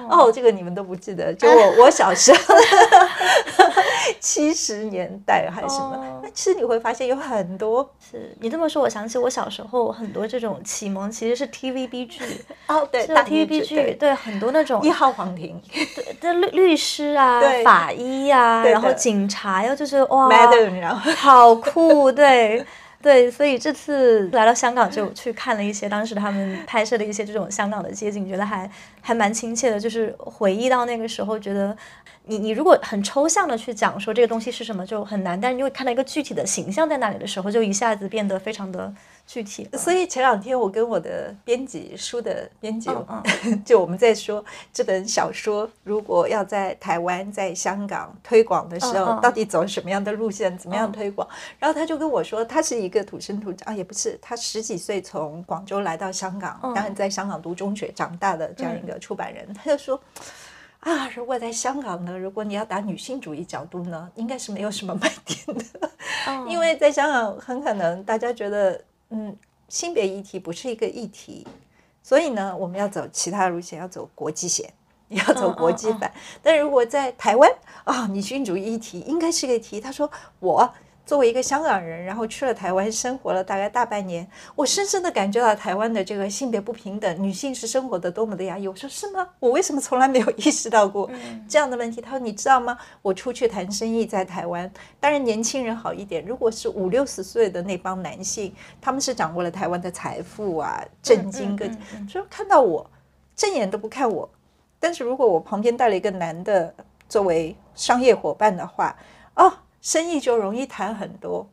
[0.07, 2.55] 哦，这个你们都不记得，就我 我小时候，
[4.19, 6.21] 七十年代还是什么？
[6.21, 7.89] 那其实你会发现有很多。
[7.99, 12.23] 是你这么说，我想起我小时候很多这种启蒙其实是 TVB 剧。
[12.69, 15.59] 哦，对，TVB 剧，对很多那种一号皇庭，
[16.21, 22.63] 对，律律师啊，法医呀，然后警察呀，就是哇，然后好酷，对。
[23.03, 28.71] 对，所以这次来到香港就去看了一些当时他们拍摄的一些这种香港的街景，觉得还
[29.01, 31.75] 还蛮亲切的，就是回忆到那个时候，觉得
[32.27, 38.93] 你你如果很抽象的去讲说这个东西是什么就很难，但是你会看到一个具体的形象在那里的时候，就一下子变得非常的。
[39.33, 42.87] 具体，所以前两天我跟我的编辑书的编辑，
[43.65, 51.27] 就我们在说这本小说如果要在台湾、在香港推广的时候，到底走什么样的路线，怎么样推广？
[51.57, 59.99] 然后他就跟我说，他是一个土生土长啊，也不是，他十几岁从广州来到香港，当然在香港读中学长大的这样一个出版人，他就说
[60.81, 65.65] 啊，如果在香港呢，如果你要打女性主义角度呢，应该是没有什么卖点的，
[66.47, 68.79] 因为在香港很可能大家觉得。
[69.09, 69.35] 嗯，
[69.69, 71.45] 性别议题不是一个议题，
[72.01, 74.73] 所以呢，我们要走其他路线，要走国际线，
[75.09, 76.11] 要走国际版。
[76.41, 77.51] 但如果在台湾
[77.83, 79.79] 啊，女性主义议题应该是个题。
[79.79, 80.09] 他说
[80.39, 80.73] 我。
[81.05, 84.25] 作为一个香港人，然后去了台湾生活了大概大半年，
[84.55, 88.67] 我深深的感觉到台湾的这个性别不平等，女性是生活的多么的压抑。
[88.67, 89.27] 我说是吗？
[89.39, 91.11] 我为什么从来没有意识到过
[91.47, 91.99] 这样的问题？
[91.99, 92.77] 他说你知道吗？
[93.01, 94.71] 我出去谈生意在台湾，
[95.01, 101.69] 当然年轻人好一点，如果是五六十岁的那帮男性，他们是掌握了台湾的财富啊，震惊个，
[102.07, 102.89] 说看到我
[103.35, 104.29] 正眼都不看我。
[104.79, 106.73] 但是如果我旁边带了一个男的
[107.09, 108.95] 作为商业伙伴的话，
[109.35, 109.51] 哦。
[109.83, 111.47] 生意就容易谈很多，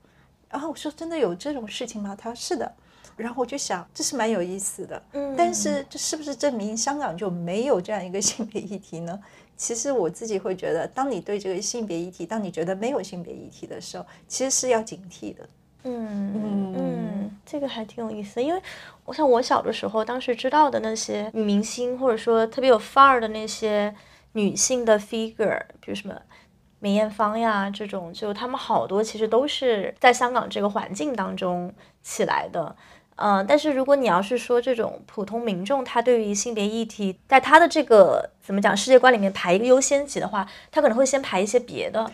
[0.49, 2.73] 然后我说：“真的有这种事情吗？”他说：“是的。”
[3.17, 5.03] 然后我就想，这是蛮有意思的。
[5.13, 9.21] 嗯，但是这是不是证明香港就没有这样一个性别议题呢？
[9.59, 15.49] 其实我自己会觉得，当你对这个性别议题，当你觉得没有性别议题的时候，其实是要警惕的。
[15.83, 18.63] 嗯嗯嗯，这个还挺有意思，因为
[19.05, 23.95] 我想我小的时候，当时知道的那些女明星，或者说特别有范儿的那些
[24.33, 26.15] 女性的 figure，比如什么。
[26.81, 32.75] 梅艳芳呀，这种就他们好多其实都是在香港这个环境当中起来的，
[33.17, 42.11] 嗯，但是如果你要是说这种普通民众，他对于性别议题，在他的这个怎么讲世界观里面排一个优先级的话，他可能会先排一些别的。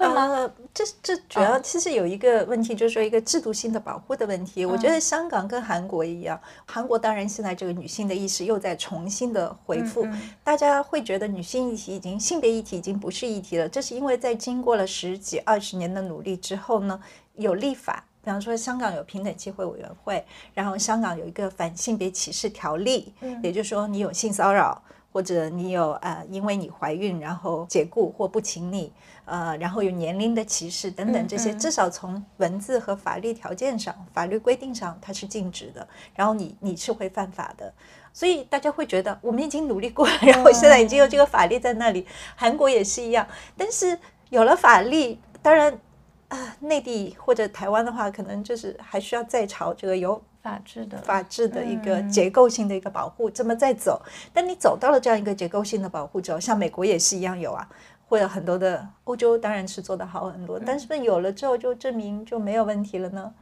[0.00, 4.64] 呃，这这主要其实有一个问题，就是说一个制度性的保护的问题。
[4.64, 10.06] 我觉得香港跟韩国一样，韩国当然现在这个女性的意识又在重新的回复，
[10.42, 13.68] 大家会觉得女性议题已经性别议题已经不是议题了。
[13.68, 16.98] 这是因为在经过了十几二十年的努力之后呢，
[17.34, 20.24] 有立法，比方说香港有平等机会委员会，
[20.54, 23.12] 然后香港有一个反性别歧视条例，
[23.42, 24.80] 也就是说你有性骚扰。
[25.12, 28.92] 或者你有呃，因为你怀孕然后解雇或不请你，
[29.30, 35.86] 呃，然后有年龄的歧视等等这些，至少从文字和法律条件上、法律规定上它是禁止的。
[36.16, 37.72] 然后你你是会犯法的，
[38.12, 42.04] 所以大家会觉得我们已经努力过了， 然后现在已经有这个法律在那里。
[42.34, 43.24] 韩国也是一样，
[43.56, 43.96] 但是
[44.30, 45.78] 有了法律，当然
[46.26, 54.02] 啊，内地或者台湾的话，可能就是还需要再朝这个有法治的法治的一个结构性的一个保护这么再走。
[54.32, 57.68] 但你走到了这样一个结构性的保护之后，像美国也是一样有啊，
[58.10, 63.32] 会有很多的欧洲当然是做得好很多，但是不是有了之后就证明就没有问题了呢？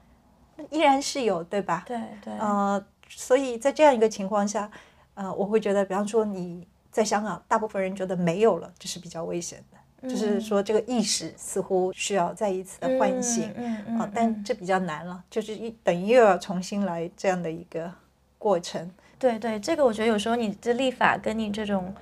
[0.69, 1.85] 依然是有，对吧？
[1.87, 2.35] 对对。
[2.39, 4.71] 呃，所以在这样一个情况下，
[5.15, 13.51] 呃，我会觉得，比方说你在香港，大部分人觉得没有了，这是比较危险的，就是说这个意识似乎需要再一次的唤醒，
[13.99, 17.91] 啊，但这比较难了，就是一等于又要重新来这样的一个
[18.37, 18.91] 过程。
[19.19, 21.95] 对对，这个我觉得有时候你的立法跟你这种。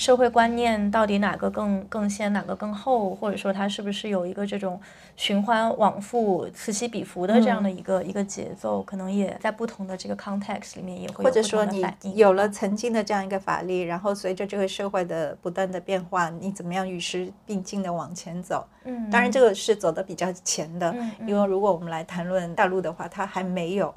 [0.00, 4.80] 社会观念到底哪个更更先，哪个更后，或者说它是不是有一个这种
[5.14, 18.66] 循环往复、此起彼伏的这样的一个一个节奏，可能也在不同的这个 context 里面也会或者说你有了曾经的这样一个法律，然后随着这个社会的不断的变化，你怎么样与时并进的往前走？
[18.84, 20.96] 嗯，当然这个是走的比较前的，
[21.26, 23.92] 因为如果我们来谈论大陆的话，它还没有；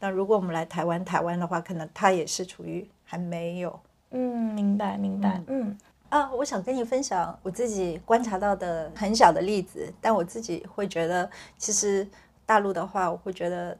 [0.00, 3.80] 那如果我们来台湾，台湾的话，可能它也是处于还没有。
[4.18, 5.42] 嗯，明白明白。
[5.46, 5.76] 嗯
[6.08, 11.28] 啊，我想跟你分享我自己观察到的很小的例子，但我自己会觉得，
[11.58, 12.08] 其实
[12.46, 13.76] 大陆的话，我会觉得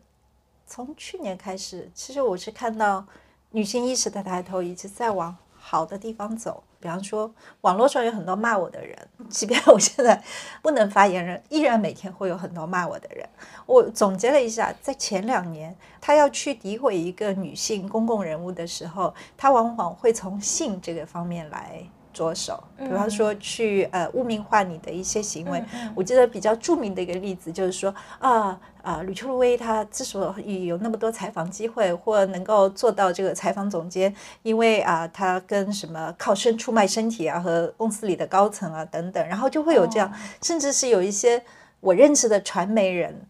[0.67, 3.07] 从去年开始，其实我是看到
[3.51, 6.63] 女性意识的抬头，一直在往好的地方走。
[6.81, 7.33] 比方说，
[7.63, 8.97] 网络上有很多骂我的人，
[9.29, 10.23] 即便我现在
[10.63, 13.29] 不能发言人，依然每天会有很多骂我的人。
[13.67, 21.83] 我总结了一下，在前两年，他要去诋毁一个女性公共人物的时候，他往往会从性这个方面来。
[22.17, 25.63] 着手，比方说去呃污名化你的一些行为。
[25.95, 34.15] 我记得比较著名的一个例子就是说啊啊，吕秋薇她之所以有那么多采访机会，或能够做到这个采访总监，
[34.45, 41.43] 因为啊她跟什么靠身出卖身体啊，和公司里的高层啊等等，然后就会有这样，甚至是有一些
[41.81, 43.27] 我认识的传媒人。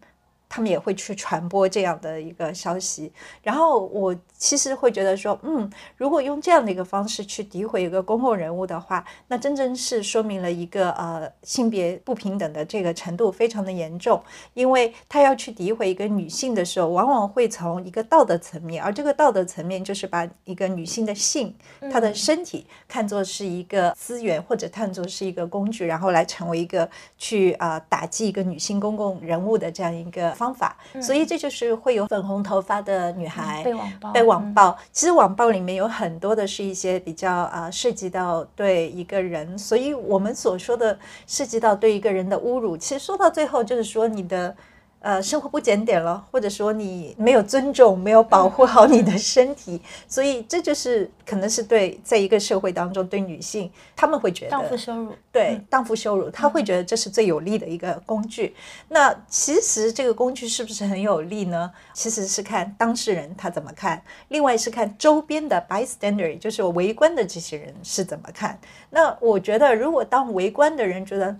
[0.49, 3.11] 他们也会去传播这样的一个消息，
[3.43, 14.21] 然后我其实会觉得说，嗯，如果用这样的一个方式去诋毁一个公共人物的话，那真正是说明了一个呃性别不平等的这个程度非常的严重，
[14.53, 21.53] 因为他要去诋毁一个女性的时候，往往会从一个道德层面，而这个道德层面就是把一个女性的性、
[21.91, 30.36] 她的身体看作是一个资源，或者看作是一个工具，然后来成为一个去啊打击一个女性公共人物的这样一个。
[30.37, 34.11] 方法，所以这就是会有粉红头发的女孩被网暴。
[34.11, 44.55] 被网暴，其实网暴里面有很多的是一些比较啊，涉及到对一个人，所以我们所说的涉及到对一个人的侮辱，其实说到最后就是说你的。
[44.99, 58.55] 呃，生活不检点了，或者说你没有尊重，没有保护好你的身体，所以这就是可能是对在一个社会当中对女性，他们会觉得荡妇羞辱，对荡妇羞辱，他会觉得这是最有利的一个工具。
[58.89, 61.71] 那其实这个工具是不是很有利呢？
[61.93, 68.59] 其实是看当事人他怎么看，另外是看周边的 bystander，就是围观的这些人是怎么看。
[68.89, 71.37] 那我觉得，如果当围观的人觉得。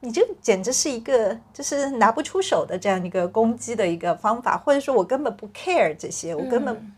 [0.00, 6.92] 你就简直是一个就是拿不出手的这样一个攻击的一个方法，或者说我根本不 care 这些，我根本，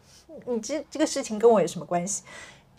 [0.46, 2.22] 你这这个事情跟我有什么关系？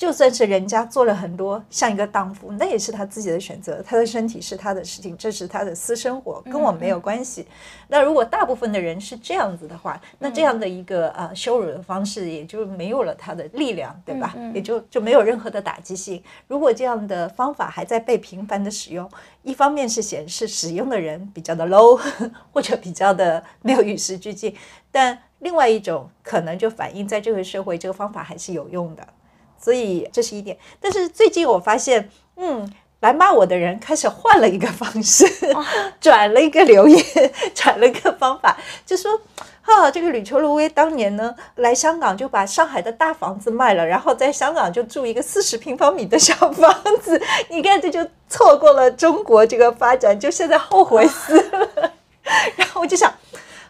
[0.03, 7.47] 就算是人家做了很多像一个荡妇，那也是他自己的选择，他的身体是他的事情，这是他的私生活，跟我没有关系。
[7.87, 14.35] 那如果大部分的人是这样子的话，那这样的一个呃羞辱的方式也就没有了它的力量，对吧？
[14.53, 16.21] 也就就没有任何的打击性。
[16.49, 19.09] 如果这样的方法还在被频繁的使用，
[19.41, 21.97] 一方面是显示使用的人比较的 low，
[22.51, 24.53] 或者比较的没有与时俱进，
[24.91, 29.07] 但另外一种可能就反映在这个社会，这个方法还是有用的。
[29.63, 32.69] 所以这是一点，但是最近我发现，嗯，
[32.99, 35.25] 来骂我的人开始换了一个方式，
[36.01, 37.01] 转了一个留言，
[37.55, 39.21] 转了一个方法，就说，
[39.61, 51.93] 哈，这个吕秋露薇当年呢来香港就把上海的大房子卖了，然后在香港就住一个四十平方米的小房子， 你看这就错过了中国这个发展，就现在后悔死了。
[52.57, 53.09] 然后我就想，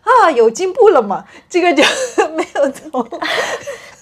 [0.02, 1.26] 啊，有进步了嘛？
[1.48, 1.84] 这个就
[2.30, 3.08] 没有从。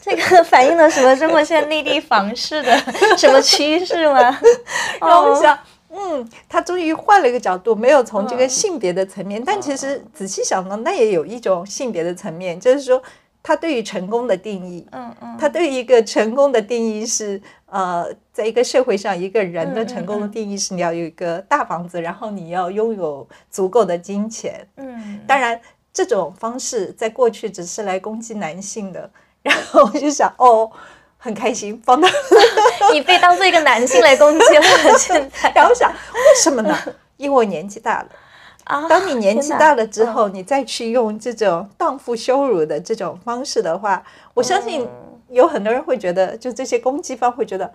[0.01, 1.15] 这个反映了什么？
[1.15, 2.75] 中国现在内地房市的
[3.15, 4.19] 什么趋势吗？
[4.99, 5.57] 然后我想，
[5.89, 13.01] 嗯，他终于换了一个角度，没有从这个性别的层面，但其实仔细想呢，那也有一种性别的层面，就是说
[13.43, 25.61] 他对于成功的定义，嗯嗯，他对于一个成功的定义是，呃，在一个社会上，一个人的成功的定义是你要有一个大房子，然后你要拥有足够的金钱，嗯，当然
[25.93, 29.11] 这种方式在过去只是来攻击男性的。
[29.41, 30.71] 然后我就想，哦，
[31.17, 32.07] 很开心，放到
[32.93, 34.63] 你被当做一个男性来攻击了，
[34.97, 35.51] 现在。
[35.55, 36.77] 然后想为什么呢？
[37.17, 38.07] 因为我年纪大了。
[38.65, 44.03] 啊，当你年纪大了之后，你再去用这种荡妇羞辱的这种方式的话，
[44.35, 44.87] 我相信
[45.29, 47.73] 有很多人会觉得，就这些攻击方会觉得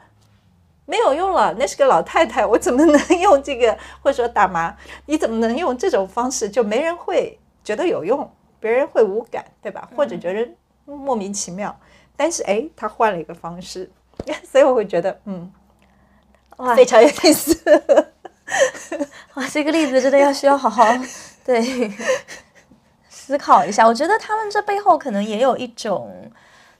[0.87, 1.53] 没有用了。
[1.59, 3.77] 那是个老太太，我怎么能用这个？
[4.01, 4.75] 或者说大妈，
[5.07, 6.49] 你怎么能用这种方式？
[6.49, 8.31] 就没人会觉得有用，
[8.61, 9.89] 别人会无感，对吧？
[9.97, 10.49] 或者觉得
[10.87, 11.79] 莫名其妙。
[12.17, 13.91] 但是哎，他换了一个方式，
[14.51, 15.53] 所以我会觉得嗯，
[16.57, 17.55] 哇非常有意思。
[19.35, 20.85] 哇，这个例子真的要需要好好
[21.45, 21.93] 对
[23.11, 23.87] 思考一下。
[23.87, 26.31] 我觉得他们这背后可能也有一种，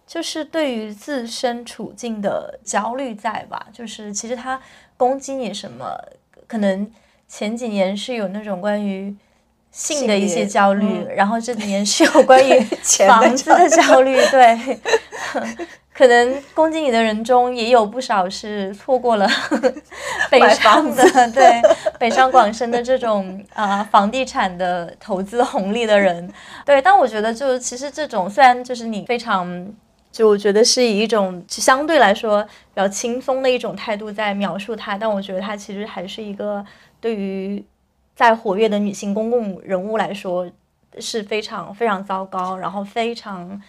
[0.07, 3.67] 就是对于自身处境的焦虑在吧？
[3.73, 4.59] 就是其实他
[4.97, 5.95] 攻击你什么，
[6.47, 6.91] 可能
[7.29, 9.15] 前几年是有那种关于
[9.77, 12.59] 性的一些焦虑，然后这里面是有关于
[13.07, 14.79] 房子的焦虑，对。
[15.93, 19.27] 可能攻击你的人中也有不少是错过了
[20.31, 21.63] 北买上房的，对
[21.99, 26.31] 北上广深的这种啊、呃房地产的投资红利的人，
[26.65, 26.81] 对。
[26.83, 29.67] 但我觉得就其实这种虽然就是你非常。
[30.13, 36.65] 就我觉得是以一种相对来说比较轻松的一种态度在描述它，但我觉得它其实还是一个
[37.03, 37.63] 对于
[38.17, 40.51] 在活跃的女性公共人物来说
[40.99, 43.61] 是非常非常糟糕，然后非常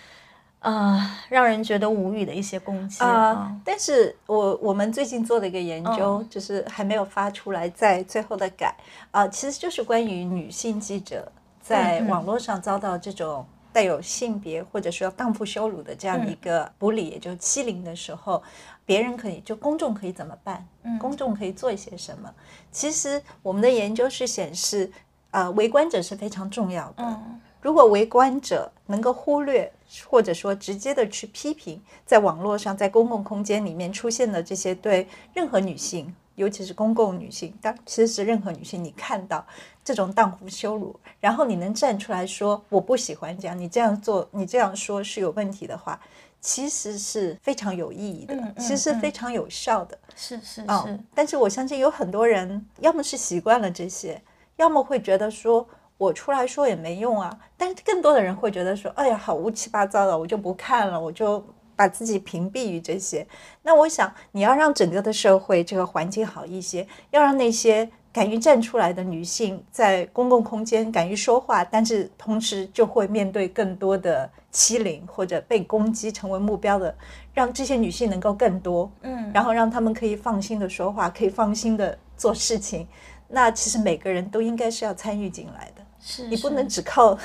[0.59, 3.55] 呃让人觉得无语的一些攻击啊、啊。
[3.65, 8.73] 但是我我们最近做了一个研究，嗯就是还没有发出来，在最后的改
[9.11, 11.29] 啊、其实就是关于女性记者
[11.61, 16.29] 在网络上遭到这种带有性别或者说荡妇羞辱的这样嗯。
[16.31, 18.41] 一个 bully，、也就欺凌的时候，
[18.87, 20.65] 别人可以就公众可以怎么办？
[20.83, 22.33] 嗯公众可以做一些什么？
[22.71, 24.89] 其实我们的研究是显示，
[25.29, 27.03] 呃，围观者是非常重要的。
[27.03, 29.69] 嗯如果围观者能够忽略，
[30.07, 39.45] 或者说直接的去批评，在网络上、在公共空间里面出现的这些对任何女性，尤其是公共女性，当其实是任何女性，你看到
[39.83, 45.99] 这种荡妇羞辱，然后你能站出来说我不喜欢这样，你这样做，你这样说是有问题的话，
[46.39, 49.97] 其实是非常有意义的，其实是嗯非常有效的。
[50.15, 54.21] 是是啊、是，但是我相信有很多人，要么是习惯了这些，
[54.55, 57.37] 要么会觉得说我出来说也没用啊。
[57.57, 61.43] 但是更多的人会觉得说，哎呀，好乌七八糟的，我就不看了，我就
[61.75, 63.27] 把自己屏蔽于这些。
[63.61, 76.95] 那我想，你要让整个的社会这个环境好一些，要让那些敢于站出来的女性在公共空间敢于说话，但是同时就会面对更多的欺凌或者被攻击成为目标的，
[77.33, 78.91] 让这些女性能够更多。
[79.01, 82.87] 嗯，然后让她们可以放心的说话，可以放心的做事情。
[83.27, 87.17] 那其实每个人都应该是要参与进来的，是你不能只靠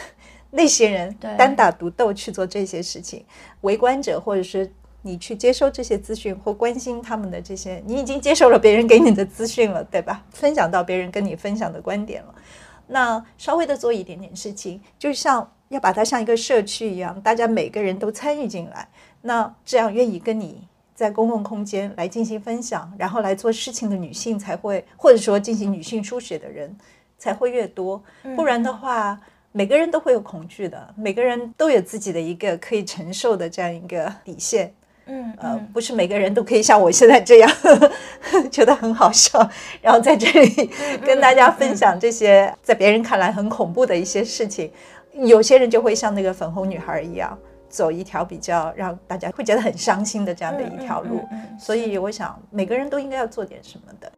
[0.50, 3.24] 那些人单打独斗去做这些事情。
[3.60, 4.70] 围观者或者是
[5.02, 10.24] 你去接收这些资讯或关心他们的这些，你已经接受了别人给你的资讯了，对吧？
[10.30, 12.34] 分享到别人跟你分享的观点了。
[12.86, 18.88] 那稍微的做一点点事情，就像要把它像一个社区一样，大家每个人都参与进来，
[19.20, 26.76] 那这样愿意跟你在公共空间来进行分享，然后来做事情的女性才会，或者说进行女性书写的人
[27.18, 28.02] 才会越多，
[28.36, 29.20] 不然的话。
[29.54, 34.72] 每个人都会有恐惧的，每个人都有自己的一个可以承受的这样一个底线。
[35.14, 37.50] 嗯呃嗯，不是每个人都可以像我现在这样，
[38.50, 39.46] 觉得很好笑，
[39.82, 40.70] 然后在这里
[41.04, 44.72] 跟大家分享这些在别人看来很恐怖的一些事情。
[45.12, 51.22] 有些人就会像那个粉红女孩一样，走一条比较让大家会觉得很伤心的这样的一条路。
[51.58, 54.10] 所以我想，每个人都应该要做点什么的。